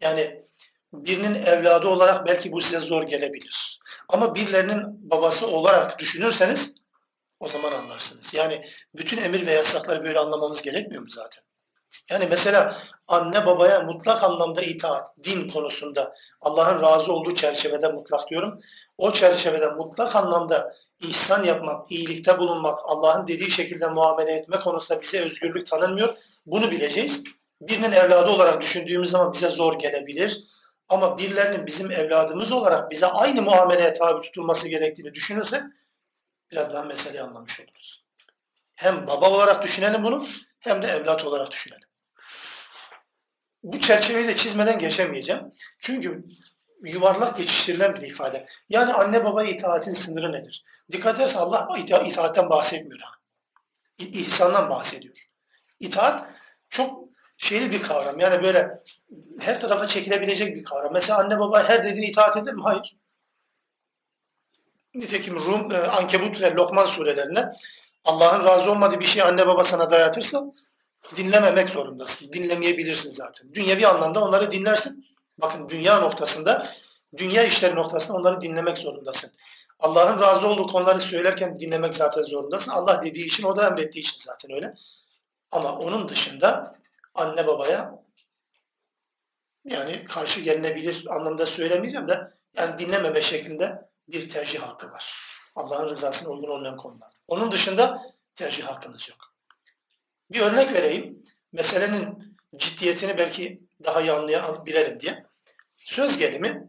Yani 0.00 0.44
birinin 0.92 1.34
evladı 1.34 1.88
olarak 1.88 2.26
belki 2.26 2.52
bu 2.52 2.60
size 2.60 2.78
zor 2.78 3.02
gelebilir. 3.02 3.80
Ama 4.08 4.34
birilerinin 4.34 5.10
babası 5.10 5.46
olarak 5.46 5.98
düşünürseniz 5.98 6.74
o 7.40 7.48
zaman 7.48 7.72
anlarsınız. 7.72 8.34
Yani 8.34 8.64
bütün 8.94 9.16
emir 9.16 9.46
ve 9.46 9.52
yasakları 9.52 10.04
böyle 10.04 10.18
anlamamız 10.18 10.62
gerekmiyor 10.62 11.02
mu 11.02 11.10
zaten? 11.10 11.44
Yani 12.10 12.26
mesela 12.30 12.76
anne 13.08 13.46
babaya 13.46 13.80
mutlak 13.80 14.22
anlamda 14.22 14.62
itaat, 14.62 15.24
din 15.24 15.50
konusunda 15.50 16.14
Allah'ın 16.40 16.82
razı 16.82 17.12
olduğu 17.12 17.34
çerçevede 17.34 17.88
mutlak 17.88 18.30
diyorum. 18.30 18.60
O 18.98 19.12
çerçevede 19.12 19.66
mutlak 19.66 20.16
anlamda 20.16 20.74
ihsan 21.00 21.44
yapmak, 21.44 21.92
iyilikte 21.92 22.38
bulunmak, 22.38 22.78
Allah'ın 22.84 23.26
dediği 23.26 23.50
şekilde 23.50 23.86
muamele 23.86 24.32
etme 24.32 24.58
konusunda 24.58 25.02
bize 25.02 25.20
özgürlük 25.20 25.66
tanınmıyor. 25.66 26.14
Bunu 26.46 26.70
bileceğiz. 26.70 27.24
Birinin 27.60 27.92
evladı 27.92 28.30
olarak 28.30 28.62
düşündüğümüz 28.62 29.10
zaman 29.10 29.32
bize 29.32 29.48
zor 29.48 29.78
gelebilir. 29.78 30.44
Ama 30.88 31.18
birilerinin 31.18 31.66
bizim 31.66 31.90
evladımız 31.90 32.52
olarak 32.52 32.90
bize 32.90 33.06
aynı 33.06 33.42
muameleye 33.42 33.92
tabi 33.92 34.22
tutulması 34.22 34.68
gerektiğini 34.68 35.14
düşünürsek 35.14 35.62
biraz 36.50 36.74
daha 36.74 36.82
meseleyi 36.82 37.22
anlamış 37.22 37.60
oluruz. 37.60 38.04
Hem 38.74 39.06
baba 39.06 39.30
olarak 39.30 39.62
düşünelim 39.62 40.04
bunu 40.04 40.26
hem 40.60 40.82
de 40.82 40.86
evlat 40.86 41.24
olarak 41.24 41.50
düşünelim. 41.50 41.79
Bu 43.62 43.80
çerçeveyi 43.80 44.28
de 44.28 44.36
çizmeden 44.36 44.78
geçemeyeceğim. 44.78 45.52
Çünkü 45.78 46.24
yuvarlak 46.84 47.36
geçiştirilen 47.36 47.94
bir 47.94 48.02
ifade. 48.02 48.46
Yani 48.68 48.92
anne 48.92 49.24
baba 49.24 49.44
itaatin 49.44 49.92
sınırı 49.92 50.32
nedir? 50.32 50.64
Dikkat 50.92 51.16
ederse 51.16 51.38
Allah 51.38 51.78
ita 51.78 52.02
itaatten 52.02 52.50
bahsetmiyor. 52.50 53.00
İhsandan 53.98 54.70
bahsediyor. 54.70 55.28
İtaat 55.80 56.26
çok 56.70 57.08
şeyli 57.36 57.70
bir 57.72 57.82
kavram. 57.82 58.18
Yani 58.18 58.42
böyle 58.42 58.80
her 59.40 59.60
tarafa 59.60 59.86
çekilebilecek 59.86 60.56
bir 60.56 60.64
kavram. 60.64 60.92
Mesela 60.92 61.18
anne 61.18 61.38
baba 61.38 61.68
her 61.68 61.84
dediğini 61.84 62.06
itaat 62.06 62.36
eder 62.36 62.54
mi? 62.54 62.62
Hayır. 62.64 62.96
Nitekim 64.94 65.36
Rum, 65.36 65.72
e, 65.72 65.78
Ankebut 65.78 66.40
ve 66.40 66.54
Lokman 66.54 66.86
surelerinde 66.86 67.52
Allah'ın 68.04 68.44
razı 68.44 68.70
olmadığı 68.70 69.00
bir 69.00 69.06
şey 69.06 69.22
anne 69.22 69.46
baba 69.46 69.64
sana 69.64 69.90
dayatırsa 69.90 70.44
dinlememek 71.16 71.68
zorundasın. 71.68 72.32
Dinlemeyebilirsin 72.32 73.10
zaten. 73.10 73.54
Dünyevi 73.54 73.86
anlamda 73.86 74.24
onları 74.24 74.52
dinlersin. 74.52 75.06
Bakın 75.38 75.68
dünya 75.68 76.00
noktasında, 76.00 76.74
dünya 77.16 77.44
işleri 77.44 77.74
noktasında 77.74 78.18
onları 78.18 78.40
dinlemek 78.40 78.78
zorundasın. 78.78 79.32
Allah'ın 79.78 80.20
razı 80.20 80.48
olduğu 80.48 80.66
konuları 80.66 81.00
söylerken 81.00 81.60
dinlemek 81.60 81.96
zaten 81.96 82.22
zorundasın. 82.22 82.70
Allah 82.70 83.02
dediği 83.04 83.26
için, 83.26 83.44
o 83.44 83.56
da 83.56 83.66
emrettiği 83.66 84.04
için 84.04 84.18
zaten 84.18 84.52
öyle. 84.52 84.74
Ama 85.50 85.78
onun 85.78 86.08
dışında 86.08 86.78
anne 87.14 87.46
babaya 87.46 88.00
yani 89.64 90.04
karşı 90.04 90.40
gelinebilir 90.40 91.06
anlamda 91.10 91.46
söylemeyeceğim 91.46 92.08
de 92.08 92.30
yani 92.56 92.78
dinlememe 92.78 93.22
şeklinde 93.22 93.88
bir 94.08 94.30
tercih 94.30 94.60
hakkı 94.60 94.90
var. 94.90 95.14
Allah'ın 95.56 95.88
rızasına 95.88 96.30
uygun 96.30 96.48
olmayan 96.48 96.76
konular. 96.76 97.12
Onun 97.28 97.52
dışında 97.52 98.02
tercih 98.36 98.64
hakkınız 98.64 99.08
yok. 99.08 99.29
Bir 100.30 100.40
örnek 100.40 100.72
vereyim. 100.72 101.24
Meselenin 101.52 102.36
ciddiyetini 102.56 103.18
belki 103.18 103.60
daha 103.84 104.00
iyi 104.00 104.12
anlayabilelim 104.12 105.00
diye. 105.00 105.24
Söz 105.76 106.18
gelimi 106.18 106.68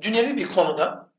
dünyevi 0.00 0.36
bir 0.36 0.48
konuda 0.48 1.12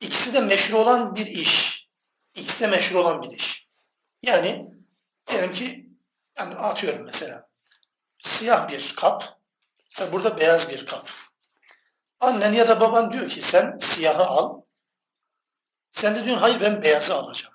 ikisi 0.00 0.34
de 0.34 0.40
meşru 0.40 0.78
olan 0.78 1.16
bir 1.16 1.26
iş. 1.26 1.86
İkisi 2.34 2.64
de 2.64 2.66
meşru 2.66 3.00
olan 3.00 3.22
bir 3.22 3.30
iş. 3.30 3.68
Yani 4.22 4.66
diyelim 5.26 5.52
ki 5.52 5.90
yani 6.38 6.54
atıyorum 6.54 7.04
mesela 7.04 7.48
siyah 8.22 8.68
bir 8.68 8.94
kap 8.96 9.40
ve 10.00 10.12
burada 10.12 10.38
beyaz 10.38 10.70
bir 10.70 10.86
kap. 10.86 11.10
Annen 12.20 12.52
ya 12.52 12.68
da 12.68 12.80
baban 12.80 13.12
diyor 13.12 13.28
ki 13.28 13.42
sen 13.42 13.78
siyahı 13.78 14.24
al. 14.24 14.62
Sen 15.92 16.14
de 16.14 16.24
diyorsun 16.24 16.42
hayır 16.42 16.60
ben 16.60 16.82
beyazı 16.82 17.14
alacağım. 17.14 17.51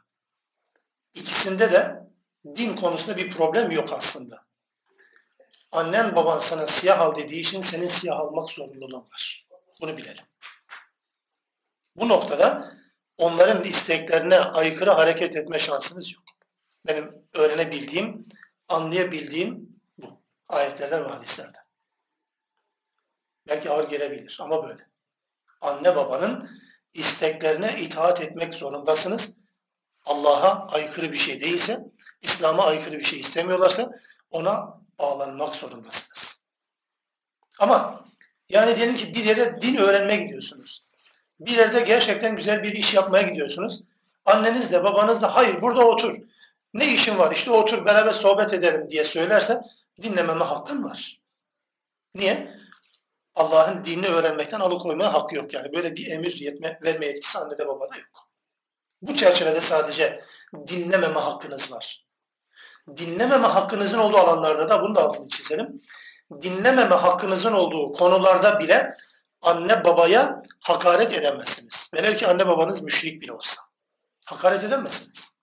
İkisinde 1.14 1.72
de 1.72 2.08
din 2.56 2.76
konusunda 2.76 3.18
bir 3.18 3.32
problem 3.32 3.72
yok 3.72 3.94
aslında. 3.94 4.48
Annen 5.72 6.16
baban 6.16 6.40
sana 6.40 6.68
siyah 6.68 7.00
al 7.00 7.16
dediği 7.16 7.40
için 7.40 7.62
senin 7.62 7.88
siyah 7.88 8.20
almak 8.20 8.50
zorunluluğun 8.50 9.08
var. 9.12 9.48
Bunu 9.82 9.98
bilelim. 9.98 10.26
Bu 11.96 12.10
noktada 12.10 12.78
onların 13.18 13.64
isteklerine 13.64 14.40
aykırı 14.40 14.92
hareket 14.92 15.36
etme 15.36 15.60
şansınız 15.60 16.14
yok. 16.14 16.24
Benim 16.88 17.16
öğrenebildiğim, 17.34 18.26
anlayabildiğim 18.70 19.80
bu. 19.98 20.22
Ayetlerden 20.48 21.04
ve 21.04 21.08
hadislerden. 21.08 21.64
Belki 23.48 23.70
ağır 23.70 23.90
gelebilir 23.90 24.38
ama 24.42 24.68
böyle. 24.68 24.88
Anne 25.62 25.96
babanın 25.96 26.62
isteklerine 26.94 27.82
itaat 27.82 28.22
etmek 28.22 28.54
zorundasınız. 28.54 29.38
Allah'a 30.08 30.68
aykırı 30.68 31.12
bir 31.12 31.18
şey 31.18 31.42
değilse, 31.42 31.80
İslam'a 32.22 32.66
aykırı 32.66 33.00
bir 33.00 33.04
şey 33.04 33.20
istemiyorlarsa 33.20 33.92
ona 34.32 34.82
bağlanmak 35.00 35.56
zorundasınız. 35.56 36.44
Ama 37.60 38.06
yani 38.50 38.76
diyelim 38.76 38.96
ki 38.96 39.16
bir 39.16 39.26
yere 39.26 39.62
din 39.62 39.76
öğrenmeye 39.76 40.24
gidiyorsunuz. 40.24 40.82
Bir 41.40 41.52
yerde 41.52 41.80
gerçekten 41.80 42.36
güzel 42.36 42.64
bir 42.64 42.72
iş 42.72 42.94
yapmaya 42.94 43.28
gidiyorsunuz. 43.28 43.84
Anneniz 44.26 44.72
de 44.72 44.84
babanız 44.84 45.22
da 45.22 45.36
hayır 45.36 45.62
burada 45.62 45.88
otur. 45.88 46.14
Ne 46.74 46.94
işin 46.94 47.18
var? 47.18 47.32
İşte 47.32 47.52
otur 47.52 47.86
beraber 47.86 48.14
sohbet 48.14 48.54
edelim 48.54 48.90
diye 48.90 49.04
söylerse 49.04 49.62
dinlememe 50.02 50.46
hakkın 50.46 50.84
var. 50.84 51.22
Niye? 52.16 52.58
Allah'ın 53.36 53.86
dinini 53.86 54.08
öğrenmekten 54.08 54.60
alıkoymaya 54.60 55.14
hakkı 55.14 55.36
yok 55.36 55.54
yani. 55.54 55.74
Böyle 55.74 55.96
bir 55.96 56.12
emir 56.12 56.38
yetme, 56.38 56.80
verme 56.84 57.06
yetkisi 57.06 57.40
annede 57.40 57.68
babada 57.68 57.98
yok. 57.98 58.27
Bu 59.02 59.16
çerçevede 59.16 59.62
sadece 59.62 60.24
dinlememe 60.68 61.20
hakkınız 61.20 61.72
var. 61.72 62.06
Dinlememe 62.98 63.48
hakkınızın 63.48 63.98
olduğu 63.98 64.18
alanlarda 64.18 64.70
da 64.70 64.82
bunu 64.82 64.96
da 64.96 65.04
altını 65.04 65.30
çizelim. 65.30 65.82
Dinlememe 66.42 66.96
hakkınızın 66.96 67.54
olduğu 67.54 67.94
konularda 67.94 68.60
bile 68.60 68.96
anne 69.42 69.84
babaya 69.84 70.42
hakaret 70.60 71.14
edemezsiniz. 71.14 71.90
Velev 71.94 72.18
ki 72.18 72.28
anne 72.28 72.48
babanız 72.48 72.82
müşrik 72.84 73.22
bile 73.22 73.32
olsa. 73.32 73.62
Hakaret 74.26 74.64
edemezsiniz. 74.64 75.38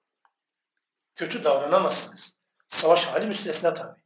Kötü 1.17 1.45
davranamazsınız. 1.45 2.37
Savaş 2.69 3.07
hali 3.07 3.27
müstesna 3.27 3.75
tabi. 3.75 4.01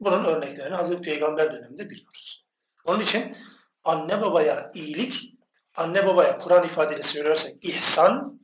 Bunun 0.00 0.24
örneklerini 0.24 0.74
Hazreti 0.74 1.02
Peygamber 1.02 1.52
döneminde 1.54 1.90
biliyoruz. 1.90 2.46
Onun 2.84 3.00
için 3.00 3.36
anne 3.84 4.22
babaya 4.22 4.70
iyilik, 4.74 5.34
anne 5.76 6.06
babaya 6.06 6.38
Kur'an 6.38 6.64
ifadeyle 6.64 7.02
söylersek 7.02 7.64
ihsan, 7.64 8.40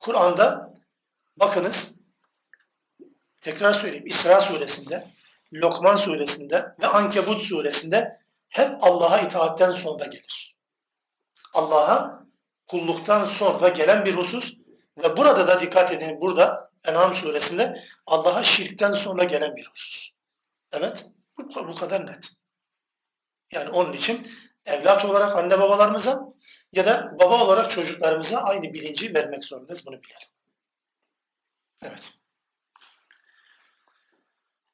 Kur'an'da 0.00 0.74
bakınız 1.36 1.96
tekrar 3.40 3.72
söyleyeyim 3.72 4.06
İsra 4.06 4.40
suresinde, 4.40 5.08
Lokman 5.52 5.96
suresinde 5.96 6.74
ve 6.80 6.86
Ankebut 6.86 7.42
suresinde 7.42 8.20
hep 8.48 8.84
Allah'a 8.84 9.20
itaatten 9.20 9.70
sonra 9.70 10.04
gelir. 10.04 10.56
Allah'a 11.54 12.26
kulluktan 12.66 13.24
sonra 13.24 13.68
gelen 13.68 14.04
bir 14.04 14.14
husus 14.14 14.54
ve 14.98 15.16
burada 15.16 15.46
da 15.46 15.60
dikkat 15.60 15.92
edin 15.92 16.20
burada 16.20 16.70
En'am 16.84 17.14
suresinde 17.14 17.84
Allah'a 18.06 18.42
şirkten 18.42 18.94
sonra 18.94 19.24
gelen 19.24 19.56
bir 19.56 19.66
husus. 19.66 20.10
Evet 20.72 21.06
bu, 21.38 21.68
bu 21.68 21.74
kadar 21.74 22.06
net. 22.06 22.30
Yani 23.52 23.70
onun 23.70 23.92
için 23.92 24.28
evlat 24.67 25.05
olarak 25.05 25.35
anne 25.35 25.59
babalarımıza 25.59 26.33
ya 26.71 26.85
da 26.85 27.15
baba 27.19 27.43
olarak 27.45 27.71
çocuklarımıza 27.71 28.41
aynı 28.41 28.73
bilinci 28.73 29.13
vermek 29.13 29.43
zorundayız. 29.43 29.85
Bunu 29.85 30.03
bilelim. 30.03 30.27
Evet. 31.83 32.13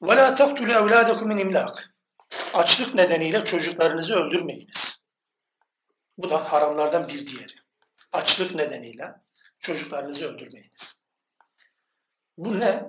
وَلَا 0.01 0.35
تَقْتُلُوا 0.35 0.73
اَوْلَادَكُمْ 0.73 1.27
مِنْ 1.33 1.41
اِمْلَاقٍ 1.41 1.83
Açlık 2.53 2.95
nedeniyle 2.95 3.43
çocuklarınızı 3.43 4.15
öldürmeyiniz. 4.15 5.03
Bu 6.17 6.29
da 6.29 6.53
haramlardan 6.53 7.07
bir 7.07 7.27
diğeri. 7.27 7.53
Açlık 8.11 8.55
nedeniyle 8.55 9.15
çocuklarınızı 9.59 10.33
öldürmeyiniz. 10.33 11.03
Bu 12.37 12.59
ne? 12.59 12.83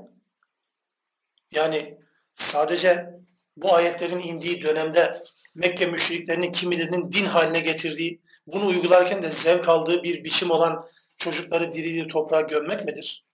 Yani 1.51 1.99
sadece 2.33 3.11
bu 3.57 3.75
ayetlerin 3.75 4.21
indiği 4.21 4.63
dönemde 4.63 5.23
Mekke 5.56 5.86
müşriklerinin 5.86 6.52
kimilerinin 6.52 7.12
din 7.12 7.26
haline 7.26 7.60
getirdiği, 7.60 8.22
bunu 8.48 8.68
uygularken 8.68 9.24
de 9.24 9.30
zevk 9.30 9.70
aldığı 9.70 10.04
bir 10.04 10.24
biçim 10.24 10.52
olan 10.52 10.90
çocukları 11.18 11.72
diri 11.72 11.94
diri 11.94 12.08
toprağa 12.08 12.42
gömmek 12.42 12.86
midir? 12.86 13.26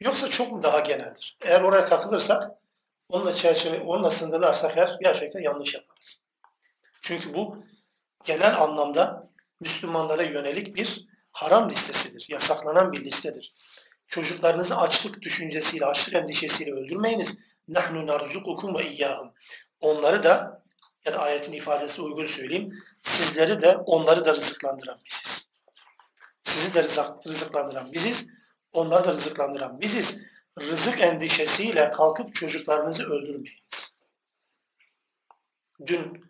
Yoksa 0.00 0.30
çok 0.30 0.52
mu 0.52 0.62
daha 0.62 0.80
geneldir? 0.80 1.36
Eğer 1.40 1.62
oraya 1.62 1.84
takılırsak, 1.84 2.50
onunla 3.08 3.32
çerçeve, 3.32 3.80
onunla 3.80 4.10
sınırlarsak 4.10 4.76
eğer 4.76 4.98
gerçekten 5.02 5.40
yanlış 5.40 5.74
yaparız. 5.74 6.26
Çünkü 7.02 7.34
bu 7.34 7.64
genel 8.24 8.62
anlamda 8.62 9.28
Müslümanlara 9.60 10.22
yönelik 10.22 10.76
bir 10.76 11.06
haram 11.32 11.70
listesidir. 11.70 12.26
Yasaklanan 12.30 12.92
bir 12.92 13.04
listedir. 13.04 13.54
Çocuklarınızı 14.06 14.76
açlık 14.76 15.22
düşüncesiyle, 15.22 15.86
açlık 15.86 16.14
endişesiyle 16.14 16.72
öldürmeyiniz. 16.72 17.38
Nahnu 17.68 18.06
narzukukum 18.06 18.78
ve 18.78 18.90
iyyahum. 18.90 19.32
Onları 19.80 20.22
da 20.22 20.55
ya 21.06 21.14
da 21.14 21.18
ayetin 21.22 21.52
ifadesi 21.52 22.02
uygun 22.02 22.26
söyleyeyim. 22.26 22.82
Sizleri 23.02 23.60
de 23.60 23.76
onları 23.76 24.24
da 24.24 24.34
rızıklandıran 24.34 24.98
biziz. 25.04 25.50
Sizi 26.44 26.74
de 26.74 26.84
rızık, 26.84 27.26
rızıklandıran 27.26 27.92
biziz. 27.92 28.26
Onları 28.72 29.04
da 29.04 29.12
rızıklandıran 29.12 29.80
biziz. 29.80 30.22
Rızık 30.60 31.00
endişesiyle 31.00 31.90
kalkıp 31.90 32.34
çocuklarınızı 32.34 33.04
öldürmeyiniz. 33.04 33.96
Dün 35.86 36.24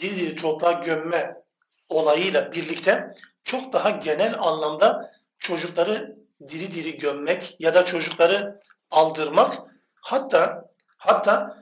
dil 0.00 0.16
dili 0.16 0.36
toprağa 0.36 0.72
gömme 0.72 1.42
olayıyla 1.88 2.52
birlikte 2.52 3.14
çok 3.44 3.72
daha 3.72 3.90
genel 3.90 4.34
anlamda 4.38 5.12
çocukları 5.38 6.16
diri 6.48 6.74
diri 6.74 6.98
gömmek 6.98 7.56
ya 7.58 7.74
da 7.74 7.84
çocukları 7.84 8.60
aldırmak 8.90 9.58
hatta 10.00 10.70
hatta 10.96 11.61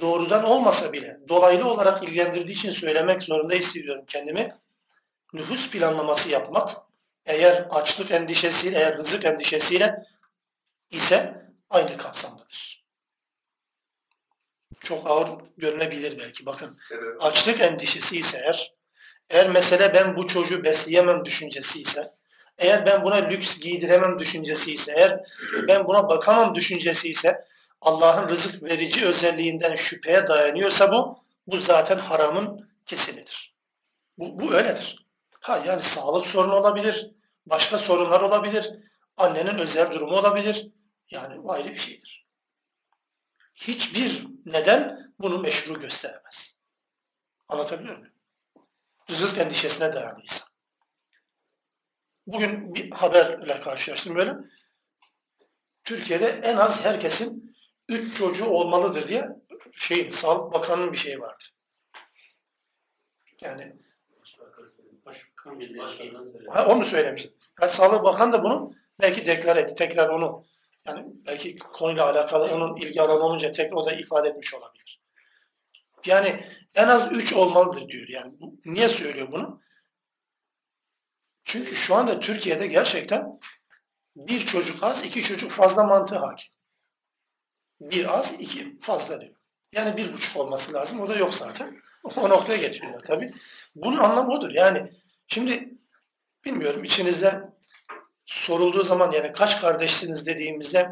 doğrudan 0.00 0.44
olmasa 0.44 0.92
bile 0.92 1.20
dolaylı 1.28 1.70
olarak 1.70 2.04
ilgilendirdiği 2.04 2.56
için 2.56 2.70
söylemek 2.70 3.22
zorunda 3.22 3.54
hissediyorum 3.54 4.04
kendimi. 4.08 4.56
Nüfus 5.32 5.70
planlaması 5.70 6.28
yapmak 6.28 6.76
eğer 7.26 7.66
açlık 7.70 8.10
endişesiyle, 8.10 8.78
eğer 8.78 8.98
rızık 8.98 9.24
endişesiyle 9.24 10.06
ise 10.90 11.44
aynı 11.70 11.96
kapsamdadır. 11.96 12.84
Çok 14.80 15.10
ağır 15.10 15.28
görünebilir 15.56 16.18
belki. 16.18 16.46
Bakın 16.46 16.76
açlık 17.20 17.60
endişesi 17.60 18.18
ise 18.18 18.38
eğer, 18.44 18.74
eğer 19.30 19.50
mesele 19.50 19.94
ben 19.94 20.16
bu 20.16 20.26
çocuğu 20.26 20.64
besleyemem 20.64 21.24
düşüncesi 21.24 21.80
ise, 21.80 22.14
eğer 22.58 22.86
ben 22.86 23.04
buna 23.04 23.14
lüks 23.14 23.60
giydiremem 23.60 24.18
düşüncesi 24.18 24.72
ise, 24.72 24.92
eğer 24.96 25.24
ben 25.68 25.86
buna 25.86 26.08
bakamam 26.08 26.54
düşüncesi 26.54 27.08
ise, 27.08 27.44
Allah'ın 27.80 28.28
rızık 28.28 28.62
verici 28.62 29.06
özelliğinden 29.06 29.76
şüpheye 29.76 30.26
dayanıyorsa 30.26 30.92
bu, 30.92 31.24
bu 31.46 31.60
zaten 31.60 31.98
haramın 31.98 32.70
kesimidir. 32.86 33.54
Bu, 34.18 34.40
bu 34.40 34.52
öyledir. 34.52 35.06
Ha 35.40 35.62
yani 35.66 35.82
sağlık 35.82 36.26
sorunu 36.26 36.54
olabilir, 36.54 37.10
başka 37.46 37.78
sorunlar 37.78 38.20
olabilir, 38.20 38.74
annenin 39.16 39.58
özel 39.58 39.90
durumu 39.90 40.16
olabilir. 40.16 40.68
Yani 41.10 41.42
bu 41.42 41.52
ayrı 41.52 41.70
bir 41.70 41.76
şeydir. 41.76 42.26
Hiçbir 43.54 44.26
neden 44.46 45.12
bunu 45.18 45.38
meşru 45.38 45.80
gösteremez. 45.80 46.58
Anlatabiliyor 47.48 47.98
muyum? 47.98 48.14
Rızık 49.10 49.38
endişesine 49.38 49.92
dayalıysa. 49.92 50.44
Bugün 52.26 52.74
bir 52.74 52.90
haberle 52.90 53.60
karşılaştım 53.60 54.16
böyle. 54.16 54.34
Türkiye'de 55.84 56.26
en 56.26 56.56
az 56.56 56.84
herkesin 56.84 57.47
üç 57.88 58.16
çocuğu 58.16 58.46
olmalıdır 58.46 59.08
diye 59.08 59.28
şey, 59.72 60.10
Sağlık 60.10 60.54
Bakanı'nın 60.54 60.92
bir 60.92 60.96
şeyi 60.96 61.20
vardı. 61.20 61.44
Yani 63.40 63.76
ha, 66.48 66.66
onu 66.66 66.84
söylemiştim. 66.84 67.34
Yani 67.60 67.72
Sağlık 67.72 68.04
Bakanı 68.04 68.32
da 68.32 68.42
bunu 68.42 68.72
belki 69.00 69.26
deklar 69.26 69.56
etti. 69.56 69.74
Tekrar 69.74 70.08
onu 70.08 70.44
yani 70.86 71.06
belki 71.26 71.58
konuyla 71.58 72.06
alakalı 72.06 72.54
onun 72.54 72.76
ilgi 72.76 73.02
alanı 73.02 73.22
olunca 73.22 73.52
tekrar 73.52 73.72
o 73.72 73.86
da 73.86 73.92
ifade 73.92 74.28
etmiş 74.28 74.54
olabilir. 74.54 75.00
Yani 76.06 76.44
en 76.74 76.88
az 76.88 77.12
üç 77.12 77.32
olmalıdır 77.32 77.88
diyor. 77.88 78.08
Yani 78.08 78.34
niye 78.64 78.88
söylüyor 78.88 79.28
bunu? 79.32 79.62
Çünkü 81.44 81.76
şu 81.76 81.94
anda 81.94 82.20
Türkiye'de 82.20 82.66
gerçekten 82.66 83.40
bir 84.16 84.46
çocuk 84.46 84.82
az, 84.82 85.04
iki 85.04 85.22
çocuk 85.22 85.50
fazla 85.50 85.84
mantığı 85.84 86.18
hakim. 86.18 86.57
Bir 87.80 88.18
az, 88.18 88.34
iki 88.38 88.78
fazla 88.80 89.20
diyor. 89.20 89.34
Yani 89.72 89.96
bir 89.96 90.12
buçuk 90.12 90.36
olması 90.36 90.72
lazım. 90.72 91.00
O 91.00 91.08
da 91.08 91.16
yok 91.16 91.34
zaten. 91.34 91.82
O 92.16 92.28
noktaya 92.28 92.58
getiriyorlar 92.58 93.00
tabii. 93.00 93.32
Bunun 93.74 93.98
anlamı 93.98 94.32
odur. 94.32 94.50
Yani 94.50 94.92
şimdi 95.26 95.74
bilmiyorum 96.44 96.84
içinizde 96.84 97.42
sorulduğu 98.26 98.84
zaman 98.84 99.12
yani 99.12 99.32
kaç 99.32 99.60
kardeşsiniz 99.60 100.26
dediğimizde 100.26 100.88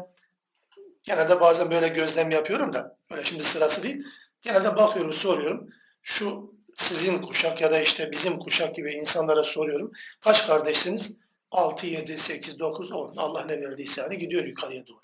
genelde 1.03 1.41
bazen 1.41 1.71
böyle 1.71 1.87
gözlem 1.87 2.31
yapıyorum 2.31 2.73
da 2.73 2.97
böyle 3.11 3.25
şimdi 3.25 3.43
sırası 3.43 3.83
değil. 3.83 4.03
Genelde 4.41 4.75
bakıyorum 4.75 5.13
soruyorum. 5.13 5.69
Şu 6.01 6.53
sizin 6.77 7.21
kuşak 7.21 7.61
ya 7.61 7.71
da 7.71 7.79
işte 7.79 8.11
bizim 8.11 8.39
kuşak 8.39 8.75
gibi 8.75 8.91
insanlara 8.91 9.43
soruyorum. 9.43 9.91
Kaç 10.21 10.47
kardeşsiniz? 10.47 11.17
6, 11.51 11.87
7, 11.87 12.17
8, 12.17 12.59
9, 12.59 12.91
10. 12.91 13.15
Allah 13.17 13.45
ne 13.45 13.61
verdiyse 13.61 14.01
yani 14.01 14.17
gidiyor 14.17 14.45
yukarıya 14.45 14.87
doğru. 14.87 14.99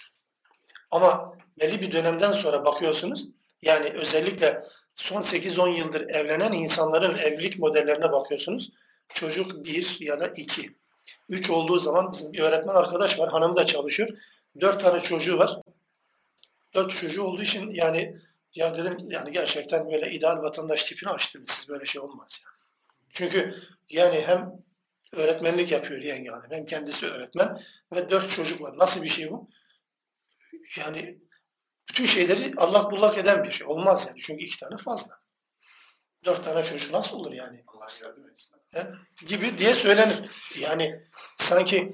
Ama 0.92 1.38
belli 1.60 1.82
bir 1.82 1.92
dönemden 1.92 2.34
sonra 2.34 2.66
bakıyorsunuz 2.66 3.28
yani 3.62 3.90
özellikle 3.90 4.64
son 4.96 5.22
8-10 5.22 5.78
yıldır 5.78 6.02
evlenen 6.02 6.52
insanların 6.52 7.18
evlilik 7.18 7.60
modellerine 7.60 8.12
bakıyorsunuz. 8.12 8.72
Çocuk 9.10 9.66
bir 9.66 9.98
ya 10.00 10.20
da 10.20 10.28
iki. 10.28 10.76
Üç 11.30 11.50
olduğu 11.50 11.80
zaman 11.80 12.12
bizim 12.14 12.34
bir 12.34 12.40
öğretmen 12.40 12.76
arkadaş 12.76 13.20
var. 13.20 13.30
Hanım 13.32 13.56
da 13.56 13.66
çalışıyor. 13.66 14.10
Dört 14.62 14.84
tane 14.84 15.00
çocuğu 15.00 15.38
var. 15.38 15.62
Dört 16.74 16.96
çocuğu 16.96 17.24
olduğu 17.24 17.42
için 17.42 17.72
yani 17.74 18.18
ya 18.56 18.78
dedim 18.78 18.98
yani 19.10 19.32
gerçekten 19.32 19.92
böyle 19.92 20.12
ideal 20.12 20.44
vatandaş 20.44 20.84
tipini 20.84 21.10
açtınız. 21.10 21.50
Siz 21.50 21.70
böyle 21.70 21.86
şey 21.86 22.02
olmaz 22.02 22.44
yani. 22.46 22.54
Çünkü 23.10 23.56
yani 23.90 24.22
hem 24.26 24.52
öğretmenlik 25.12 25.72
yapıyor 25.72 26.02
yenge 26.02 26.30
hanım 26.30 26.52
hem 26.52 26.66
kendisi 26.66 27.06
öğretmen 27.06 27.64
ve 27.96 28.10
dört 28.10 28.30
çocuk 28.30 28.62
var. 28.62 28.78
Nasıl 28.78 29.04
bir 29.04 29.10
şey 29.10 29.32
bu? 29.32 29.50
yani 30.78 31.18
bütün 31.90 32.06
şeyleri 32.06 32.54
allak 32.58 32.92
bullak 32.92 33.18
eden 33.18 33.44
bir 33.44 33.52
şey. 33.52 33.68
Olmaz 33.68 34.06
yani. 34.08 34.20
Çünkü 34.22 34.44
iki 34.44 34.60
tane 34.60 34.78
fazla. 34.78 35.20
Dört 36.26 36.46
tane 36.46 36.64
çocuk 36.64 36.92
nasıl 36.92 37.16
olur 37.16 37.32
yani? 37.32 37.64
Allah 37.68 37.88
yardım 38.04 38.30
etsin. 38.30 38.58
He? 38.74 38.88
Gibi 39.28 39.58
diye 39.58 39.76
söylenir. 39.76 40.32
Yani 40.60 41.04
sanki 41.38 41.90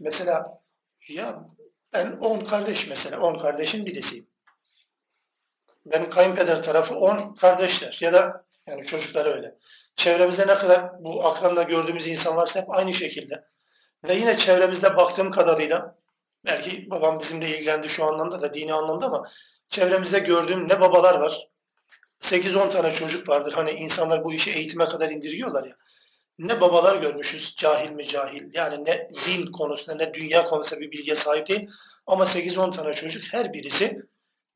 mesela 0.00 0.62
ya 1.08 1.46
ben 1.92 2.12
on 2.12 2.40
kardeş 2.40 2.88
mesela. 2.88 3.20
On 3.20 3.38
kardeşin 3.38 3.86
birisiyim. 3.86 4.26
Benim 5.86 6.10
kayınpeder 6.10 6.62
tarafı 6.62 6.94
on 6.94 7.34
kardeşler. 7.34 7.98
Ya 8.00 8.12
da 8.12 8.46
yani 8.66 8.86
çocuklar 8.86 9.26
öyle. 9.26 9.58
Çevremizde 9.96 10.46
ne 10.46 10.54
kadar 10.54 11.04
bu 11.04 11.26
akranda 11.26 11.62
gördüğümüz 11.62 12.06
insan 12.06 12.36
varsa 12.36 12.60
hep 12.60 12.70
aynı 12.70 12.94
şekilde. 12.94 13.48
Ve 14.04 14.14
yine 14.14 14.36
çevremizde 14.36 14.96
baktığım 14.96 15.30
kadarıyla 15.30 15.98
belki 16.44 16.90
babam 16.90 17.20
bizimle 17.20 17.48
ilgilendi 17.48 17.88
şu 17.88 18.04
anlamda 18.04 18.42
da 18.42 18.54
dini 18.54 18.74
anlamda 18.74 19.06
ama 19.06 19.28
çevremizde 19.68 20.18
gördüğüm 20.18 20.68
ne 20.68 20.80
babalar 20.80 21.14
var. 21.14 21.48
8-10 22.20 22.70
tane 22.70 22.92
çocuk 22.92 23.28
vardır. 23.28 23.52
Hani 23.52 23.70
insanlar 23.70 24.24
bu 24.24 24.34
işi 24.34 24.50
eğitime 24.50 24.84
kadar 24.84 25.10
indiriyorlar 25.10 25.64
ya. 25.64 25.76
Ne 26.38 26.60
babalar 26.60 27.02
görmüşüz 27.02 27.54
cahil 27.56 27.90
mi 27.90 28.06
cahil. 28.06 28.42
Yani 28.54 28.84
ne 28.84 29.08
din 29.26 29.46
konusunda 29.46 29.96
ne 29.96 30.14
dünya 30.14 30.44
konusunda 30.44 30.80
bir 30.80 30.90
bilgiye 30.90 31.16
sahip 31.16 31.48
değil. 31.48 31.70
Ama 32.06 32.24
8-10 32.24 32.72
tane 32.76 32.94
çocuk 32.94 33.24
her 33.32 33.52
birisi 33.52 34.02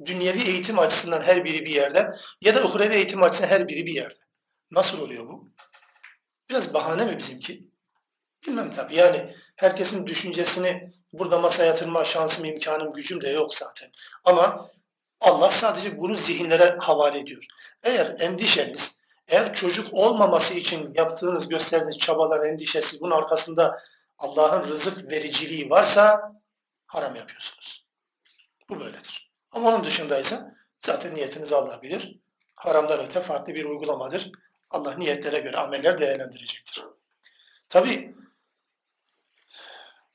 dünyevi 0.05 0.43
eğitim 0.43 0.79
açısından 0.79 1.23
her 1.23 1.45
biri 1.45 1.65
bir 1.65 1.71
yerde 1.71 2.11
ya 2.41 2.55
da 2.55 2.65
uhrevi 2.65 2.95
eğitim 2.95 3.23
açısından 3.23 3.49
her 3.49 3.69
biri 3.69 3.87
bir 3.87 3.95
yerde. 3.95 4.19
Nasıl 4.71 5.01
oluyor 5.01 5.29
bu? 5.29 5.51
Biraz 6.51 6.75
bahane 6.75 7.05
mi 7.05 7.19
bizimki? 7.19 7.69
Bilmem 8.47 8.73
tabii. 8.73 8.95
Yani 8.95 9.35
herkesin 9.57 10.07
düşüncesini 10.07 10.91
burada 11.13 11.39
masaya 11.39 11.67
yatırma 11.67 12.05
şansım, 12.05 12.45
imkanım, 12.45 12.93
gücüm 12.93 13.21
de 13.21 13.31
yok 13.31 13.55
zaten. 13.55 13.91
Ama 14.25 14.71
Allah 15.21 15.51
sadece 15.51 15.99
bunu 15.99 16.17
zihinlere 16.17 16.77
havale 16.81 17.19
ediyor. 17.19 17.45
Eğer 17.83 18.17
endişeniz, 18.21 18.99
eğer 19.29 19.55
çocuk 19.55 19.95
olmaması 19.95 20.55
için 20.55 20.95
yaptığınız, 20.95 21.49
gösterdiğiniz 21.49 21.99
çabalar, 21.99 22.45
endişesi, 22.45 23.01
bunun 23.01 23.11
arkasında 23.11 23.79
Allah'ın 24.19 24.69
rızık 24.69 25.11
vericiliği 25.11 25.71
varsa 25.71 26.33
haram 26.87 27.17
yapıyorsunuz. 27.17 27.87
Bu 28.71 28.81
böyledir. 28.81 29.31
Ama 29.53 29.69
onun 29.69 29.85
dışındaysa 29.85 30.55
zaten 30.81 31.15
niyetinizi 31.15 31.57
Allah 31.57 31.83
bilir. 31.83 32.19
Haramdan 32.55 33.01
öte 33.01 33.21
farklı 33.21 33.55
bir 33.55 33.65
uygulamadır. 33.65 34.31
Allah 34.71 34.95
niyetlere 34.95 35.39
göre 35.39 35.57
ameller 35.57 36.01
değerlendirecektir. 36.01 36.85
Tabi 37.69 38.15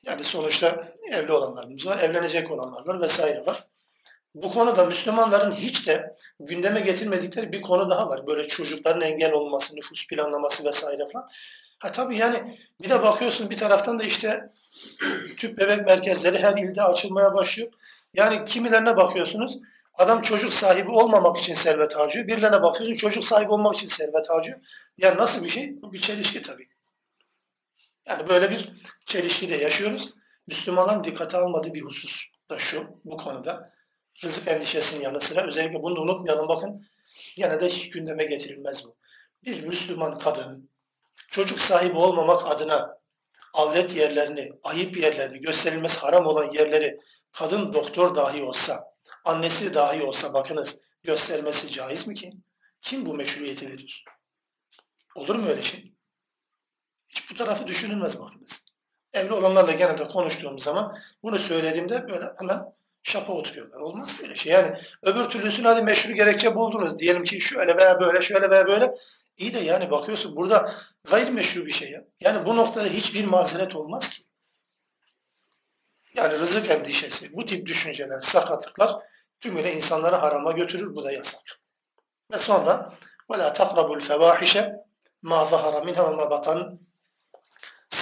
yani 0.06 0.24
sonuçta 0.24 0.88
evli 1.12 1.32
olanlarımız 1.32 1.86
var, 1.86 1.98
evlenecek 1.98 2.50
olanlar 2.50 2.86
var 2.86 3.00
vesaire 3.00 3.46
var. 3.46 3.66
Bu 4.34 4.50
konuda 4.50 4.86
Müslümanların 4.86 5.52
hiç 5.52 5.86
de 5.86 6.16
gündeme 6.40 6.80
getirmedikleri 6.80 7.52
bir 7.52 7.62
konu 7.62 7.90
daha 7.90 8.08
var. 8.08 8.26
Böyle 8.26 8.48
çocukların 8.48 9.00
engel 9.00 9.32
olması, 9.32 9.76
nüfus 9.76 10.06
planlaması 10.06 10.64
vesaire 10.64 11.08
falan. 11.12 11.28
Ha 11.78 11.92
tabii 11.92 12.16
yani 12.16 12.58
bir 12.82 12.90
de 12.90 13.02
bakıyorsun 13.02 13.50
bir 13.50 13.56
taraftan 13.56 14.00
da 14.00 14.04
işte 14.04 14.52
tüp 15.38 15.58
bebek 15.58 15.86
merkezleri 15.86 16.38
her 16.38 16.56
ilde 16.56 16.82
açılmaya 16.82 17.34
başlıyor. 17.34 17.72
Yani 18.14 18.44
kimilerine 18.44 18.96
bakıyorsunuz 18.96 19.58
adam 19.94 20.22
çocuk 20.22 20.54
sahibi 20.54 20.90
olmamak 20.90 21.36
için 21.36 21.54
servet 21.54 21.96
harcıyor. 21.96 22.26
Birilerine 22.26 22.62
bakıyorsun 22.62 22.96
çocuk 22.96 23.24
sahibi 23.24 23.52
olmak 23.52 23.76
için 23.76 23.86
servet 23.86 24.30
harcıyor. 24.30 24.60
Yani 24.98 25.18
nasıl 25.18 25.44
bir 25.44 25.48
şey? 25.48 25.82
Bu 25.82 25.92
bir 25.92 26.00
çelişki 26.00 26.42
tabii. 26.42 26.68
Yani 28.06 28.28
böyle 28.28 28.50
bir 28.50 28.72
çelişki 29.06 29.48
de 29.48 29.56
yaşıyoruz. 29.56 30.14
Müslümanların 30.46 31.04
dikkate 31.04 31.36
almadığı 31.36 31.74
bir 31.74 31.82
husus 31.82 32.26
da 32.50 32.58
şu 32.58 33.00
bu 33.04 33.16
konuda. 33.16 33.74
Rızık 34.24 34.48
endişesinin 34.48 35.02
yanı 35.02 35.20
sıra 35.20 35.46
özellikle 35.46 35.82
bunu 35.82 36.00
unutmayalım 36.00 36.48
bakın. 36.48 36.86
Yine 37.36 37.60
de 37.60 37.68
hiç 37.68 37.90
gündeme 37.90 38.24
getirilmez 38.24 38.84
bu. 38.84 38.96
Bir 39.44 39.62
Müslüman 39.62 40.18
kadın 40.18 40.70
çocuk 41.30 41.60
sahibi 41.60 41.98
olmamak 41.98 42.50
adına 42.50 42.98
avret 43.54 43.96
yerlerini, 43.96 44.52
ayıp 44.62 44.96
yerlerini, 44.96 45.40
gösterilmesi 45.40 46.00
haram 46.00 46.26
olan 46.26 46.52
yerleri 46.52 47.00
kadın 47.32 47.72
doktor 47.72 48.14
dahi 48.14 48.42
olsa, 48.42 48.84
annesi 49.24 49.74
dahi 49.74 50.02
olsa 50.02 50.34
bakınız 50.34 50.80
göstermesi 51.02 51.72
caiz 51.72 52.06
mi 52.06 52.14
ki? 52.14 52.32
Kim 52.80 53.06
bu 53.06 53.14
meşruiyeti 53.14 53.68
verir? 53.68 54.04
Olur 55.14 55.34
mu 55.34 55.48
öyle 55.48 55.62
şey? 55.62 55.93
Hiç 57.13 57.31
bu 57.31 57.35
tarafı 57.35 57.67
düşünülmez 57.67 58.19
bakınız. 58.19 58.65
Evli 59.13 59.33
olanlarla 59.33 59.71
genelde 59.71 60.07
konuştuğum 60.07 60.59
zaman 60.59 60.97
bunu 61.23 61.39
söylediğimde 61.39 62.09
böyle 62.09 62.33
hemen 62.39 62.73
şapa 63.03 63.33
oturuyorlar. 63.33 63.79
Olmaz 63.79 64.15
böyle 64.21 64.35
şey. 64.35 64.53
Yani 64.53 64.77
öbür 65.01 65.29
türlüsünü 65.29 65.67
hadi 65.67 65.83
meşru 65.83 66.13
gerekçe 66.13 66.55
buldunuz. 66.55 66.99
Diyelim 66.99 67.23
ki 67.23 67.41
şöyle 67.41 67.77
veya 67.77 67.99
böyle, 67.99 68.21
şöyle 68.21 68.49
veya 68.49 68.67
böyle. 68.67 68.95
İyi 69.37 69.53
de 69.53 69.59
yani 69.59 69.91
bakıyorsun 69.91 70.35
burada 70.35 70.73
gayrimeşru 71.03 71.65
bir 71.65 71.71
şey 71.71 71.91
ya. 71.91 72.03
Yani 72.19 72.45
bu 72.45 72.57
noktada 72.57 72.85
hiçbir 72.85 73.25
mazeret 73.25 73.75
olmaz 73.75 74.09
ki. 74.09 74.23
Yani 76.13 76.39
rızık 76.39 76.69
endişesi, 76.69 77.33
bu 77.33 77.45
tip 77.45 77.65
düşünceler, 77.65 78.21
sakatlıklar 78.21 78.95
tümüyle 79.39 79.73
insanları 79.73 80.15
harama 80.15 80.51
götürür. 80.51 80.95
Bu 80.95 81.03
da 81.03 81.11
yasak. 81.11 81.59
Ve 82.31 82.37
sonra 82.37 82.93
وَلَا 83.29 83.53
تَقْرَبُوا 83.53 83.99
الْفَوَاحِشَ 83.99 84.75
مَا 85.23 85.49
ظَهَرَ 85.49 85.85
مِنْهَا 85.87 86.03
وَمَا 86.09 86.25
بَطَنْ 86.33 86.77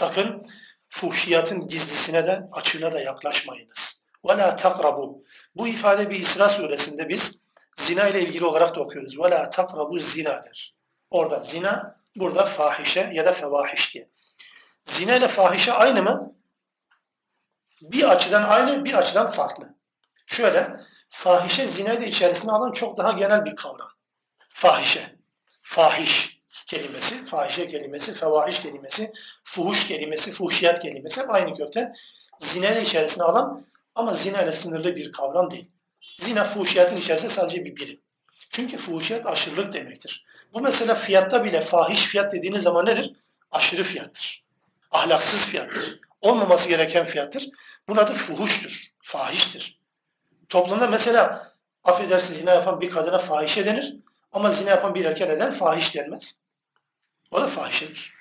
Sakın 0.01 0.47
fuhşiyatın 0.89 1.67
gizlisine 1.67 2.27
de 2.27 2.47
açığına 2.51 2.91
da 2.91 2.99
yaklaşmayınız. 2.99 4.01
وَلَا 4.23 4.59
تَقْرَبُوا 4.59 5.23
Bu 5.55 5.67
ifade 5.67 6.09
bir 6.09 6.19
İsra 6.19 6.49
suresinde 6.49 7.09
biz 7.09 7.39
zina 7.77 8.07
ile 8.07 8.21
ilgili 8.21 8.45
olarak 8.45 8.75
da 8.75 8.79
okuyoruz. 8.79 9.15
وَلَا 9.15 9.51
تَقْرَبُوا 9.51 9.99
zina 9.99 10.43
der. 10.43 10.75
Orada 11.09 11.39
zina, 11.39 11.99
burada 12.15 12.45
fahişe 12.45 13.09
ya 13.13 13.25
da 13.25 13.33
fevahiş 13.33 13.93
diye. 13.93 14.09
Zina 14.85 15.15
ile 15.15 15.27
fahişe 15.27 15.73
aynı 15.73 16.03
mı? 16.03 16.35
Bir 17.81 18.11
açıdan 18.11 18.43
aynı, 18.43 18.85
bir 18.85 18.93
açıdan 18.93 19.31
farklı. 19.31 19.75
Şöyle, 20.25 20.79
fahişe 21.09 21.67
zina 21.67 22.01
de 22.01 22.07
içerisine 22.07 22.51
alan 22.51 22.71
çok 22.71 22.97
daha 22.97 23.11
genel 23.11 23.45
bir 23.45 23.55
kavram. 23.55 23.91
Fahişe, 24.49 25.15
fahiş 25.61 26.30
kelimesi, 26.66 27.24
fahişe 27.24 27.68
kelimesi, 27.68 28.14
fevahiş 28.14 28.62
kelimesi, 28.62 29.12
fuhuş 29.44 29.86
kelimesi, 29.86 30.32
fuhşiyat 30.32 30.82
kelimesi 30.82 31.20
hep 31.20 31.30
aynı 31.30 31.56
kökten. 31.56 31.94
Zina 32.40 32.70
içerisine 32.70 33.24
alan 33.24 33.64
ama 33.94 34.14
zina 34.14 34.42
ile 34.42 34.52
sınırlı 34.52 34.96
bir 34.96 35.12
kavram 35.12 35.50
değil. 35.50 35.70
Zina 36.20 36.44
fuhşiyatın 36.44 36.96
içerisinde 36.96 37.30
sadece 37.30 37.64
bir 37.64 37.76
birim. 37.76 38.00
Çünkü 38.50 38.76
fuhşiyat 38.76 39.26
aşırılık 39.26 39.72
demektir. 39.72 40.24
Bu 40.54 40.60
mesela 40.60 40.94
fiyatta 40.94 41.44
bile 41.44 41.60
fahiş 41.60 42.04
fiyat 42.04 42.32
dediğiniz 42.32 42.62
zaman 42.62 42.86
nedir? 42.86 43.12
Aşırı 43.50 43.82
fiyattır. 43.82 44.44
Ahlaksız 44.90 45.46
fiyattır. 45.46 46.00
Olmaması 46.20 46.68
gereken 46.68 47.06
fiyattır. 47.06 47.50
Bunun 47.88 47.98
adı 47.98 48.12
fuhuştur. 48.12 48.82
Fahiştir. 49.02 49.78
Toplumda 50.48 50.86
mesela 50.88 51.52
affedersiniz 51.84 52.38
zina 52.38 52.50
yapan 52.50 52.80
bir 52.80 52.90
kadına 52.90 53.18
fahişe 53.18 53.66
denir. 53.66 53.96
Ama 54.32 54.50
zina 54.50 54.70
yapan 54.70 54.94
bir 54.94 55.04
erkeğe 55.04 55.28
neden 55.28 55.50
fahiş 55.50 55.94
denmez? 55.94 56.41
O 57.32 57.40
da 57.40 57.46
fahişedir. 57.46 58.14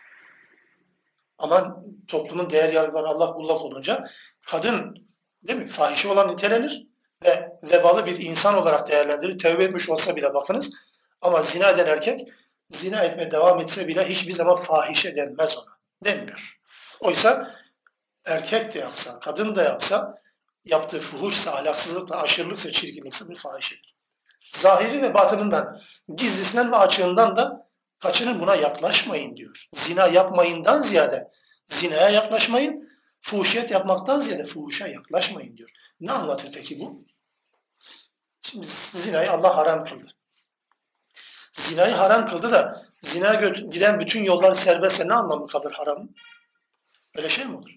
Ama 1.38 1.84
toplumun 2.07 2.49
değer 2.49 2.74
yargıları 2.74 3.07
Allah 3.07 3.36
bullak 3.36 3.62
olunca 3.62 4.07
kadın 4.47 5.07
değil 5.43 5.59
mi? 5.59 5.68
Fahişe 5.68 6.07
olan 6.07 6.32
nitelenir 6.32 6.88
ve 7.24 7.51
vebalı 7.64 8.05
bir 8.05 8.22
insan 8.22 8.57
olarak 8.57 8.88
değerlendirilir. 8.88 9.39
Tevbe 9.39 9.64
etmiş 9.64 9.89
olsa 9.89 10.16
bile 10.16 10.34
bakınız. 10.34 10.74
Ama 11.22 11.41
zina 11.41 11.70
eden 11.70 11.88
erkek 11.88 12.30
zina 12.70 13.03
etmeye 13.03 13.32
devam 13.32 13.59
etse 13.59 13.88
bile 13.88 14.09
hiçbir 14.09 14.34
zaman 14.34 14.55
fahişe 14.55 15.16
denmez 15.16 15.57
ona. 15.57 15.78
Denmiyor. 16.05 16.59
Oysa 16.99 17.55
erkek 18.26 18.74
de 18.74 18.80
yapsa, 18.80 19.20
kadın 19.20 19.55
da 19.55 19.64
yapsa 19.64 20.22
yaptığı 20.66 20.99
fuhuşsa, 20.99 21.51
ahlaksızlıkla, 21.51 22.22
aşırılıksa, 22.22 22.72
çirkinlikse 22.72 23.30
bir 23.30 23.36
fahişedir. 23.36 23.95
Zahiri 24.53 25.01
ve 25.01 25.14
batınından, 25.14 25.82
gizlisinden 26.16 26.72
ve 26.72 26.76
açığından 26.76 27.38
da 27.38 27.70
kaçının 28.02 28.39
buna 28.39 28.56
yaklaşmayın 28.56 29.38
diyor. 29.38 29.68
Zina 29.74 30.08
yapmayından 30.08 30.82
ziyade 30.82 31.32
zinaya 31.66 32.10
yaklaşmayın, 32.10 32.91
fuhuşiyet 33.22 33.72
yapmaktan 33.72 34.20
ziyade 34.20 34.45
fuhuşa 34.45 34.88
yaklaşmayın 34.88 35.58
diyor. 35.58 35.70
Ne 35.99 36.12
anlatır 36.12 36.52
peki 36.52 36.80
bu? 36.80 37.06
Şimdi 38.41 38.68
zinayı 38.93 39.32
Allah 39.32 39.58
haram 39.58 39.86
kıldı. 39.86 40.08
Zinayı 41.52 41.93
haram 41.93 42.28
kıldı 42.28 42.52
da 42.52 42.86
zinaya 43.02 43.49
giden 43.49 43.99
bütün 43.99 44.24
yollar 44.24 44.56
serbestse 44.56 45.08
ne 45.08 45.14
anlamı 45.14 45.47
kalır 45.47 45.72
haramın? 45.72 46.16
Öyle 47.16 47.30
şey 47.30 47.45
mi 47.45 47.58
olur? 47.58 47.72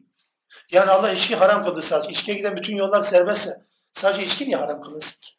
Yani 0.71 0.91
Allah 0.91 1.13
içki 1.13 1.37
haram 1.37 1.65
kıldı 1.65 1.83
sadece. 1.83 2.11
İçkiye 2.11 2.37
giden 2.37 2.57
bütün 2.57 2.77
yollar 2.77 3.03
serbestse 3.03 3.65
sadece 3.93 4.25
içki 4.25 4.47
niye 4.47 4.57
haram 4.57 4.83
kılınsın 4.83 5.21
ki? 5.21 5.33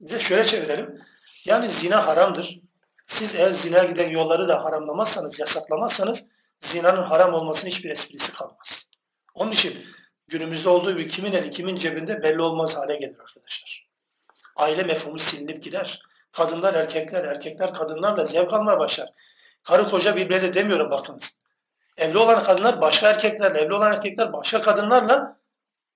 Bir 0.00 0.10
de 0.10 0.20
şöyle 0.20 0.44
çevirelim. 0.44 1.02
Yani 1.44 1.70
zina 1.70 2.06
haramdır. 2.06 2.60
Siz 3.08 3.34
eğer 3.34 3.50
zina 3.50 3.84
giden 3.84 4.10
yolları 4.10 4.48
da 4.48 4.64
haramlamazsanız, 4.64 5.40
yasaklamazsanız 5.40 6.26
zinanın 6.60 7.02
haram 7.02 7.34
olmasının 7.34 7.70
hiçbir 7.70 7.90
esprisi 7.90 8.32
kalmaz. 8.32 8.88
Onun 9.34 9.52
için 9.52 9.86
günümüzde 10.28 10.68
olduğu 10.68 10.92
gibi 10.92 11.08
kimin 11.08 11.32
eli 11.32 11.50
kimin 11.50 11.76
cebinde 11.76 12.22
belli 12.22 12.42
olmaz 12.42 12.76
hale 12.76 12.96
gelir 12.96 13.18
arkadaşlar. 13.18 13.88
Aile 14.56 14.82
mefhumu 14.82 15.18
silinip 15.18 15.62
gider. 15.62 16.02
Kadınlar 16.32 16.74
erkekler, 16.74 17.24
erkekler 17.24 17.74
kadınlarla 17.74 18.24
zevk 18.24 18.52
almaya 18.52 18.78
başlar. 18.78 19.08
Karı 19.62 19.88
koca 19.88 20.16
birbirine 20.16 20.54
demiyorum 20.54 20.90
bakınız. 20.90 21.38
Evli 21.96 22.18
olan 22.18 22.42
kadınlar 22.42 22.80
başka 22.80 23.10
erkeklerle, 23.10 23.60
evli 23.60 23.74
olan 23.74 23.92
erkekler 23.92 24.32
başka 24.32 24.62
kadınlarla 24.62 25.40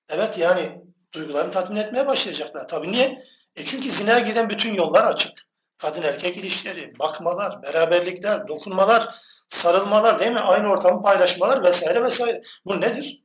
evet 0.09 0.39
yani 0.39 0.85
duygularını 1.13 1.51
tatmin 1.51 1.77
etmeye 1.77 2.07
başlayacaklar. 2.07 2.69
Tabii 2.69 2.93
niye? 2.93 3.25
E 3.57 3.65
çünkü 3.65 3.91
zinaya 3.91 4.19
giden 4.19 4.51
bütün 4.51 4.75
yollar 4.75 5.05
açık. 5.05 5.52
Kadın 5.82 6.02
erkek 6.02 6.38
ilişkileri, 6.38 7.00
bakmalar, 7.00 7.64
beraberlikler, 7.64 8.48
dokunmalar, 8.48 9.16
sarılmalar 9.50 10.20
değil 10.20 10.32
mi? 10.32 10.40
Aynı 10.40 10.72
ortamı 10.72 11.02
paylaşmalar 11.02 11.64
vesaire 11.64 12.04
vesaire. 12.04 12.42
Bu 12.66 12.82
nedir? 12.82 13.24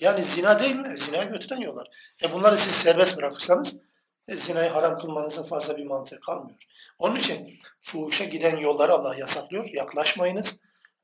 Yani 0.00 0.24
zina 0.24 0.58
değil 0.58 0.76
mi? 0.76 1.00
Zinaya 1.00 1.24
götüren 1.24 1.60
yollar. 1.60 1.88
E 2.24 2.32
bunları 2.32 2.58
siz 2.58 2.72
serbest 2.72 3.18
bırakırsanız 3.18 3.80
e, 4.28 4.34
zinayı 4.36 4.70
haram 4.70 4.98
kılmanızın 4.98 5.44
fazla 5.44 5.76
bir 5.76 5.86
mantığı 5.86 6.20
kalmıyor. 6.20 6.58
Onun 6.98 7.16
için 7.16 7.60
fuhuşa 7.82 8.24
giden 8.24 8.56
yolları 8.56 8.92
Allah 8.92 9.16
yasaklıyor. 9.16 9.70
Yaklaşmayınız. 9.72 10.60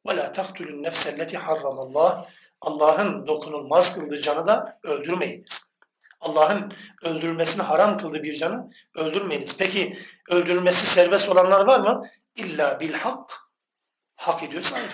وَلَا 0.06 0.34
تَقْتُلُ 0.34 0.68
النَّفْسَ 0.68 1.16
الَّتِي 1.16 1.36
حَرَّمَ 1.36 1.92
اللّٰهِ 1.92 2.24
Allah'ın 2.60 3.26
dokunulmaz 3.26 3.94
kıldığı 3.94 4.22
canı 4.22 4.46
da 4.46 4.78
öldürmeyiniz. 4.82 5.67
Allah'ın 6.19 6.73
öldürülmesini 7.03 7.61
haram 7.63 7.97
kıldığı 7.97 8.23
bir 8.23 8.35
canı 8.35 8.71
öldürmeyiniz. 8.95 9.57
Peki 9.57 9.97
öldürülmesi 10.29 10.87
serbest 10.87 11.29
olanlar 11.29 11.67
var 11.67 11.79
mı? 11.79 12.09
İlla 12.35 12.79
bil 12.79 12.93
hak. 12.93 13.33
Hak 14.15 14.43
ediyorsa 14.43 14.75
ayrı. 14.75 14.93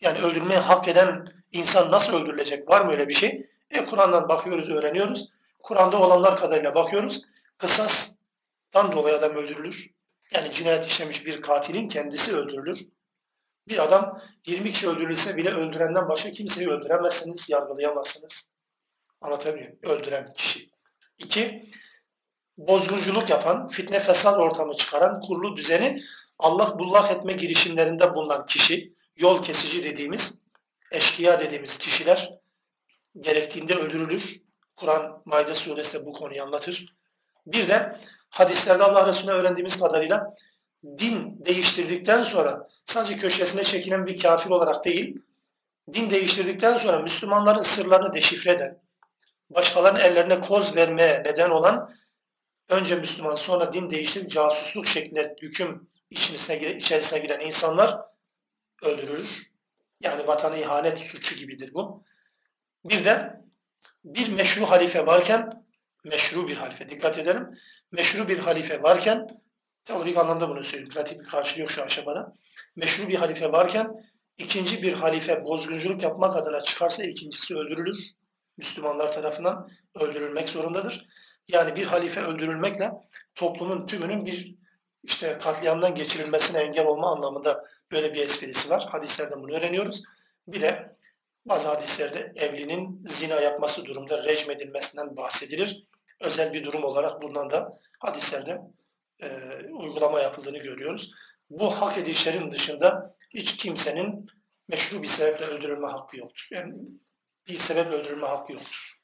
Yani 0.00 0.18
öldürmeyi 0.18 0.60
hak 0.60 0.88
eden 0.88 1.26
insan 1.52 1.90
nasıl 1.90 2.12
öldürülecek? 2.12 2.68
Var 2.68 2.80
mı 2.80 2.92
öyle 2.92 3.08
bir 3.08 3.14
şey? 3.14 3.50
E 3.70 3.86
Kur'an'dan 3.86 4.28
bakıyoruz, 4.28 4.68
öğreniyoruz. 4.68 5.28
Kur'an'da 5.62 6.02
olanlar 6.02 6.36
kadarıyla 6.36 6.74
bakıyoruz. 6.74 7.22
Kısastan 7.58 8.92
dolayı 8.92 9.16
adam 9.16 9.34
öldürülür. 9.34 9.90
Yani 10.34 10.52
cinayet 10.52 10.86
işlemiş 10.86 11.26
bir 11.26 11.42
katilin 11.42 11.88
kendisi 11.88 12.36
öldürülür. 12.36 12.80
Bir 13.68 13.78
adam 13.78 14.22
20 14.46 14.72
kişi 14.72 14.88
öldürülse 14.88 15.36
bile 15.36 15.50
öldürenden 15.50 16.08
başka 16.08 16.30
kimseyi 16.30 16.68
öldüremezsiniz, 16.68 17.50
yargılayamazsınız. 17.50 18.49
Anlatabiliyor 19.20 19.68
muyum? 19.68 19.78
Öldüren 19.82 20.32
kişi. 20.32 20.70
İki, 21.18 21.70
bozgunculuk 22.58 23.30
yapan, 23.30 23.68
fitne 23.68 24.00
fesat 24.00 24.38
ortamı 24.38 24.76
çıkaran, 24.76 25.20
kurulu 25.20 25.56
düzeni 25.56 26.02
Allah 26.38 26.78
bullak 26.78 27.12
etme 27.12 27.32
girişimlerinde 27.32 28.14
bulunan 28.14 28.46
kişi, 28.46 28.94
yol 29.16 29.42
kesici 29.42 29.82
dediğimiz, 29.84 30.38
eşkıya 30.92 31.40
dediğimiz 31.40 31.78
kişiler 31.78 32.40
gerektiğinde 33.20 33.74
öldürülür. 33.74 34.40
Kur'an 34.76 35.22
Maide 35.24 35.54
suresi 35.54 36.06
bu 36.06 36.12
konuyu 36.12 36.42
anlatır. 36.42 36.94
Bir 37.46 37.68
de 37.68 37.96
hadislerde 38.30 38.84
Allah 38.84 39.06
Resulü'ne 39.06 39.34
öğrendiğimiz 39.34 39.80
kadarıyla 39.80 40.34
din 40.98 41.44
değiştirdikten 41.46 42.22
sonra 42.22 42.68
sadece 42.86 43.16
köşesine 43.16 43.64
çekilen 43.64 44.06
bir 44.06 44.18
kafir 44.22 44.50
olarak 44.50 44.84
değil, 44.84 45.22
din 45.92 46.10
değiştirdikten 46.10 46.76
sonra 46.76 46.98
Müslümanların 46.98 47.62
sırlarını 47.62 48.12
deşifre 48.12 48.50
eden, 48.50 48.80
başkalarının 49.50 50.00
ellerine 50.00 50.40
koz 50.40 50.76
vermeye 50.76 51.22
neden 51.24 51.50
olan 51.50 51.94
önce 52.68 52.96
Müslüman 52.96 53.36
sonra 53.36 53.72
din 53.72 53.90
değiştirip 53.90 54.30
casusluk 54.30 54.86
şeklinde 54.86 55.36
hüküm 55.42 55.88
içerisine, 56.10 56.76
içerisine 56.76 57.18
giren 57.18 57.40
insanlar 57.40 58.00
öldürülür. 58.82 59.50
Yani 60.00 60.26
vatana 60.26 60.56
ihanet 60.56 60.98
suçu 60.98 61.34
gibidir 61.34 61.74
bu. 61.74 62.04
Bir 62.84 63.04
de 63.04 63.40
bir 64.04 64.32
meşru 64.32 64.66
halife 64.66 65.06
varken 65.06 65.64
meşru 66.04 66.48
bir 66.48 66.56
halife 66.56 66.88
dikkat 66.88 67.18
edelim. 67.18 67.58
Meşru 67.92 68.28
bir 68.28 68.38
halife 68.38 68.82
varken 68.82 69.26
teorik 69.84 70.16
anlamda 70.16 70.48
bunu 70.48 70.64
söyleyeyim. 70.64 70.90
Pratik 70.90 71.20
bir 71.20 71.26
karşılığı 71.26 71.60
yok 71.60 71.70
şu 71.70 71.82
aşamada. 71.82 72.34
Meşru 72.76 73.08
bir 73.08 73.14
halife 73.14 73.52
varken 73.52 74.10
ikinci 74.38 74.82
bir 74.82 74.92
halife 74.92 75.44
bozgunculuk 75.44 76.02
yapmak 76.02 76.36
adına 76.36 76.62
çıkarsa 76.62 77.04
ikincisi 77.04 77.56
öldürülür. 77.56 77.98
Müslümanlar 78.60 79.12
tarafından 79.12 79.70
öldürülmek 79.94 80.48
zorundadır. 80.48 81.08
Yani 81.48 81.76
bir 81.76 81.84
halife 81.84 82.20
öldürülmekle 82.20 82.90
toplumun 83.34 83.86
tümünün 83.86 84.26
bir 84.26 84.54
işte 85.02 85.38
katliamdan 85.42 85.94
geçirilmesine 85.94 86.60
engel 86.60 86.86
olma 86.86 87.12
anlamında 87.12 87.64
böyle 87.92 88.14
bir 88.14 88.24
esprisi 88.24 88.70
var. 88.70 88.86
Hadislerden 88.90 89.42
bunu 89.42 89.56
öğreniyoruz. 89.56 90.02
Bir 90.48 90.60
de 90.60 90.96
bazı 91.46 91.68
hadislerde 91.68 92.32
evlinin 92.36 93.04
zina 93.08 93.40
yapması 93.40 93.84
durumda 93.84 94.24
rejim 94.24 94.50
edilmesinden 94.50 95.16
bahsedilir. 95.16 95.84
Özel 96.20 96.52
bir 96.52 96.64
durum 96.64 96.84
olarak 96.84 97.22
bundan 97.22 97.50
da 97.50 97.80
hadislerde 97.98 98.60
e, 99.22 99.28
uygulama 99.72 100.20
yapıldığını 100.20 100.58
görüyoruz. 100.58 101.10
Bu 101.50 101.70
hak 101.70 101.98
edişlerin 101.98 102.50
dışında 102.50 103.16
hiç 103.30 103.56
kimsenin 103.56 104.30
meşru 104.68 105.02
bir 105.02 105.08
sebeple 105.08 105.44
öldürülme 105.44 105.86
hakkı 105.86 106.16
yoktur. 106.16 106.48
Yani 106.50 106.74
bir 107.48 107.58
sebeple 107.58 107.96
öldürülme 107.96 108.26
hakkı 108.26 108.52
yoktur. 108.52 109.00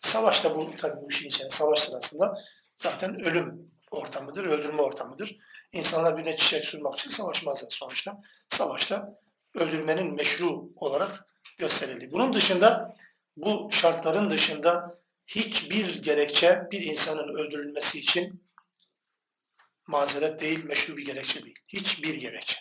Savaşta 0.00 0.56
bu 0.56 0.76
tabii 0.76 1.00
bu 1.02 1.10
işin 1.10 1.28
içinde 1.28 1.50
savaş 1.50 1.80
sırasında 1.80 2.34
zaten 2.74 3.26
ölüm 3.26 3.70
ortamıdır, 3.90 4.44
öldürme 4.44 4.82
ortamıdır. 4.82 5.36
İnsanlar 5.72 6.18
birine 6.18 6.36
çiçek 6.36 6.64
sürmek 6.64 6.98
için 6.98 7.10
savaşmazlar 7.10 7.70
sonuçta. 7.70 8.20
Savaşta 8.48 9.18
öldürmenin 9.54 10.14
meşru 10.14 10.68
olarak 10.76 11.26
gösterildi. 11.58 12.12
Bunun 12.12 12.32
dışında 12.32 12.96
bu 13.36 13.68
şartların 13.72 14.30
dışında 14.30 14.98
hiçbir 15.26 16.02
gerekçe 16.02 16.62
bir 16.70 16.82
insanın 16.82 17.34
öldürülmesi 17.34 17.98
için 17.98 18.44
mazeret 19.86 20.40
değil, 20.40 20.64
meşru 20.64 20.96
bir 20.96 21.04
gerekçe 21.04 21.42
değil. 21.44 21.58
Hiçbir 21.68 22.14
gerekçe. 22.14 22.56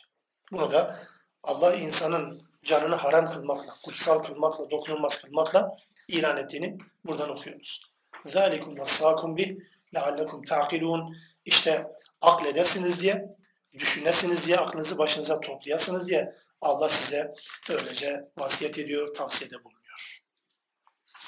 Bunu 0.51 0.71
da 0.71 1.07
Allah 1.43 1.75
insanın 1.75 2.52
canını 2.62 2.94
haram 2.94 3.30
kılmakla, 3.30 3.76
kutsal 3.84 4.22
kılmakla, 4.22 4.70
dokunulmaz 4.70 5.22
kılmakla 5.22 5.76
ilan 6.08 6.36
ettiğini 6.36 6.78
buradan 7.04 7.30
okuyoruz. 7.30 7.80
ذَٰلِكُمْ 8.26 8.76
وَسَّاكُمْ 8.78 9.36
بِهِ 9.36 9.58
لَعَلَّكُمْ 9.94 10.46
تَعْقِلُونَ 10.46 11.16
İşte 11.44 11.86
akledesiniz 12.20 13.02
diye, 13.02 13.36
düşünesiniz 13.78 14.46
diye, 14.46 14.56
aklınızı 14.56 14.98
başınıza 14.98 15.40
toplayasınız 15.40 16.08
diye 16.08 16.34
Allah 16.60 16.88
size 16.88 17.32
öylece 17.70 18.24
vasiyet 18.38 18.78
ediyor, 18.78 19.14
tavsiyede 19.14 19.64
bulunuyor. 19.64 20.22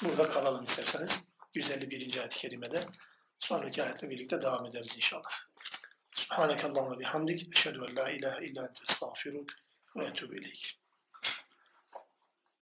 Burada 0.03 0.29
kalalım 0.29 0.63
isterseniz. 0.63 1.27
151. 1.53 2.19
ayet-i 2.19 2.39
kerimede. 2.39 2.83
Sonraki 3.39 3.83
ayetle 3.83 4.09
birlikte 4.09 4.41
devam 4.41 4.65
ederiz 4.65 4.95
inşallah. 4.95 5.31
Subhaneke 6.15 6.67
Allahümme 6.67 6.99
bihamdik. 6.99 7.57
Eşhedü 7.57 7.79
en 7.89 7.95
la 7.95 8.09
ilahe 8.09 8.45
illa 8.45 8.61
ente 8.67 8.83
estağfiruk 8.89 9.49
ve 9.95 10.03
etûbü 10.03 10.39
ileyk. 10.39 10.79